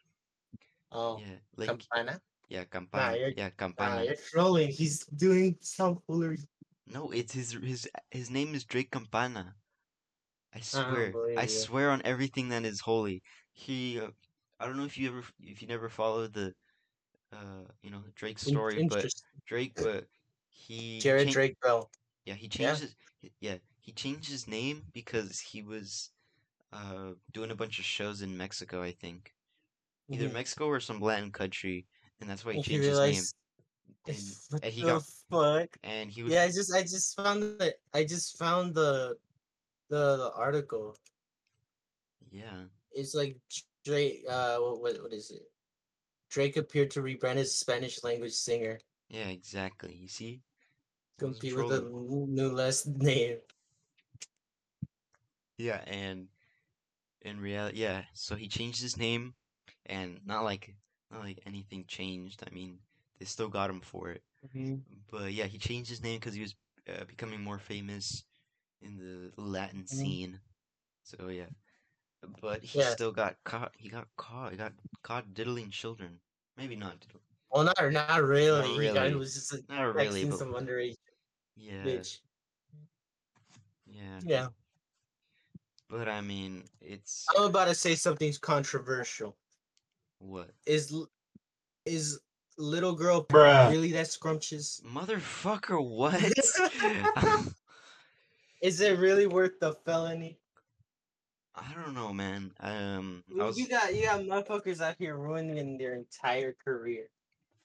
Oh, 0.92 1.18
Yeah, 1.20 1.40
like 1.58 1.70
Campana. 1.70 2.22
yeah, 2.50 2.66
Campana. 2.66 3.18
you're- 3.18 3.34
Yeah, 3.38 3.48
Ah, 3.48 3.58
Campana. 3.58 4.04
you're 4.06 4.16
trolling. 4.16 4.70
He's 4.72 5.06
doing 5.06 5.58
some 5.62 6.00
foolery. 6.08 6.40
No, 6.88 7.12
it's 7.12 7.34
his 7.34 7.52
his 7.54 7.90
his 8.12 8.30
name 8.30 8.56
is 8.56 8.66
Drake 8.66 8.92
Campana. 8.92 9.56
I 10.54 10.62
swear, 10.62 11.12
believe 11.12 11.38
I 11.38 11.46
swear 11.48 11.92
on 11.92 12.02
everything 12.06 12.50
that 12.50 12.66
is 12.66 12.82
holy. 12.82 13.22
He, 13.54 14.00
uh, 14.00 14.12
I 14.60 14.66
don't 14.66 14.78
know 14.78 14.86
if 14.86 14.98
you 14.98 15.10
ever 15.10 15.24
if 15.42 15.62
you 15.62 15.68
never 15.68 15.90
followed 15.90 16.34
the, 16.34 16.56
uh, 17.32 17.66
you 17.84 17.90
know 17.92 18.04
Drake's 18.16 18.44
story, 18.44 18.86
but 18.90 19.06
Drake, 19.46 19.74
but 19.76 20.06
he 20.50 21.00
Jared 21.02 21.26
chan- 21.26 21.34
Drake 21.34 21.60
Bell. 21.62 21.90
Yeah, 22.26 22.36
he 22.36 22.48
Yeah. 22.58 22.76
changed 22.76 22.82
his 22.82 22.96
yeah 23.42 23.58
he 23.82 23.92
changed 23.94 24.30
his 24.30 24.48
name 24.48 24.84
because 24.94 25.40
he 25.40 25.62
was, 25.64 26.12
uh, 26.74 27.14
doing 27.32 27.52
a 27.52 27.56
bunch 27.56 27.80
of 27.80 27.86
shows 27.86 28.22
in 28.22 28.38
Mexico, 28.38 28.82
I 28.84 28.92
think, 28.92 29.34
either 30.12 30.28
Mhm. 30.28 30.34
Mexico 30.34 30.66
or 30.68 30.80
some 30.80 31.02
Latin 31.02 31.32
country, 31.32 31.88
and 32.22 32.30
that's 32.30 32.46
why 32.46 32.54
he 32.54 32.58
And 32.58 32.66
he 32.66 32.72
changed 32.74 32.88
his 32.88 33.00
name. 33.02 33.24
And, 34.08 34.18
What 34.50 34.64
and 34.64 34.74
he 34.74 34.82
the 34.82 34.88
got 34.88 35.04
fuck? 35.30 35.78
and 35.84 36.12
he 36.12 36.24
was 36.24 36.34
Yeah, 36.34 36.44
I 36.44 36.48
just 36.52 36.74
I 36.74 36.82
just 36.84 37.16
found 37.16 37.44
the 37.44 37.76
I 37.94 38.04
just 38.04 38.38
found 38.38 38.76
the 38.76 39.18
the, 39.90 40.18
the 40.18 40.32
article. 40.36 40.96
yeah. 42.32 42.66
It's 42.92 43.14
like 43.16 43.38
Drake. 43.86 44.26
Uh, 44.30 44.58
what 44.60 44.82
what 44.82 45.02
what 45.04 45.14
is 45.14 45.32
it? 45.32 45.44
Drake 46.30 46.58
appeared 46.58 46.92
to 46.92 47.02
rebrand 47.02 47.38
his 47.38 47.56
Spanish 47.58 48.04
language 48.04 48.34
singer, 48.34 48.80
Yeah, 49.10 49.28
exactly. 49.30 49.94
You 49.96 50.08
see? 50.08 50.42
Compete 51.20 51.56
with 51.56 51.72
a 51.72 51.82
new 51.82 52.50
last 52.50 52.88
name. 52.88 53.40
Yeah, 55.58 55.82
and 55.88 56.28
in 57.22 57.40
reality, 57.40 57.80
yeah. 57.80 58.04
So 58.14 58.36
he 58.36 58.48
changed 58.48 58.82
his 58.82 58.98
name, 58.98 59.36
and 59.86 60.20
not 60.26 60.44
like 60.44 60.76
not 61.12 61.22
like 61.22 61.40
anything 61.46 61.86
changed. 61.88 62.44
I 62.46 62.54
mean, 62.54 62.80
they 63.20 63.26
still 63.26 63.50
got 63.50 63.70
him 63.70 63.82
for 63.82 64.10
it. 64.10 64.24
But 65.12 65.34
yeah, 65.34 65.46
he 65.46 65.58
changed 65.58 65.90
his 65.90 66.04
name 66.04 66.20
because 66.20 66.34
he 66.36 66.42
was 66.42 66.56
uh, 66.90 67.06
becoming 67.06 67.42
more 67.44 67.60
famous 67.60 68.24
in 68.82 68.98
the 68.98 69.32
Latin 69.42 69.86
Mhm. 69.92 70.18
scene. 70.18 70.40
So 71.04 71.30
yeah, 71.30 71.48
but 72.42 72.64
he 72.64 72.80
Yeah. 72.80 72.90
still 72.92 73.12
got 73.12 73.36
caught. 73.44 73.74
He 73.78 73.90
got 73.90 74.08
caught. 74.18 74.52
He 74.52 74.58
got 74.58 74.74
caught 75.04 75.34
diddling 75.34 75.70
children. 75.72 76.20
Maybe 76.58 76.76
not 76.76 77.00
diddling. 77.00 77.24
Well, 77.52 77.64
not 77.64 77.76
not 77.92 78.24
really. 78.24 78.68
He 78.68 78.94
got, 78.94 79.02
really. 79.04 79.12
it 79.12 79.18
was 79.18 79.34
just 79.34 79.54
like, 79.54 79.68
Not 79.70 79.96
really, 79.96 80.26
but 80.26 80.38
some 80.38 80.54
underage 80.54 80.96
yeah, 81.56 81.84
bitch. 81.84 82.20
yeah. 83.86 84.20
Yeah, 84.24 84.48
But 85.90 86.08
I 86.08 86.22
mean, 86.22 86.64
it's 86.82 87.26
I'm 87.36 87.44
about 87.46 87.66
to 87.66 87.76
say 87.76 87.96
something 87.96 88.32
controversial. 88.42 89.36
what 90.20 90.52
Is 90.66 90.94
is 91.86 92.20
little 92.58 92.94
girl 92.94 93.24
Bruh. 93.26 93.70
really 93.72 93.92
that 93.94 94.08
scrumptious? 94.08 94.82
motherfucker. 94.86 95.82
What? 95.90 97.54
Is 98.62 98.82
it 98.82 99.00
really 99.00 99.26
worth 99.28 99.60
the 99.60 99.74
felony? 99.86 100.39
I 101.60 101.74
don't 101.74 101.94
know, 101.94 102.14
man. 102.14 102.52
Um, 102.60 103.24
I 103.40 103.46
You- 103.46 103.46
was 103.46 103.60
You 103.60 103.68
got 103.68 103.96
you 103.96 104.04
got 104.04 104.22
motherfuckers 104.22 104.82
out 104.82 104.96
here 104.98 105.16
ruining 105.16 105.78
their 105.78 105.96
entire 105.96 106.54
career. 106.54 107.10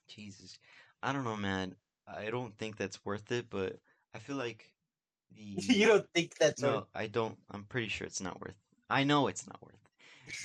Jesus. 0.07 0.57
I 1.03 1.13
don't 1.13 1.23
know, 1.23 1.37
man. 1.37 1.75
I 2.07 2.29
don't 2.29 2.57
think 2.57 2.77
that's 2.77 3.05
worth 3.05 3.31
it, 3.31 3.49
but 3.49 3.79
I 4.13 4.19
feel 4.19 4.37
like 4.37 4.73
the 5.31 5.75
you 5.75 5.87
don't 5.87 6.07
think 6.13 6.35
that's 6.37 6.61
no, 6.61 6.87
I 6.95 7.07
don't. 7.07 7.37
I'm 7.51 7.65
pretty 7.65 7.89
sure 7.89 8.07
it's 8.07 8.21
not 8.21 8.41
worth. 8.41 8.55
I 8.89 9.03
know 9.03 9.27
it's 9.27 9.47
not 9.47 9.61
worth. 9.61 9.75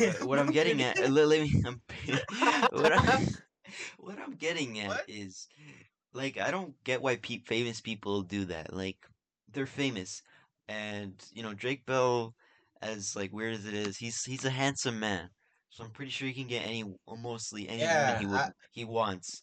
it. 0.01 0.23
What 0.27 0.39
I'm 0.39 0.51
getting 0.51 0.83
at, 0.83 0.99
let, 1.11 1.29
let 1.29 1.41
me. 1.43 1.55
I'm, 1.67 1.81
what, 2.71 2.93
I'm, 2.93 3.23
what 3.99 4.19
I'm 4.19 4.35
getting 4.35 4.79
at 4.81 4.89
What? 4.89 5.05
is, 5.09 5.49
like, 6.13 6.39
I 6.39 6.51
don't 6.51 6.75
get 6.85 7.03
why 7.03 7.17
pe- 7.17 7.39
famous 7.45 7.81
people 7.81 8.23
do 8.23 8.45
that. 8.47 8.73
Like, 8.75 8.99
they're 9.53 9.67
famous. 9.67 10.23
and 10.69 11.15
you 11.33 11.43
know 11.43 11.55
Drake 11.55 11.87
Bell, 11.87 12.35
as 12.83 13.17
like 13.17 13.33
weird 13.33 13.55
as 13.55 13.67
it 13.67 13.75
is, 13.75 13.99
he's 13.99 14.25
he's 14.25 14.45
a 14.45 14.51
handsome 14.51 14.99
man, 15.01 15.31
so 15.71 15.85
I'm 15.85 15.91
pretty 15.91 16.11
sure 16.11 16.29
he 16.29 16.35
can 16.35 16.49
get 16.49 16.67
any 16.67 16.85
mostly 17.09 17.69
any 17.69 17.83
Yeah, 17.83 17.99
woman 17.99 18.17
he 18.19 18.27
would 18.27 18.41
I- 18.41 18.51
he 18.73 18.85
wants, 18.85 19.43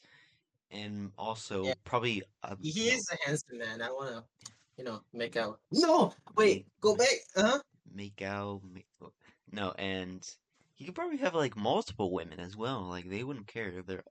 and 0.72 1.12
also 1.18 1.66
Yeah. 1.66 1.74
probably 1.84 2.24
a, 2.44 2.58
He 2.62 2.90
is 2.90 3.08
a 3.12 3.18
handsome 3.28 3.58
man. 3.60 3.82
I 3.82 3.92
want 3.92 4.16
to, 4.16 4.52
you 4.78 4.84
know, 4.84 5.02
make 5.14 5.36
out. 5.38 5.60
No, 5.72 6.14
wait, 6.36 6.68
go 6.82 6.96
back. 6.96 7.14
Huh? 7.36 7.62
make 7.94 8.22
out, 8.22 8.62
make, 8.64 8.86
oh, 9.02 9.12
no, 9.52 9.72
and 9.78 10.24
he 10.76 10.86
could 10.86 10.96
probably 10.96 11.18
have 11.18 11.34
like 11.36 11.56
multiple 11.56 12.12
women 12.12 12.40
as 12.40 12.56
well. 12.56 12.84
Like 12.84 13.10
they 13.10 13.24
wouldn't 13.24 13.48
care 13.48 13.70
if 13.80 13.86
they're 13.86 14.04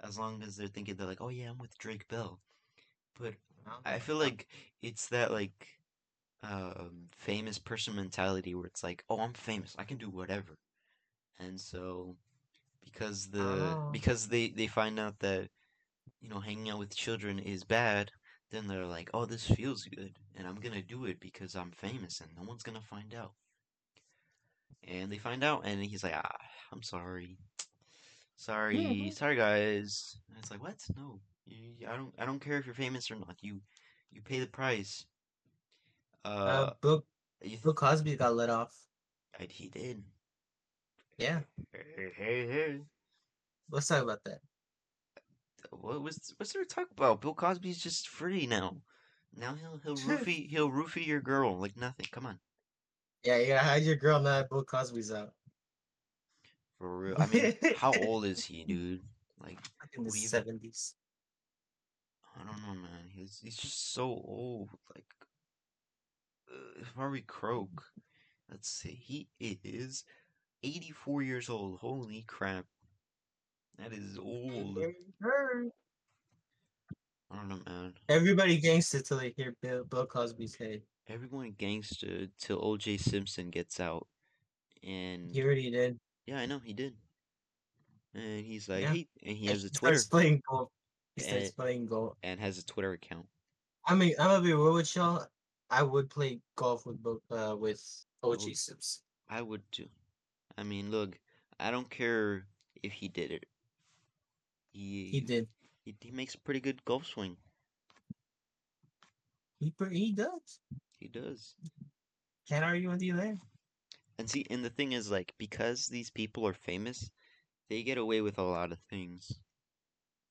as 0.00 0.18
long 0.18 0.42
as 0.42 0.56
they're 0.56 0.68
thinking 0.68 0.96
they're 0.96 1.06
like, 1.06 1.20
oh 1.20 1.28
yeah, 1.28 1.50
I'm 1.50 1.58
with 1.58 1.76
Drake 1.78 2.06
Bell. 2.08 2.40
But 3.18 3.34
I 3.84 3.98
feel 3.98 4.16
like 4.16 4.46
it's 4.82 5.08
that 5.08 5.30
like 5.32 5.68
um 6.42 7.08
famous 7.16 7.58
person 7.58 7.94
mentality 7.96 8.54
where 8.54 8.66
it's 8.66 8.82
like, 8.82 9.04
oh, 9.08 9.20
I'm 9.20 9.32
famous, 9.34 9.74
I 9.78 9.84
can 9.84 9.98
do 9.98 10.10
whatever. 10.10 10.56
And 11.38 11.60
so 11.60 12.16
because 12.84 13.30
the 13.30 13.76
Oh. 13.78 13.90
because 13.90 14.28
they 14.28 14.48
they 14.48 14.66
find 14.66 14.98
out 14.98 15.18
that 15.20 15.48
you 16.20 16.28
know 16.28 16.40
hanging 16.40 16.70
out 16.70 16.78
with 16.78 16.96
children 16.96 17.38
is 17.38 17.64
bad, 17.64 18.10
then 18.50 18.66
they're 18.68 18.86
like, 18.86 19.10
oh, 19.14 19.26
this 19.26 19.46
feels 19.46 19.84
good, 19.84 20.18
and 20.34 20.46
I'm 20.46 20.56
gonna 20.60 20.82
do 20.82 21.04
it 21.06 21.20
because 21.20 21.54
I'm 21.56 21.72
famous 21.72 22.20
and 22.20 22.30
no 22.36 22.42
one's 22.44 22.62
gonna 22.64 22.82
find 22.82 23.14
out. 23.14 23.32
And 24.84 25.10
they 25.12 25.18
find 25.18 25.42
out, 25.44 25.62
and 25.64 25.82
he's 25.82 26.02
like, 26.04 26.14
ah, 26.14 26.36
I'm 26.72 26.82
sorry. 26.82 27.38
Sorry, 28.36 29.10
sorry 29.10 29.36
guys. 29.36 30.18
And 30.28 30.38
it's 30.38 30.50
like, 30.50 30.62
what? 30.62 30.78
No, 30.96 31.20
I 31.88 31.96
don't. 31.96 32.14
I 32.18 32.24
don't 32.26 32.40
care 32.40 32.58
if 32.58 32.66
you're 32.66 32.74
famous 32.74 33.10
or 33.10 33.16
not. 33.16 33.36
You, 33.42 33.60
you 34.10 34.22
pay 34.22 34.40
the 34.40 34.46
price. 34.46 35.06
Uh, 36.24 36.28
Uh, 36.82 37.00
th- 37.42 37.62
Bill 37.62 37.74
Cosby 37.74 38.16
got 38.16 38.34
let 38.36 38.50
off. 38.50 38.74
I- 39.38 39.44
he 39.50 39.68
did. 39.68 40.04
Yeah, 41.18 41.40
Hey, 41.72 42.12
hey, 42.16 42.46
hey. 42.46 42.80
let's 43.70 43.86
talk 43.88 44.02
about 44.02 44.22
that. 44.24 44.40
What 45.70 46.02
was 46.02 46.34
what's 46.36 46.52
there 46.52 46.64
to 46.64 46.68
talk 46.74 46.90
about? 46.90 47.20
Bill 47.20 47.34
Cosby's 47.34 47.78
just 47.82 48.08
free 48.08 48.46
now. 48.46 48.82
Now 49.34 49.54
he'll 49.54 49.78
he'll 49.78 49.94
roofie 50.36 50.48
he'll 50.48 50.70
roofie 50.70 51.06
your 51.06 51.20
girl 51.20 51.56
like 51.58 51.76
nothing. 51.76 52.06
Come 52.10 52.26
on, 52.26 52.38
Yeah, 53.24 53.36
you 53.38 53.46
gotta 53.48 53.60
hide 53.64 53.82
your 53.82 53.96
girl 53.96 54.18
now 54.20 54.38
that 54.40 54.50
Bill 54.50 54.64
Cosby's 54.64 55.12
out. 55.12 55.32
for 56.78 56.98
real. 56.98 57.16
I 57.18 57.26
mean, 57.26 57.56
how 57.76 57.92
old 58.06 58.24
is 58.24 58.44
he, 58.44 58.64
dude? 58.64 59.02
Like, 59.38 59.58
In 59.94 60.02
the 60.04 60.08
What 60.08 60.14
do 60.14 60.20
you- 60.20 60.28
seventies. 60.28 60.94
I 62.34 62.42
don't 62.44 62.62
know, 62.62 62.74
man. 62.80 63.08
He's 63.10 63.38
he's 63.40 63.56
just 63.56 63.92
so 63.92 64.04
old. 64.04 64.70
Like, 64.94 65.04
uh, 66.52 66.84
Harvey 66.96 67.22
Croak. 67.22 67.82
Let's 68.50 68.68
see. 68.68 69.00
He 69.02 69.28
is 69.40 70.04
84 70.62 71.22
years 71.22 71.48
old. 71.48 71.78
Holy 71.80 72.22
crap. 72.26 72.66
That 73.78 73.92
is 73.92 74.18
old. 74.18 74.78
I 77.30 77.36
don't 77.36 77.48
know, 77.48 77.58
man. 77.66 77.94
Everybody 78.08 78.58
gangster 78.58 79.00
till 79.00 79.18
they 79.18 79.32
hear 79.36 79.56
Bill, 79.62 79.84
Bill 79.84 80.06
Cosby's 80.06 80.54
head. 80.54 80.82
Everyone 81.08 81.54
gangster 81.56 82.26
till 82.38 82.60
OJ 82.60 83.00
Simpson 83.00 83.50
gets 83.50 83.80
out. 83.80 84.06
And 84.86 85.30
He 85.30 85.42
already 85.42 85.70
did. 85.70 85.98
yeah, 86.26 86.38
I 86.38 86.46
know 86.46 86.58
he 86.62 86.72
did. 86.74 86.94
And 88.14 88.44
he's 88.44 88.68
like, 88.68 88.82
Yeah. 88.82 88.92
hey, 88.92 89.08
and 89.24 89.36
he 89.36 89.46
has 89.46 89.64
a 89.64 89.70
Twitter 89.70 89.96
starts 89.96 90.08
playing 90.10 90.42
golf. 90.48 90.68
He 91.16 91.22
starts 91.22 91.48
Eh. 91.48 91.50
playing 91.56 91.86
golf. 91.86 92.16
and 92.22 92.38
has 92.38 92.58
a 92.58 92.64
Twitter 92.66 92.92
account. 92.92 93.26
I 93.86 93.94
mean, 93.94 94.14
I'm 94.18 94.28
gonna 94.28 94.42
be 94.44 94.52
real 94.52 94.74
with 94.74 94.94
y'all. 94.94 95.26
I 95.72 95.82
would 95.82 96.10
play 96.10 96.40
golf 96.54 96.84
with 96.86 97.02
both 97.02 97.22
uh 97.32 97.56
with 97.58 97.82
OG 98.22 98.40
Oh. 98.50 98.52
Sips. 98.52 99.02
I 99.28 99.40
would 99.40 99.62
too. 99.72 99.88
I 100.58 100.62
mean, 100.62 100.90
look, 100.90 101.18
I 101.58 101.70
don't 101.70 101.88
care 101.88 102.46
if 102.82 102.92
he 102.92 103.08
did 103.08 103.32
it. 103.32 103.46
He 104.72 105.10
He 105.10 105.20
did. 105.20 105.48
he, 105.84 105.96
he 105.98 106.10
makes 106.10 106.34
a 106.34 106.38
pretty 106.38 106.60
good 106.60 106.84
golf 106.84 107.06
swing. 107.06 107.38
He 109.58 109.72
he 109.90 110.12
does. 110.12 110.60
He 111.00 111.08
does. 111.08 111.54
Can't 112.48 112.64
argue 112.64 112.90
with 112.90 113.02
you 113.02 113.16
there. 113.16 113.38
And 114.18 114.28
see, 114.28 114.44
and 114.50 114.64
the 114.64 114.70
thing 114.70 114.92
is, 114.92 115.10
like, 115.10 115.34
because 115.38 115.86
these 115.88 116.10
people 116.10 116.46
are 116.46 116.54
famous, 116.54 117.10
they 117.68 117.82
get 117.82 117.98
away 117.98 118.20
with 118.20 118.38
a 118.38 118.42
lot 118.42 118.72
of 118.72 118.78
things. 118.90 119.40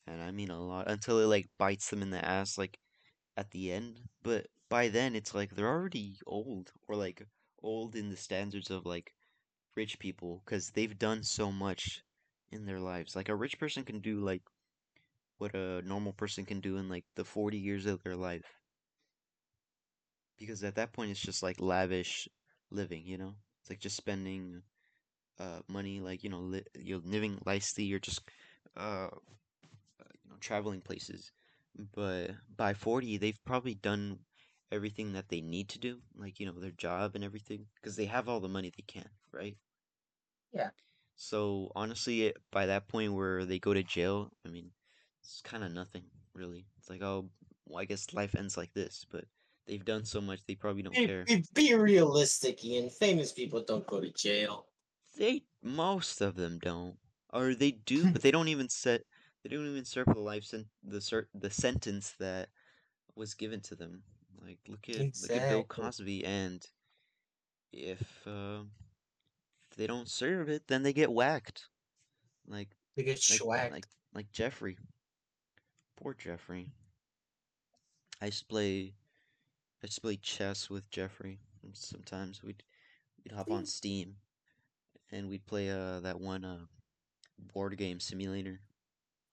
And 0.07 0.21
I 0.21 0.31
mean 0.31 0.49
a 0.51 0.59
lot 0.59 0.87
until 0.89 1.19
it 1.19 1.25
like 1.25 1.49
bites 1.57 1.89
them 1.89 2.01
in 2.01 2.09
the 2.11 2.23
ass, 2.23 2.57
like 2.57 2.79
at 3.37 3.51
the 3.51 3.71
end. 3.71 4.09
But 4.23 4.47
by 4.72 4.89
then, 4.89 5.15
it's 5.15 5.36
like 5.36 5.51
they're 5.55 5.69
already 5.69 6.19
old, 6.28 6.74
or 6.88 6.95
like 6.97 7.28
old 7.63 7.95
in 7.95 8.09
the 8.09 8.17
standards 8.17 8.72
of 8.72 8.88
like 8.88 9.13
rich 9.76 9.99
people, 9.99 10.41
because 10.45 10.72
they've 10.72 10.97
done 10.99 11.24
so 11.24 11.51
much 11.51 12.03
in 12.51 12.65
their 12.65 12.80
lives. 12.80 13.15
Like 13.15 13.30
a 13.30 13.36
rich 13.36 13.59
person 13.59 13.86
can 13.86 13.99
do 14.01 14.19
like 14.22 14.43
what 15.39 15.55
a 15.55 15.82
normal 15.84 16.13
person 16.13 16.45
can 16.45 16.61
do 16.61 16.78
in 16.78 16.89
like 16.89 17.05
the 17.15 17.26
40 17.26 17.57
years 17.59 17.86
of 17.86 18.03
their 18.03 18.15
life. 18.17 18.61
Because 20.38 20.63
at 20.63 20.76
that 20.76 20.93
point, 20.93 21.11
it's 21.11 21.22
just 21.22 21.43
like 21.43 21.59
lavish 21.61 22.28
living, 22.72 23.05
you 23.05 23.17
know? 23.17 23.36
It's 23.61 23.69
like 23.69 23.80
just 23.80 23.95
spending 23.97 24.63
uh 25.39 25.61
money, 25.67 26.01
like 26.01 26.24
you 26.24 26.30
know, 26.30 26.41
li- 26.41 26.65
you're 26.80 26.99
living 26.99 27.41
nicely, 27.45 27.86
you're 27.86 27.99
just 27.99 28.22
uh, 28.78 29.09
uh, 29.09 29.09
you 30.24 30.30
know, 30.32 30.38
traveling 30.39 30.82
places. 30.82 31.32
But 31.95 32.32
by 32.55 32.74
40, 32.76 33.17
they've 33.17 33.43
probably 33.45 33.76
done 33.76 34.19
everything 34.72 35.13
that 35.13 35.30
they 35.30 35.41
need 35.41 35.69
to 35.69 35.80
do, 35.80 35.99
like 36.15 36.39
you 36.39 36.45
know, 36.45 36.59
their 36.59 36.72
job 36.72 37.15
and 37.15 37.24
everything, 37.24 37.65
because 37.76 37.95
they 37.95 38.05
have 38.05 38.30
all 38.30 38.39
the 38.39 38.49
money 38.49 38.72
they 38.76 38.84
can, 38.88 39.09
right? 39.32 39.57
Yeah. 40.53 40.69
So 41.15 41.72
honestly, 41.76 42.24
it, 42.24 42.38
by 42.51 42.65
that 42.65 42.88
point 42.88 43.13
where 43.13 43.45
they 43.45 43.59
go 43.59 43.74
to 43.74 43.84
jail, 43.84 44.32
I 44.45 44.49
mean, 44.49 44.72
it's 45.22 45.41
kind 45.41 45.63
of 45.63 45.72
nothing, 45.72 46.03
really. 46.34 46.65
It's 46.80 46.89
like, 46.89 47.01
oh, 47.01 47.30
well, 47.67 47.82
I 47.82 47.86
guess 47.86 48.13
life 48.13 48.36
ends 48.36 48.57
like 48.57 48.74
this, 48.74 49.05
but 49.11 49.26
they've 49.67 49.86
done 49.86 50.05
so 50.05 50.22
much, 50.22 50.39
they 50.47 50.55
probably 50.55 50.82
don't 50.84 50.95
Be, 50.95 51.05
care. 51.05 51.26
be, 51.26 51.43
be 51.53 51.74
realistic, 51.76 52.63
Ian. 52.65 52.89
Famous 52.89 53.32
people 53.32 53.61
don't 53.61 53.86
go 53.86 54.01
to 54.01 54.11
jail. 54.11 54.65
They 55.17 55.43
most 55.61 56.22
of 56.22 56.36
them 56.36 56.59
don't, 56.59 56.97
or 57.32 57.53
they 57.53 57.72
do, 57.72 58.07
but 58.13 58.22
they 58.22 58.32
don't 58.32 58.47
even 58.47 58.69
set. 58.69 59.01
They 59.43 59.49
don't 59.55 59.67
even 59.67 59.86
serve 59.86 60.07
the 60.07 60.19
life 60.19 60.43
sen- 60.45 60.69
the 60.84 61.01
cer- 61.01 61.30
the 61.34 61.49
sentence 61.49 62.13
that 62.19 62.49
was 63.15 63.34
given 63.34 63.61
to 63.61 63.76
them. 63.76 64.03
Like 64.45 64.59
look 64.67 64.89
at 64.89 64.97
look 65.21 65.31
at 65.31 65.49
Bill 65.49 65.63
Cosby, 65.63 66.25
and 66.25 66.65
if 67.71 68.01
uh, 68.27 68.61
if 69.69 69.77
they 69.77 69.87
don't 69.87 70.09
serve 70.09 70.49
it, 70.49 70.63
then 70.67 70.83
they 70.83 70.93
get 70.93 71.11
whacked. 71.11 71.65
Like 72.47 72.69
They 72.95 73.03
get 73.03 73.19
like 73.29 73.39
schwacked. 73.39 73.71
like 73.71 73.85
like 74.13 74.31
Jeffrey. 74.31 74.77
Poor 76.01 76.13
Jeffrey. 76.15 76.67
I 78.21 78.25
used 78.25 78.39
to 78.39 78.45
play. 78.45 78.93
I 79.83 79.85
used 79.85 79.95
to 79.95 80.01
play 80.01 80.17
chess 80.17 80.69
with 80.69 80.89
Jeffrey. 80.89 81.39
and 81.63 81.75
Sometimes 81.75 82.43
we'd 82.43 82.63
we'd 83.23 83.35
hop 83.35 83.51
on 83.51 83.65
Steam, 83.65 84.15
and 85.11 85.29
we'd 85.29 85.45
play 85.45 85.69
uh 85.69 85.99
that 85.99 86.19
one 86.19 86.43
uh 86.43 86.65
board 87.53 87.77
game 87.77 87.99
simulator. 87.99 88.59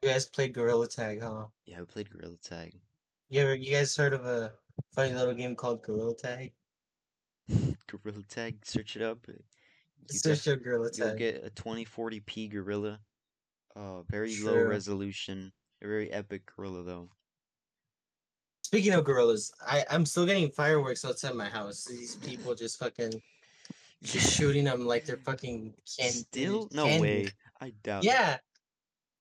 you 0.02 0.10
guys 0.10 0.26
played 0.26 0.52
Gorilla 0.52 0.86
Tag, 0.88 1.22
huh? 1.22 1.46
Yeah, 1.66 1.80
we 1.80 1.86
played 1.86 2.10
Gorilla 2.10 2.36
Tag. 2.42 2.74
You 3.30 3.40
ever 3.42 3.54
you 3.54 3.72
guys 3.72 3.96
heard 3.96 4.12
of 4.12 4.24
a 4.26 4.52
funny 4.94 5.12
little 5.14 5.34
game 5.34 5.54
called 5.56 5.82
Gorilla 5.82 6.14
Tag? 6.14 6.52
Gorilla 7.86 8.22
Tag, 8.28 8.56
search 8.64 8.96
it 8.96 9.02
up. 9.02 9.18
You 9.28 9.34
Search 10.10 10.46
your 10.46 10.56
Gorilla 10.56 10.90
you'll 10.94 11.08
Tag. 11.08 11.18
get 11.18 11.44
a 11.44 11.50
2040p 11.50 12.50
gorilla. 12.50 12.98
Uh, 13.76 14.02
very 14.08 14.36
low 14.42 14.56
resolution. 14.62 15.52
A 15.82 15.86
very 15.86 16.10
epic 16.10 16.42
gorilla 16.56 16.82
though. 16.82 17.08
Speaking 18.62 18.92
of 18.94 19.04
gorillas, 19.04 19.52
I 19.66 19.84
I'm 19.90 20.04
still 20.04 20.26
getting 20.26 20.50
fireworks 20.50 21.04
outside 21.04 21.34
my 21.34 21.48
house. 21.48 21.84
These 21.84 22.16
people 22.16 22.54
just 22.54 22.78
fucking 22.78 23.12
just 24.02 24.32
shooting 24.36 24.64
them 24.64 24.86
like 24.86 25.04
they're 25.04 25.16
fucking 25.18 25.72
can- 25.98 26.10
Still, 26.10 26.68
no 26.72 26.84
candy. 26.84 27.00
way. 27.02 27.28
I 27.60 27.72
doubt. 27.82 28.04
it. 28.04 28.08
Yeah, 28.08 28.36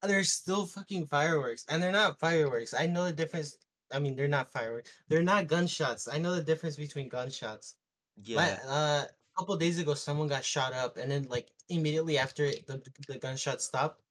there's 0.04 0.32
still 0.34 0.66
fucking 0.66 1.08
fireworks, 1.08 1.66
and 1.70 1.82
they're 1.82 1.92
not 1.92 2.20
fireworks. 2.20 2.74
I 2.74 2.88
know 2.88 3.06
the 3.06 3.14
difference. 3.14 3.58
I 3.92 4.00
mean, 4.00 4.16
they're 4.16 4.28
not 4.28 4.52
fireworks. 4.52 4.92
They're 5.08 5.24
not 5.24 5.48
gunshots. 5.48 6.08
I 6.08 6.18
know 6.18 6.36
the 6.36 6.44
difference 6.44 6.76
between 6.76 7.10
gunshots. 7.10 7.76
Yeah. 8.24 8.60
But, 8.62 8.70
uh, 8.70 9.06
a 9.08 9.40
couple 9.40 9.56
days 9.58 9.80
ago, 9.80 9.94
someone 9.94 10.28
got 10.28 10.44
shot 10.44 10.74
up, 10.74 10.98
and 10.98 11.10
then 11.12 11.24
like 11.30 11.52
immediately 11.70 12.18
after 12.18 12.46
it- 12.46 12.66
the 12.68 12.82
the 13.08 13.18
gunshot 13.20 13.62
stopped, 13.62 14.02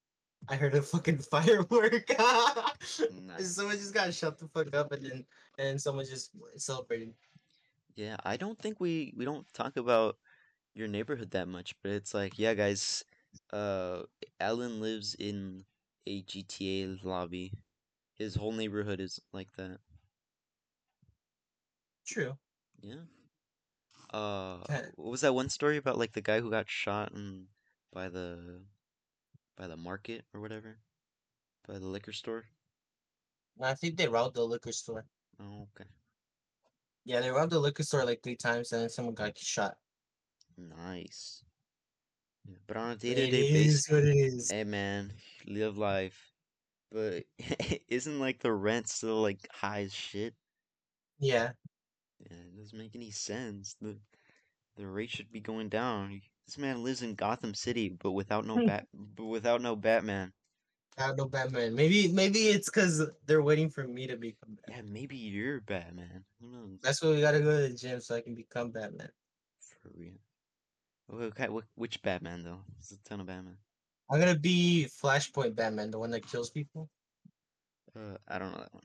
I 0.49 0.57
heard 0.57 0.75
a 0.75 0.83
fucking 0.83 1.19
firework. 1.19 2.11
Nice. 3.27 3.57
Someone 3.57 3.77
just 3.77 3.95
got 3.95 4.15
shut 4.15 4.39
the 4.39 4.49
fuck 4.49 4.75
up, 4.75 4.93
and 4.93 5.05
then 5.05 5.27
and 5.59 5.81
someone 5.81 6.07
just 6.07 6.31
celebrated. 6.57 7.15
Yeah, 7.97 8.17
I 8.25 8.37
don't 8.37 8.59
think 8.59 8.81
we 8.81 9.13
we 9.17 9.25
don't 9.25 9.51
talk 9.55 9.77
about 9.77 10.19
your 10.75 10.89
neighborhood 10.89 11.31
that 11.33 11.49
much, 11.49 11.75
but 11.83 11.93
it's 11.93 12.15
like, 12.15 12.39
yeah, 12.39 12.55
guys, 12.55 13.05
uh, 13.53 14.03
Alan 14.41 14.81
lives 14.81 15.15
in 15.19 15.65
a 16.07 16.23
GTA 16.23 17.03
lobby. 17.03 17.53
His 18.19 18.35
whole 18.35 18.53
neighborhood 18.53 19.01
is 19.01 19.21
like 19.33 19.53
that. 19.57 19.79
True. 22.07 22.37
Yeah. 22.81 23.05
Uh, 24.13 24.59
what 24.95 25.11
was 25.11 25.21
that 25.23 25.35
one 25.35 25.49
story 25.49 25.77
about 25.77 25.99
like 25.99 26.13
the 26.13 26.23
guy 26.23 26.41
who 26.41 26.51
got 26.51 26.71
shot 26.71 27.13
and 27.13 27.47
by 27.93 28.09
the 28.09 28.63
by 29.57 29.67
the 29.67 29.77
market 29.77 30.25
or 30.33 30.41
whatever? 30.41 30.79
By 31.67 31.79
the 31.79 31.87
liquor 31.87 32.13
store? 32.13 32.45
I 33.61 33.75
think 33.75 33.97
they 33.97 34.09
robbed 34.09 34.37
the 34.37 34.45
liquor 34.45 34.73
store. 34.73 35.07
Oh, 35.41 35.69
okay. 35.75 35.89
Yeah, 37.05 37.21
they 37.21 37.31
robbed 37.31 37.53
the 37.53 37.59
liquor 37.59 37.83
store 37.83 38.05
like 38.05 38.23
three 38.23 38.37
times, 38.37 38.73
and 38.73 38.83
then 38.83 38.89
someone 38.89 39.15
got 39.15 39.37
shot. 39.39 39.77
Nice. 40.57 41.43
But 42.67 42.77
on 42.77 42.91
a 42.93 42.97
day-to-day 42.97 43.53
basis, 43.53 43.89
is 43.89 43.91
what 43.91 44.05
it 44.05 44.17
is. 44.17 44.51
hey 44.51 44.65
man, 44.65 45.13
live 45.47 45.77
life. 45.77 46.36
But 46.91 47.25
isn't 47.89 48.21
like 48.21 48.41
the 48.41 48.53
rent 48.53 48.89
still 48.89 49.23
like 49.23 49.49
high 49.53 49.83
as 49.83 49.95
shit? 49.95 50.35
Yeah, 51.19 51.51
Yeah, 52.21 52.37
it 52.37 52.59
doesn't 52.59 52.79
make 52.79 52.95
any 52.95 53.11
sense. 53.11 53.77
The 53.81 53.97
the 54.77 54.87
rate 54.87 55.11
should 55.11 55.33
be 55.33 55.41
going 55.41 55.69
down. 55.69 56.21
This 56.47 56.59
man 56.59 56.85
lives 56.85 57.03
in 57.03 57.15
Gotham 57.15 57.55
City, 57.55 57.89
but 57.89 58.13
without 58.13 58.45
no 58.47 58.57
hmm. 58.57 58.67
bat, 58.67 58.87
but 58.93 59.25
without 59.25 59.63
no 59.63 59.75
Batman. 59.75 60.33
I 60.99 61.13
don't 61.13 61.31
Batman. 61.31 61.75
Maybe 61.75 62.09
maybe 62.09 62.49
it's 62.49 62.71
because 62.71 63.07
they're 63.27 63.43
waiting 63.43 63.69
for 63.69 63.87
me 63.87 64.07
to 64.07 64.17
become 64.17 64.57
Yeah, 64.69 64.81
maybe 64.83 65.17
you're 65.17 65.61
Batman. 65.61 66.25
Who 66.41 66.51
knows? 66.51 66.79
That's 66.83 67.03
why 67.03 67.11
we 67.11 67.21
gotta 67.21 67.41
go 67.41 67.55
to 67.55 67.69
the 67.69 67.75
gym 67.75 68.01
so 68.01 68.15
I 68.15 68.23
can 68.23 68.35
become 68.35 68.71
Batman. 68.71 69.11
For 69.83 69.91
real. 69.95 70.15
Okay, 71.13 71.49
which 71.75 72.03
Batman 72.03 72.45
though? 72.45 72.61
There's 72.75 72.99
a 72.99 73.09
ton 73.09 73.21
of 73.21 73.27
Batman. 73.27 73.59
I'm 74.09 74.21
gonna 74.21 74.39
be 74.39 74.89
Flashpoint 75.03 75.55
Batman, 75.55 75.91
the 75.91 75.99
one 75.99 76.11
that 76.11 76.27
kills 76.27 76.51
people. 76.51 76.89
Uh, 77.95 78.17
I 78.29 78.39
don't 78.39 78.53
know 78.53 78.59
that 78.59 78.75
one. 78.75 78.85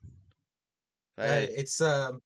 Uh, 1.18 1.46
it's 1.56 1.82
um, 1.82 2.22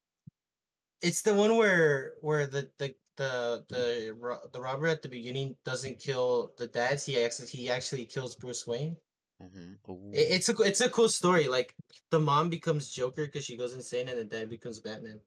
it's 1.01 1.21
the 1.21 1.33
one 1.33 1.57
where 1.57 2.13
where 2.21 2.47
the 2.47 2.69
the 2.77 2.95
the 3.17 3.65
the 3.69 4.39
the 4.53 4.59
robber 4.61 4.87
at 4.87 5.01
the 5.01 5.09
beginning 5.09 5.55
doesn't 5.65 5.99
kill 5.99 6.53
the 6.57 6.67
dads. 6.67 7.05
He 7.05 7.21
actually 7.23 7.47
he 7.47 7.69
actually 7.69 8.05
kills 8.05 8.35
Bruce 8.35 8.65
Wayne. 8.67 8.95
mhm. 9.41 9.77
Ooh, 9.89 10.11
It, 10.13 10.27
it's 10.31 10.49
a 10.49 10.55
it's 10.61 10.81
a 10.81 10.89
cool 10.89 11.09
story. 11.09 11.47
Like 11.47 11.73
the 12.11 12.19
mom 12.19 12.49
becomes 12.49 12.89
Joker 12.91 13.25
because 13.25 13.45
she 13.45 13.57
goes 13.57 13.73
insane, 13.73 14.07
and 14.09 14.17
the 14.19 14.25
dad 14.25 14.49
becomes 14.49 14.79
Batman. 14.79 15.19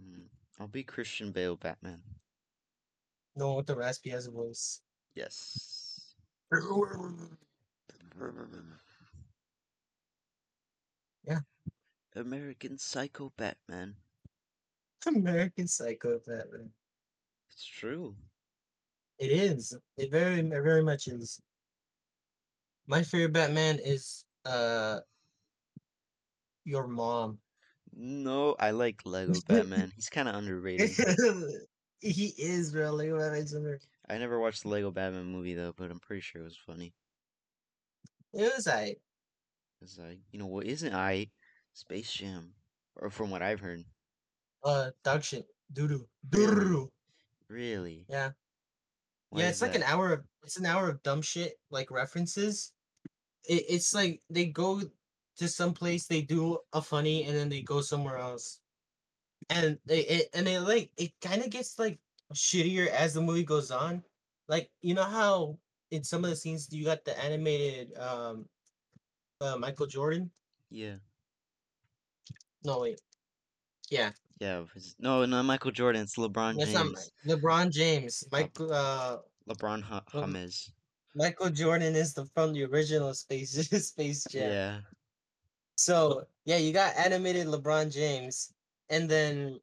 mm. 0.00 0.28
I'll 0.58 0.68
be 0.68 0.82
Christian 0.84 1.32
Bale 1.32 1.56
Batman. 1.56 2.02
No 3.36 3.48
one 3.48 3.56
with 3.58 3.66
the 3.66 3.76
raspy 3.76 4.12
ass 4.12 4.26
voice. 4.26 4.80
Yes. 5.14 5.85
Yeah. 11.26 11.40
American 12.14 12.78
Psycho 12.78 13.32
Batman. 13.36 13.96
American 15.06 15.66
Psycho 15.66 16.20
Batman. 16.24 16.70
It's 17.50 17.64
true. 17.64 18.14
It 19.18 19.32
is. 19.32 19.76
It 19.96 20.10
very 20.10 20.38
it 20.38 20.48
very 20.48 20.82
much 20.82 21.08
is. 21.08 21.40
My 22.86 23.02
favorite 23.02 23.32
Batman 23.32 23.80
is 23.84 24.24
uh 24.44 25.00
your 26.64 26.86
mom. 26.86 27.38
No, 27.94 28.54
I 28.60 28.70
like 28.70 29.00
Lego 29.04 29.40
Batman. 29.48 29.92
He's 29.96 30.08
kind 30.08 30.28
of 30.28 30.34
underrated. 30.36 30.90
he 32.00 32.34
is 32.38 32.72
bro. 32.72 32.90
Lego 32.92 33.18
Batman's 33.18 33.54
under. 33.54 33.80
I 34.08 34.18
never 34.18 34.38
watched 34.38 34.62
the 34.62 34.68
Lego 34.68 34.90
Batman 34.90 35.26
movie 35.26 35.54
though, 35.54 35.74
but 35.76 35.90
I'm 35.90 35.98
pretty 35.98 36.20
sure 36.20 36.42
it 36.42 36.44
was 36.44 36.56
funny. 36.56 36.94
It 38.32 38.52
was 38.54 38.68
I. 38.68 38.96
Cause 39.80 39.98
like, 39.98 40.18
you 40.30 40.38
know 40.38 40.46
what 40.46 40.66
isn't 40.66 40.94
I? 40.94 41.30
Space 41.72 42.12
Jam, 42.12 42.52
or 42.96 43.10
from 43.10 43.30
what 43.30 43.42
I've 43.42 43.60
heard. 43.60 43.84
Uh, 44.64 44.90
dog 45.04 45.22
shit. 45.22 45.46
Doo 45.72 45.88
doo. 45.88 46.08
Really? 46.30 46.54
Doo 46.54 46.64
doo. 46.64 46.92
Really? 47.48 48.06
Yeah. 48.08 48.30
Why 49.30 49.42
yeah, 49.42 49.48
it's 49.48 49.62
like 49.62 49.74
an 49.74 49.82
hour 49.82 50.12
of 50.12 50.24
it's 50.44 50.56
an 50.56 50.66
hour 50.66 50.88
of 50.88 51.02
dumb 51.02 51.22
shit 51.22 51.58
like 51.70 51.90
references. 51.90 52.72
It, 53.44 53.64
it's 53.68 53.94
like 53.94 54.22
they 54.30 54.46
go 54.46 54.82
to 55.38 55.48
some 55.48 55.74
place, 55.74 56.06
they 56.06 56.22
do 56.22 56.58
a 56.72 56.80
funny, 56.80 57.24
and 57.24 57.36
then 57.36 57.48
they 57.48 57.62
go 57.62 57.80
somewhere 57.80 58.18
else, 58.18 58.60
and 59.50 59.78
they 59.84 60.00
it, 60.00 60.28
and 60.32 60.46
it 60.48 60.60
like 60.60 60.90
it 60.96 61.10
kind 61.20 61.42
of 61.42 61.50
gets 61.50 61.78
like 61.78 61.98
shittier 62.34 62.88
as 62.88 63.14
the 63.14 63.20
movie 63.20 63.44
goes 63.44 63.70
on. 63.70 64.02
Like 64.48 64.70
you 64.82 64.94
know 64.94 65.04
how 65.04 65.58
in 65.90 66.02
some 66.04 66.24
of 66.24 66.30
the 66.30 66.36
scenes 66.36 66.68
you 66.72 66.84
got 66.84 67.04
the 67.04 67.18
animated 67.22 67.96
um 67.98 68.46
uh, 69.40 69.56
Michael 69.56 69.86
Jordan. 69.86 70.30
Yeah. 70.70 70.96
No 72.64 72.80
wait, 72.80 73.00
yeah, 73.90 74.10
Yeah. 74.40 74.64
No, 74.98 75.24
no, 75.24 75.42
Michael 75.42 75.70
Jordan. 75.70 76.02
It's 76.02 76.16
LeBron 76.16 76.56
not 76.56 76.66
James. 76.66 77.12
Mi- 77.24 77.34
LeBron 77.34 77.70
James. 77.70 78.24
Michael 78.32 78.72
uh 78.72 79.18
LeBron 79.48 79.82
ha- 79.82 80.02
James. 80.12 80.72
Michael 81.14 81.50
Jordan 81.50 81.94
is 81.94 82.12
the 82.12 82.26
from 82.34 82.52
the 82.52 82.64
original 82.64 83.14
Space 83.14 83.52
Space 83.88 84.24
Jam. 84.24 84.50
Yeah. 84.50 84.78
So 85.76 86.24
yeah, 86.44 86.56
you 86.56 86.72
got 86.72 86.96
animated 86.96 87.46
LeBron 87.46 87.92
James, 87.92 88.52
and 88.90 89.08
then 89.08 89.60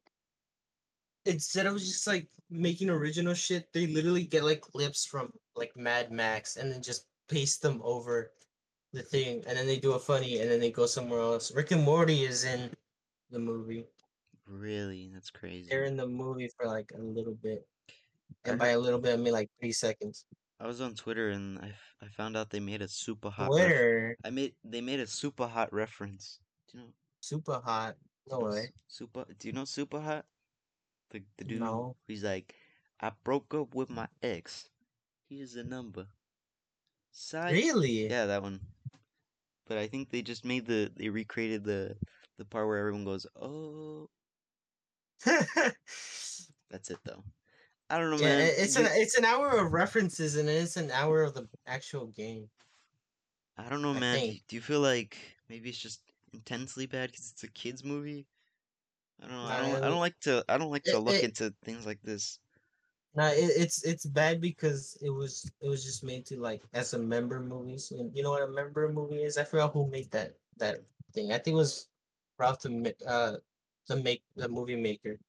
instead 1.25 1.65
of 1.65 1.77
just 1.77 2.07
like 2.07 2.27
making 2.49 2.89
original 2.89 3.33
shit, 3.33 3.67
they 3.73 3.87
literally 3.87 4.23
get 4.23 4.43
like 4.43 4.61
clips 4.61 5.05
from 5.05 5.31
like 5.55 5.71
Mad 5.75 6.11
Max 6.11 6.57
and 6.57 6.71
then 6.71 6.81
just 6.81 7.07
paste 7.29 7.61
them 7.61 7.81
over 7.83 8.31
the 8.91 9.01
thing, 9.01 9.43
and 9.47 9.57
then 9.57 9.65
they 9.65 9.79
do 9.79 9.93
a 9.93 9.99
funny, 9.99 10.39
and 10.39 10.51
then 10.51 10.59
they 10.59 10.71
go 10.71 10.85
somewhere 10.85 11.19
else. 11.19 11.53
Rick 11.55 11.71
and 11.71 11.83
Morty 11.83 12.25
is 12.25 12.43
in 12.43 12.69
the 13.31 13.39
movie. 13.39 13.85
Really? 14.47 15.09
That's 15.11 15.31
crazy. 15.31 15.67
They're 15.69 15.85
in 15.85 15.97
the 15.97 16.07
movie 16.07 16.49
for 16.55 16.67
like 16.67 16.91
a 16.95 17.01
little 17.01 17.33
bit, 17.33 17.65
and 18.45 18.59
by 18.59 18.69
a 18.69 18.79
little 18.79 18.99
bit 18.99 19.13
I 19.13 19.17
mean 19.17 19.33
like 19.33 19.49
three 19.59 19.71
seconds. 19.71 20.25
I 20.59 20.67
was 20.67 20.79
on 20.79 20.93
Twitter 20.93 21.29
and 21.29 21.59
I, 21.59 21.69
f- 21.69 21.95
I 22.03 22.07
found 22.07 22.37
out 22.37 22.49
they 22.49 22.59
made 22.59 22.81
a 22.81 22.87
super 22.87 23.29
hot. 23.29 23.49
ref- 23.51 23.65
Twitter, 23.65 24.17
I 24.23 24.29
made 24.29 24.53
they 24.63 24.81
made 24.81 24.99
a 24.99 25.07
super 25.07 25.47
hot 25.47 25.73
reference. 25.73 26.39
Do 26.71 26.77
you 26.77 26.83
know? 26.85 26.89
super 27.19 27.59
hot. 27.63 27.95
No 28.29 28.39
way. 28.39 28.71
Super. 28.87 29.25
Do 29.39 29.47
you 29.47 29.53
know 29.53 29.65
super 29.65 29.99
hot? 29.99 30.25
The 31.13 31.23
the 31.37 31.45
dude. 31.45 31.59
No. 31.61 31.95
He's 32.07 32.23
like, 32.23 32.55
I 32.99 33.11
broke 33.23 33.53
up 33.53 33.75
with 33.75 33.89
my 33.89 34.07
ex. 34.21 34.69
Here's 35.29 35.53
the 35.53 35.63
number. 35.63 36.07
Side. 37.11 37.53
Really? 37.53 38.09
Yeah, 38.09 38.25
that 38.25 38.41
one. 38.41 38.59
But 39.67 39.77
I 39.77 39.87
think 39.87 40.09
they 40.09 40.21
just 40.21 40.43
made 40.43 40.65
the 40.65 40.91
they 40.95 41.09
recreated 41.09 41.63
the 41.63 41.95
the 42.37 42.45
part 42.45 42.67
where 42.67 42.77
everyone 42.79 43.05
goes, 43.05 43.25
oh. 43.39 44.09
That's 45.25 46.89
it 46.89 46.99
though. 47.05 47.23
I 47.89 47.97
don't 47.99 48.09
know, 48.09 48.17
Yeah, 48.17 48.37
man. 48.37 48.53
it's 48.57 48.75
an 48.75 48.87
it's 48.89 49.17
an 49.17 49.25
hour 49.25 49.49
of 49.59 49.71
references 49.71 50.35
and 50.35 50.49
it's 50.49 50.77
an 50.77 50.91
hour 50.91 51.23
of 51.23 51.33
the 51.35 51.47
actual 51.67 52.07
game. 52.07 52.49
I 53.57 53.69
don't 53.69 53.81
know, 53.81 53.93
I 53.93 53.99
man. 53.99 54.19
Think. 54.19 54.41
Do 54.47 54.55
you 54.55 54.61
feel 54.61 54.79
like 54.79 55.17
maybe 55.47 55.69
it's 55.69 55.77
just 55.77 56.01
intensely 56.33 56.87
bad 56.87 57.11
because 57.11 57.31
it's 57.31 57.43
a 57.43 57.47
kids 57.47 57.83
movie? 57.83 58.27
I 59.23 59.27
don't 59.27 59.35
know. 59.37 59.45
I 59.47 59.57
don't. 59.61 59.83
I 59.83 59.89
don't 59.89 59.99
like 60.01 60.19
to. 60.21 60.45
I 60.49 60.57
don't 60.59 60.71
like 60.71 60.85
to 60.85 60.99
look 60.99 61.23
it- 61.23 61.23
into 61.23 61.55
things 61.63 61.85
like 61.87 62.01
this. 62.03 62.39
No, 63.15 63.27
it, 63.27 63.51
it's 63.55 63.83
it's 63.85 64.05
bad 64.07 64.41
because 64.41 64.97
it 65.01 65.09
was 65.11 65.51
it 65.61 65.67
was 65.67 65.83
just 65.85 66.03
made 66.03 66.25
to 66.27 66.39
like 66.39 66.63
as 66.73 66.93
a 66.93 66.99
member 66.99 67.39
movie. 67.39 67.77
So 67.77 68.09
you 68.13 68.23
know 68.23 68.31
what 68.31 68.41
a 68.41 68.47
member 68.47 68.91
movie 68.91 69.23
is? 69.23 69.37
I 69.37 69.43
forgot 69.43 69.73
who 69.73 69.87
made 69.87 70.11
that 70.11 70.37
that 70.57 70.79
thing. 71.13 71.31
I 71.31 71.37
think 71.37 71.53
it 71.55 71.57
was 71.57 71.89
Ralph 72.39 72.61
the 72.61 72.95
uh 73.07 73.37
the 73.87 73.97
make 73.97 74.23
the 74.35 74.49
movie 74.49 74.75
maker. 74.75 75.19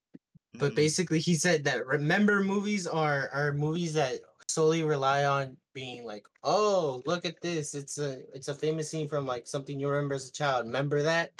But 0.58 0.74
Mm, 0.74 0.76
basically, 0.76 1.20
he 1.20 1.34
said 1.36 1.64
that 1.64 1.86
remember 1.86 2.42
movies 2.44 2.86
are 2.86 3.28
are 3.30 3.52
movies 3.52 3.94
that 3.94 4.20
solely 4.48 4.84
rely 4.84 5.24
on 5.26 5.58
being 5.74 6.04
like, 6.06 6.26
oh, 6.44 7.02
look 7.06 7.24
at 7.26 7.40
this. 7.42 7.74
It's 7.74 7.98
a 7.98 8.22
it's 8.36 8.48
a 8.48 8.54
famous 8.54 8.90
scene 8.90 9.08
from 9.08 9.26
like 9.26 9.46
something 9.48 9.78
you 9.80 9.88
remember 9.88 10.14
as 10.16 10.28
a 10.28 10.32
child. 10.32 10.66
Remember 10.66 11.02
that? 11.02 11.32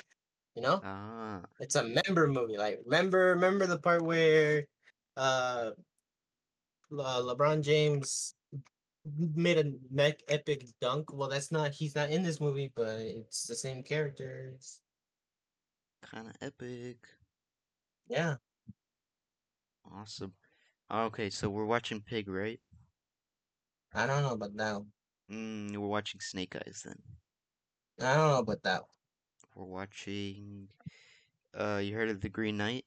You 0.54 0.62
know? 0.62 0.80
ah, 0.84 1.42
It's 1.60 1.74
a 1.74 1.84
member 1.84 2.26
movie. 2.28 2.56
Like 2.56 2.80
remember 2.84 3.34
remember 3.34 3.66
the 3.66 3.78
part 3.78 4.02
where 4.02 4.66
uh, 5.16 5.70
Le- 6.90 7.34
LeBron 7.34 7.62
James 7.62 8.34
made 9.34 9.58
a 9.58 9.72
neck 9.90 10.20
epic 10.28 10.64
dunk. 10.80 11.12
Well, 11.12 11.28
that's 11.28 11.50
not 11.52 11.72
he's 11.72 11.94
not 11.94 12.10
in 12.10 12.22
this 12.22 12.40
movie, 12.40 12.72
but 12.74 13.00
it's 13.00 13.44
the 13.46 13.56
same 13.56 13.82
characters. 13.82 14.80
kind 16.02 16.28
of 16.28 16.36
epic. 16.40 16.98
Yeah. 18.08 18.36
Awesome. 19.90 20.34
Okay, 20.90 21.30
so 21.30 21.48
we're 21.48 21.64
watching 21.64 22.00
Pig, 22.00 22.28
right? 22.28 22.60
I 23.94 24.06
don't 24.06 24.22
know 24.22 24.32
about 24.32 24.56
that. 24.56 24.74
One. 24.74 24.92
Mm, 25.30 25.76
we're 25.76 25.88
watching 25.88 26.20
Snake 26.20 26.54
Eyes 26.56 26.82
then. 26.84 27.00
I 28.00 28.14
don't 28.14 28.28
know 28.30 28.38
about 28.38 28.62
that. 28.64 28.82
We're 29.54 29.64
watching. 29.64 30.68
Uh, 31.56 31.80
you 31.82 31.94
heard 31.94 32.10
of 32.10 32.20
The 32.20 32.28
Green 32.28 32.56
Knight? 32.56 32.84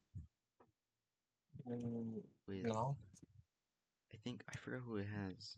Mm, 1.70 2.22
With 2.47 2.65
No. 2.65 2.97
I 4.13 4.18
think 4.24 4.41
I 4.49 4.57
forgot 4.57 4.82
who 4.86 4.97
it 4.97 5.07
has. 5.07 5.55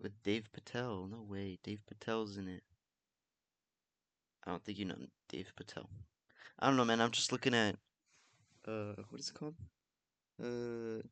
With 0.00 0.20
Dave 0.24 0.48
Patel. 0.52 1.06
No 1.10 1.22
way, 1.22 1.58
Dave 1.62 1.80
Patel's 1.86 2.36
in 2.36 2.48
it. 2.48 2.62
I 4.44 4.50
don't 4.50 4.64
think 4.64 4.78
you 4.78 4.84
know 4.84 4.96
Dave 5.28 5.52
Patel. 5.54 5.88
I 6.58 6.66
don't 6.66 6.76
know, 6.76 6.84
man. 6.84 7.00
I'm 7.00 7.12
just 7.12 7.30
looking 7.30 7.54
at 7.54 7.76
uh, 8.66 8.94
what 9.10 9.20
is 9.20 9.28
it 9.30 9.34
called? 9.34 9.54
Uh, 10.42 11.02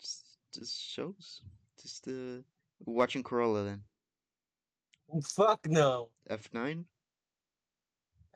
just, 0.00 0.38
just 0.54 0.80
shows. 0.80 1.42
Just 1.80 2.06
uh, 2.06 2.42
watching 2.84 3.24
Corolla 3.24 3.64
then. 3.64 3.82
Fuck 5.24 5.66
no. 5.68 6.10
F 6.28 6.48
nine. 6.52 6.84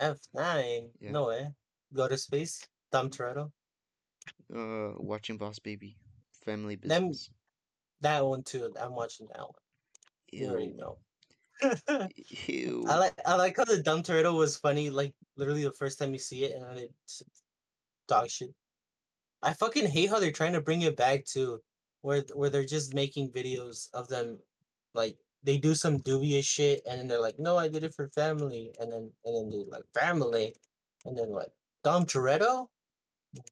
Yeah. 0.00 1.10
No 1.10 1.28
way. 1.28 1.48
Go 1.92 2.08
to 2.08 2.16
space. 2.18 2.66
Dumb 2.92 3.10
turtle? 3.10 3.52
Uh, 4.54 4.92
watching 4.96 5.36
Boss 5.36 5.58
Baby. 5.58 5.96
Family 6.44 6.76
Them- 6.76 7.08
business. 7.08 7.30
That 8.00 8.24
one 8.24 8.42
too. 8.42 8.74
I'm 8.80 8.94
watching 8.94 9.28
that 9.32 9.40
one. 9.40 9.52
You 10.30 10.50
already 10.50 10.74
know. 10.74 10.98
Ew. 12.46 12.84
I 12.88 12.98
like 12.98 13.14
I 13.24 13.36
like 13.36 13.56
how 13.56 13.64
the 13.64 13.82
dumb 13.82 14.02
turtle 14.02 14.36
was 14.36 14.56
funny. 14.56 14.90
Like 14.90 15.14
literally 15.36 15.64
the 15.64 15.72
first 15.72 15.98
time 15.98 16.12
you 16.12 16.18
see 16.18 16.44
it, 16.44 16.52
and 16.54 16.64
then 16.64 16.88
it's 17.04 17.22
dog 18.08 18.28
shit. 18.28 18.50
I 19.42 19.52
fucking 19.54 19.86
hate 19.86 20.10
how 20.10 20.18
they're 20.18 20.32
trying 20.32 20.54
to 20.54 20.60
bring 20.60 20.82
it 20.82 20.96
back 20.96 21.24
to 21.26 21.60
where 22.02 22.24
where 22.34 22.50
they're 22.50 22.64
just 22.64 22.92
making 22.94 23.30
videos 23.30 23.88
of 23.94 24.08
them, 24.08 24.38
like 24.94 25.16
they 25.44 25.58
do 25.58 25.74
some 25.74 25.98
dubious 25.98 26.46
shit, 26.46 26.82
and 26.88 26.98
then 26.98 27.08
they're 27.08 27.20
like, 27.20 27.38
"No, 27.38 27.56
I 27.58 27.68
did 27.68 27.84
it 27.84 27.94
for 27.94 28.08
family," 28.08 28.74
and 28.80 28.90
then 28.90 29.10
and 29.24 29.36
then 29.36 29.50
they 29.50 29.64
like 29.70 29.84
family, 29.94 30.54
and 31.04 31.16
then 31.16 31.30
like 31.30 31.50
Dom 31.84 32.06
Toretto, 32.06 32.68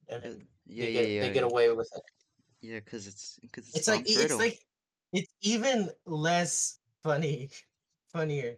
and 0.09 0.23
then 0.23 0.47
yeah, 0.65 0.85
they 0.85 0.91
yeah, 0.91 1.01
get 1.01 1.09
yeah. 1.09 1.21
they 1.21 1.33
get 1.33 1.43
away 1.43 1.71
with 1.71 1.89
it. 1.95 2.03
Yeah, 2.61 2.79
cause 2.79 3.07
it's 3.07 3.39
cause 3.51 3.67
it's, 3.69 3.77
It's 3.77 3.87
like 3.87 4.05
Tom 4.05 4.25
it's 4.25 4.37
like 4.37 4.59
it's 5.13 5.31
even 5.41 5.89
less 6.05 6.79
funny, 7.03 7.49
funnier 8.13 8.55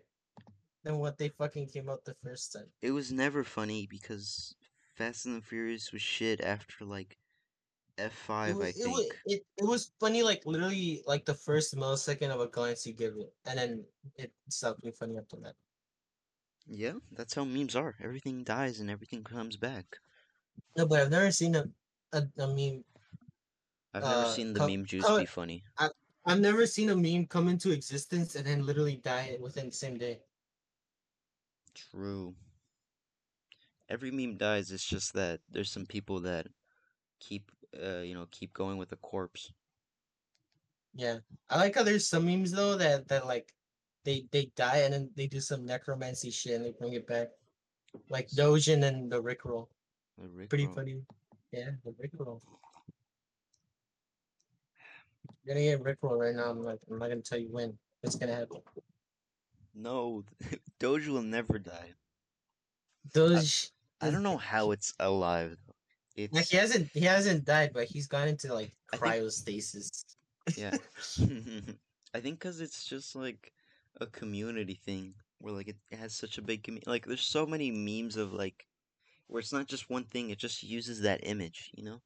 than 0.84 1.00
what 1.00 1.18
they 1.18 1.30
fucking 1.30 1.68
came 1.68 1.90
out 1.90 2.06
the 2.06 2.16
first 2.24 2.54
time. 2.54 2.68
it 2.82 2.92
was 2.92 3.12
never 3.12 3.44
funny 3.44 3.88
because 3.90 4.56
Fast 4.96 5.26
and 5.26 5.36
the 5.36 5.46
Furious 5.46 5.92
was 5.92 6.02
shit 6.02 6.40
after 6.42 6.86
like 6.86 7.18
F 7.98 8.14
It 8.46 8.54
five, 8.54 8.62
I 8.62 8.68
was, 8.68 8.78
it, 8.78 8.88
was, 8.88 9.08
think. 9.08 9.14
it, 9.26 9.46
it 9.58 9.66
was 9.66 9.92
funny, 10.00 10.24
like 10.24 10.46
literally, 10.46 11.04
like 11.06 11.26
the 11.26 11.34
first 11.34 11.76
millisecond 11.76 12.30
of 12.30 12.40
a 12.40 12.48
glance 12.48 12.86
you 12.86 12.94
give 12.94 13.18
it, 13.18 13.34
and 13.46 13.58
then 13.60 13.86
it 14.16 14.32
stopped 14.50 14.82
being 14.82 14.94
funny 14.94 15.18
after 15.18 15.38
that. 15.38 15.56
Yeah, 16.68 17.00
that's 17.12 17.34
how 17.34 17.44
memes 17.44 17.76
are. 17.76 17.96
Everything 18.00 18.44
dies 18.44 18.80
and 18.80 18.90
everything 18.90 19.24
comes 19.24 19.58
back. 19.58 19.98
No, 20.78 20.86
but 20.86 21.02
I've 21.02 21.10
never 21.12 21.32
seen 21.32 21.56
a, 21.56 21.66
a, 22.14 22.24
a 22.38 22.48
meme. 22.48 22.84
I've 23.94 24.04
never 24.04 24.24
Uh, 24.24 24.34
seen 24.34 24.54
the 24.54 24.68
meme 24.68 24.86
juice 24.86 25.10
be 25.18 25.26
funny. 25.26 25.64
I've 26.26 26.40
never 26.40 26.66
seen 26.68 26.90
a 26.90 26.96
meme 26.96 27.28
come 27.28 27.48
into 27.48 27.72
existence 27.72 28.36
and 28.36 28.46
then 28.46 28.66
literally 28.66 28.98
die 28.98 29.38
within 29.40 29.68
the 29.68 29.72
same 29.72 29.98
day. 29.98 30.22
True. 31.76 32.36
Every 33.90 34.12
meme 34.12 34.38
dies. 34.38 34.72
It's 34.72 34.86
just 34.86 35.14
that 35.14 35.42
there's 35.50 35.72
some 35.72 35.86
people 35.86 36.20
that 36.22 36.48
keep, 37.20 37.52
uh, 37.84 38.02
you 38.02 38.14
know, 38.14 38.28
keep 38.32 38.54
going 38.54 38.78
with 38.78 38.90
the 38.90 38.98
corpse. 38.98 39.52
Yeah, 40.96 41.18
I 41.50 41.58
like 41.58 41.76
how 41.76 41.84
there's 41.84 42.08
some 42.08 42.26
memes 42.26 42.52
though 42.52 42.78
that 42.78 43.08
that 43.10 43.28
like 43.28 43.54
they 44.06 44.26
they 44.32 44.52
die 44.56 44.78
and 44.78 44.94
then 44.94 45.10
they 45.16 45.28
do 45.28 45.42
some 45.42 45.66
necromancy 45.66 46.32
shit 46.32 46.54
and 46.54 46.66
they 46.66 46.72
bring 46.72 46.94
it 46.94 47.08
back, 47.08 47.30
like 48.10 48.30
Dojin 48.30 48.84
and 48.86 49.12
the 49.12 49.22
Rickroll. 49.22 49.68
The 50.18 50.28
Rickroll. 50.28 50.50
Pretty 50.50 50.68
funny. 50.68 51.02
Yeah, 51.52 51.72
the 51.84 51.92
Rickroll. 51.92 52.40
I'm 55.28 55.48
Gonna 55.48 55.62
get 55.62 55.84
Rickroll 55.84 56.18
right 56.18 56.36
now. 56.36 56.50
I'm 56.50 56.64
like, 56.64 56.80
I'm 56.90 56.98
not 56.98 57.10
gonna 57.10 57.22
tell 57.22 57.40
you 57.40 57.50
when 57.52 57.78
it's 58.04 58.16
gonna 58.16 58.36
happen. 58.36 58.62
No, 59.74 60.24
Doge 60.80 61.08
will 61.08 61.22
never 61.22 61.60
die. 61.60 61.94
Doge, 63.14 63.72
I 64.00 64.10
don't 64.10 64.24
know 64.24 64.38
how 64.38 64.72
it's 64.72 64.94
alive. 65.00 65.58
It's 66.16 66.34
like 66.34 66.48
he 66.48 66.58
hasn't 66.58 66.90
he 66.94 67.02
hasn't 67.02 67.46
died, 67.46 67.72
but 67.74 67.86
he's 67.86 68.08
gone 68.08 68.28
into 68.28 68.54
like 68.54 68.72
I 68.94 68.98
think- 68.98 69.14
cryostasis. 69.14 70.04
Yeah. 70.58 70.76
I 72.14 72.20
think 72.22 72.40
because 72.40 72.62
it's 72.62 72.86
just 72.86 73.16
like 73.16 73.52
a 74.00 74.06
community 74.06 74.80
thing 74.86 75.14
where 75.40 75.54
like 75.54 75.68
it, 75.68 75.76
it 75.92 76.00
has 76.00 76.14
such 76.16 76.38
a 76.38 76.42
big 76.42 76.64
community. 76.64 76.90
Like 76.90 77.06
there's 77.06 77.26
so 77.26 77.46
many 77.46 77.72
memes 77.72 78.16
of 78.16 78.32
like 78.34 78.66
where 79.28 79.40
it's 79.42 79.52
not 79.54 79.68
just 79.68 79.90
one 79.90 80.04
thing, 80.06 80.30
it 80.30 80.38
just 80.38 80.64
uses 80.64 81.02
that 81.02 81.20
image, 81.24 81.72
you 81.76 81.84
know? 81.84 82.00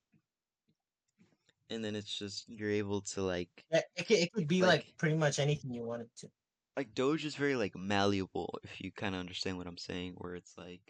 And 1.69 1.83
then 1.85 1.95
it's 1.95 2.17
just 2.17 2.45
you're 2.49 2.71
able 2.71 3.01
to 3.01 3.21
like 3.21 3.49
Yeah, 3.71 3.81
it 3.95 4.07
could, 4.07 4.17
it 4.17 4.33
could 4.33 4.47
be 4.47 4.61
like, 4.61 4.85
Like- 4.85 4.97
pretty 4.97 5.15
much 5.17 5.37
anything 5.39 5.71
you 5.73 5.83
wanted 5.83 6.09
to. 6.17 6.29
like 6.75 6.95
Doge 6.95 7.25
is 7.25 7.35
very 7.35 7.55
like 7.55 7.75
malleable 7.77 8.57
if 8.63 8.81
you 8.81 8.91
kind 8.91 9.13
of 9.13 9.19
understand 9.19 9.57
what 9.57 9.67
I'm 9.67 9.77
saying 9.77 10.13
where 10.17 10.33
it's 10.35 10.57
like 10.57 10.81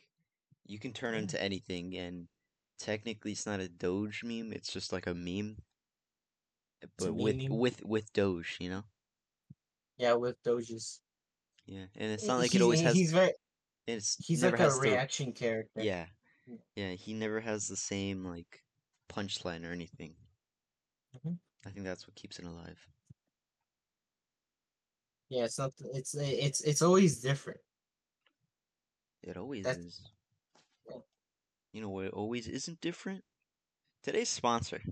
you 0.65 0.79
can 0.79 0.93
turn 0.93 1.15
Yeah. 1.15 1.19
into 1.21 1.41
anything 1.43 1.97
and 1.97 2.27
technically 2.79 3.33
it's 3.33 3.45
not 3.45 3.59
a 3.59 3.67
Doge 3.69 4.23
meme, 4.23 4.53
it's 4.53 4.71
just 4.71 4.91
like 4.91 5.07
a 5.07 5.13
meme. 5.13 5.57
But 6.97 7.13
with 7.13 7.35
meme. 7.35 7.57
with 7.57 7.83
with 7.83 8.11
Doge, 8.13 8.57
you 8.59 8.69
know? 8.69 8.83
Yeah, 9.97 10.13
with 10.13 10.41
Doges. 10.43 10.99
Yeah. 11.65 11.85
And 11.97 12.11
it's 12.11 12.25
not 12.25 12.39
like 12.39 12.55
it 12.55 12.61
always 12.61 12.81
has 12.81 12.95
He's 12.95 13.11
very 13.11 13.33
it's 13.85 14.15
he's 14.25 14.43
like 14.43 14.53
a 14.53 14.57
has 14.57 14.75
the- 14.79 14.89
reaction 14.89 15.33
character. 15.33 15.81
Yeah. 15.81 16.05
Yeah. 16.47 16.55
Yeah, 16.75 16.91
he 16.93 17.13
never 17.13 17.39
has 17.41 17.67
the 17.67 17.75
same 17.75 18.23
like 18.25 18.63
punchline 19.11 19.67
or 19.67 19.71
anything. 19.71 20.15
Mhm. 21.15 21.37
I 21.65 21.69
think 21.71 21.85
that's 21.85 22.07
what 22.07 22.15
keeps 22.15 22.39
it 22.39 22.45
alive. 22.45 22.79
Yeah, 25.29 25.43
it's 25.45 25.59
not. 25.59 25.73
It's 25.93 26.15
it's 26.15 26.61
it's 26.61 26.81
always 26.81 27.19
different. 27.19 27.59
It 29.21 29.37
always 29.37 29.63
That's- 29.65 29.85
is. 29.85 30.01
You 31.71 31.81
know 31.81 31.89
what 31.89 32.09
always 32.11 32.47
isn't 32.47 32.79
different? 32.79 33.25
Today's 34.03 34.29
sponsor. 34.29 34.83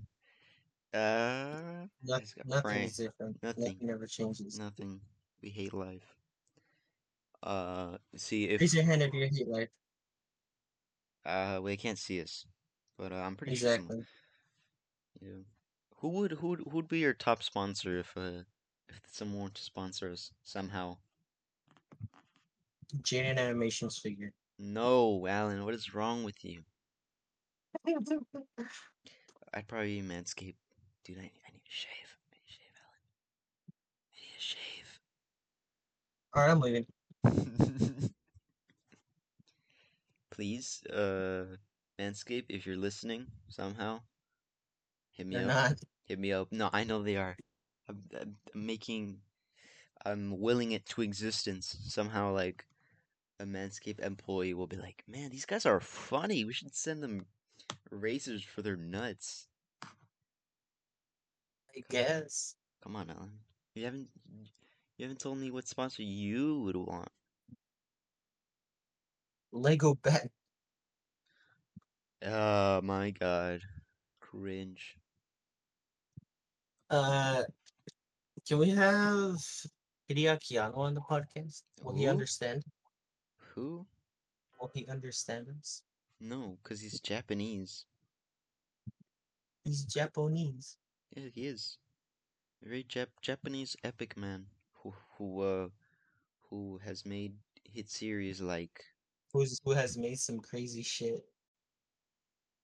Uh 0.92 1.86
Not, 2.02 2.22
It's 2.22 2.34
nothing 2.44 2.82
is 2.82 2.96
different. 2.96 3.40
Nothing. 3.42 3.56
Nothing 3.56 3.86
never 3.86 4.06
changes. 4.08 4.60
nothing. 4.62 5.02
We 5.42 5.50
hate 5.50 5.72
life. 5.74 6.16
Uh 7.42 7.98
see 8.16 8.48
if 8.48 8.60
Raise 8.60 8.74
your 8.74 8.84
hand 8.84 9.02
if 9.02 9.12
you 9.14 9.26
hate 9.26 9.48
life. 9.48 9.70
uh 11.24 11.58
well, 11.60 11.64
they 11.64 11.76
can't 11.76 11.98
see 11.98 12.20
us. 12.20 12.46
But 12.96 13.12
uh, 13.12 13.16
I'm 13.16 13.36
pretty 13.36 13.54
sure 13.54 13.84
Exactly. 13.86 14.06
Yeah. 15.20 15.42
Who 15.98 16.08
would 16.10 16.32
who 16.32 16.48
would 16.48 16.60
who'd 16.60 16.88
be 16.88 17.00
your 17.00 17.14
top 17.14 17.42
sponsor 17.42 17.98
if 17.98 18.16
uh 18.16 18.44
if 18.88 19.00
someone 19.06 19.52
to 19.52 19.62
sponsor 19.62 20.10
us 20.10 20.32
somehow? 20.42 20.98
Jaiden 23.02 23.38
Animations 23.38 23.98
figure. 23.98 24.32
No, 24.58 25.26
Alan, 25.26 25.64
what 25.64 25.74
is 25.74 25.94
wrong 25.94 26.24
with 26.24 26.44
you? 26.44 26.62
I'd 29.54 29.68
probably 29.68 30.00
be 30.00 30.06
Manscaped. 30.08 30.56
Dude, 31.04 31.18
I, 31.18 31.22
need, 31.22 31.32
I 31.46 31.50
need 31.52 31.64
to 31.64 31.70
shave. 31.70 32.16
I 32.32 32.34
need 32.34 32.46
to 32.46 32.52
shave, 32.52 32.72
Alan. 36.34 36.36
Alright, 36.36 36.50
I'm 36.50 36.60
leaving. 36.60 36.86
I 37.24 37.30
need 37.30 37.46
to 37.46 37.66
shave. 37.66 38.10
Please, 40.30 40.82
uh, 40.92 41.44
Manscaped, 41.98 42.46
if 42.48 42.66
you're 42.66 42.76
listening 42.76 43.26
somehow, 43.48 44.00
hit 45.12 45.26
me 45.26 45.36
They're 45.36 45.44
up. 45.44 45.48
not. 45.48 45.72
Hit 46.06 46.18
me 46.18 46.32
up. 46.32 46.48
No, 46.52 46.70
I 46.72 46.84
know 46.84 47.02
they 47.02 47.16
are. 47.16 47.36
I'm, 47.88 48.02
I'm 48.20 48.36
I'm 48.54 48.66
making, 48.66 49.18
I'm 50.04 50.38
willing 50.40 50.72
it 50.72 50.86
to 50.86 51.02
existence 51.02 51.76
somehow. 51.86 52.32
Like 52.32 52.64
a 53.40 53.44
Manscaped 53.44 54.00
employee 54.00 54.54
will 54.54 54.66
be 54.66 54.76
like, 54.76 55.04
"Man, 55.06 55.30
these 55.30 55.46
guys 55.46 55.66
are 55.66 55.80
funny. 55.80 56.44
We 56.44 56.52
should 56.52 56.74
send 56.74 57.02
them 57.02 57.26
razors 57.90 58.42
for 58.42 58.62
their 58.62 58.76
nuts." 58.76 59.48
I 61.76 61.82
guess. 61.88 62.56
Come 62.82 62.96
on, 62.96 63.10
Alan. 63.10 63.38
You 63.74 63.84
haven't, 63.84 64.08
you 64.96 65.04
haven't 65.04 65.20
told 65.20 65.38
me 65.38 65.50
what 65.50 65.68
sponsor 65.68 66.02
you 66.02 66.62
would 66.62 66.76
want. 66.76 67.10
Lego 69.52 69.94
Bet. 69.94 70.30
Oh 72.24 72.80
my 72.82 73.10
god, 73.10 73.60
cringe. 74.20 74.96
Uh, 76.90 77.44
can 78.46 78.58
we 78.58 78.70
have 78.70 79.36
Hideaki 80.10 80.60
Anno 80.60 80.78
on 80.78 80.94
the 80.94 81.00
podcast? 81.00 81.62
Will 81.82 81.94
he 81.94 82.08
understand? 82.08 82.64
Who? 83.58 83.84
Will 84.60 84.70
he 84.72 84.86
understand 84.86 85.48
us? 85.58 85.82
No, 86.20 86.58
cause 86.62 86.80
he's 86.80 87.00
Japanese. 87.00 87.86
He's 89.64 89.84
Japanese. 89.84 90.76
Yeah, 91.16 91.28
he 91.34 91.46
is. 91.46 91.78
A 92.64 92.68
very 92.68 92.84
Jap- 92.84 93.18
Japanese 93.20 93.76
epic 93.82 94.16
man 94.16 94.46
who 94.74 94.94
who 95.16 95.40
uh 95.42 95.68
who 96.48 96.78
has 96.84 97.04
made 97.04 97.34
hit 97.64 97.90
series 97.90 98.40
like 98.40 98.80
Who's 99.32 99.58
who 99.64 99.72
has 99.72 99.98
made 99.98 100.20
some 100.20 100.38
crazy 100.38 100.82
shit. 100.84 101.20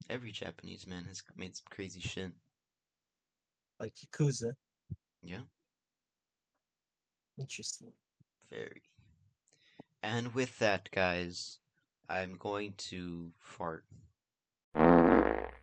every 0.08 0.30
Japanese 0.30 0.86
man 0.86 1.04
has 1.06 1.24
made 1.36 1.56
some 1.56 1.66
crazy 1.70 2.00
shit. 2.00 2.30
Like 3.80 3.94
Yakuza. 3.96 4.52
Yeah, 5.22 5.42
Interesting. 7.36 7.92
very. 8.48 8.82
And 10.04 10.34
with 10.34 10.58
that, 10.58 10.90
guys, 10.92 11.58
I'm 12.08 12.36
going 12.36 12.74
to 12.90 13.32
fart. 13.40 13.84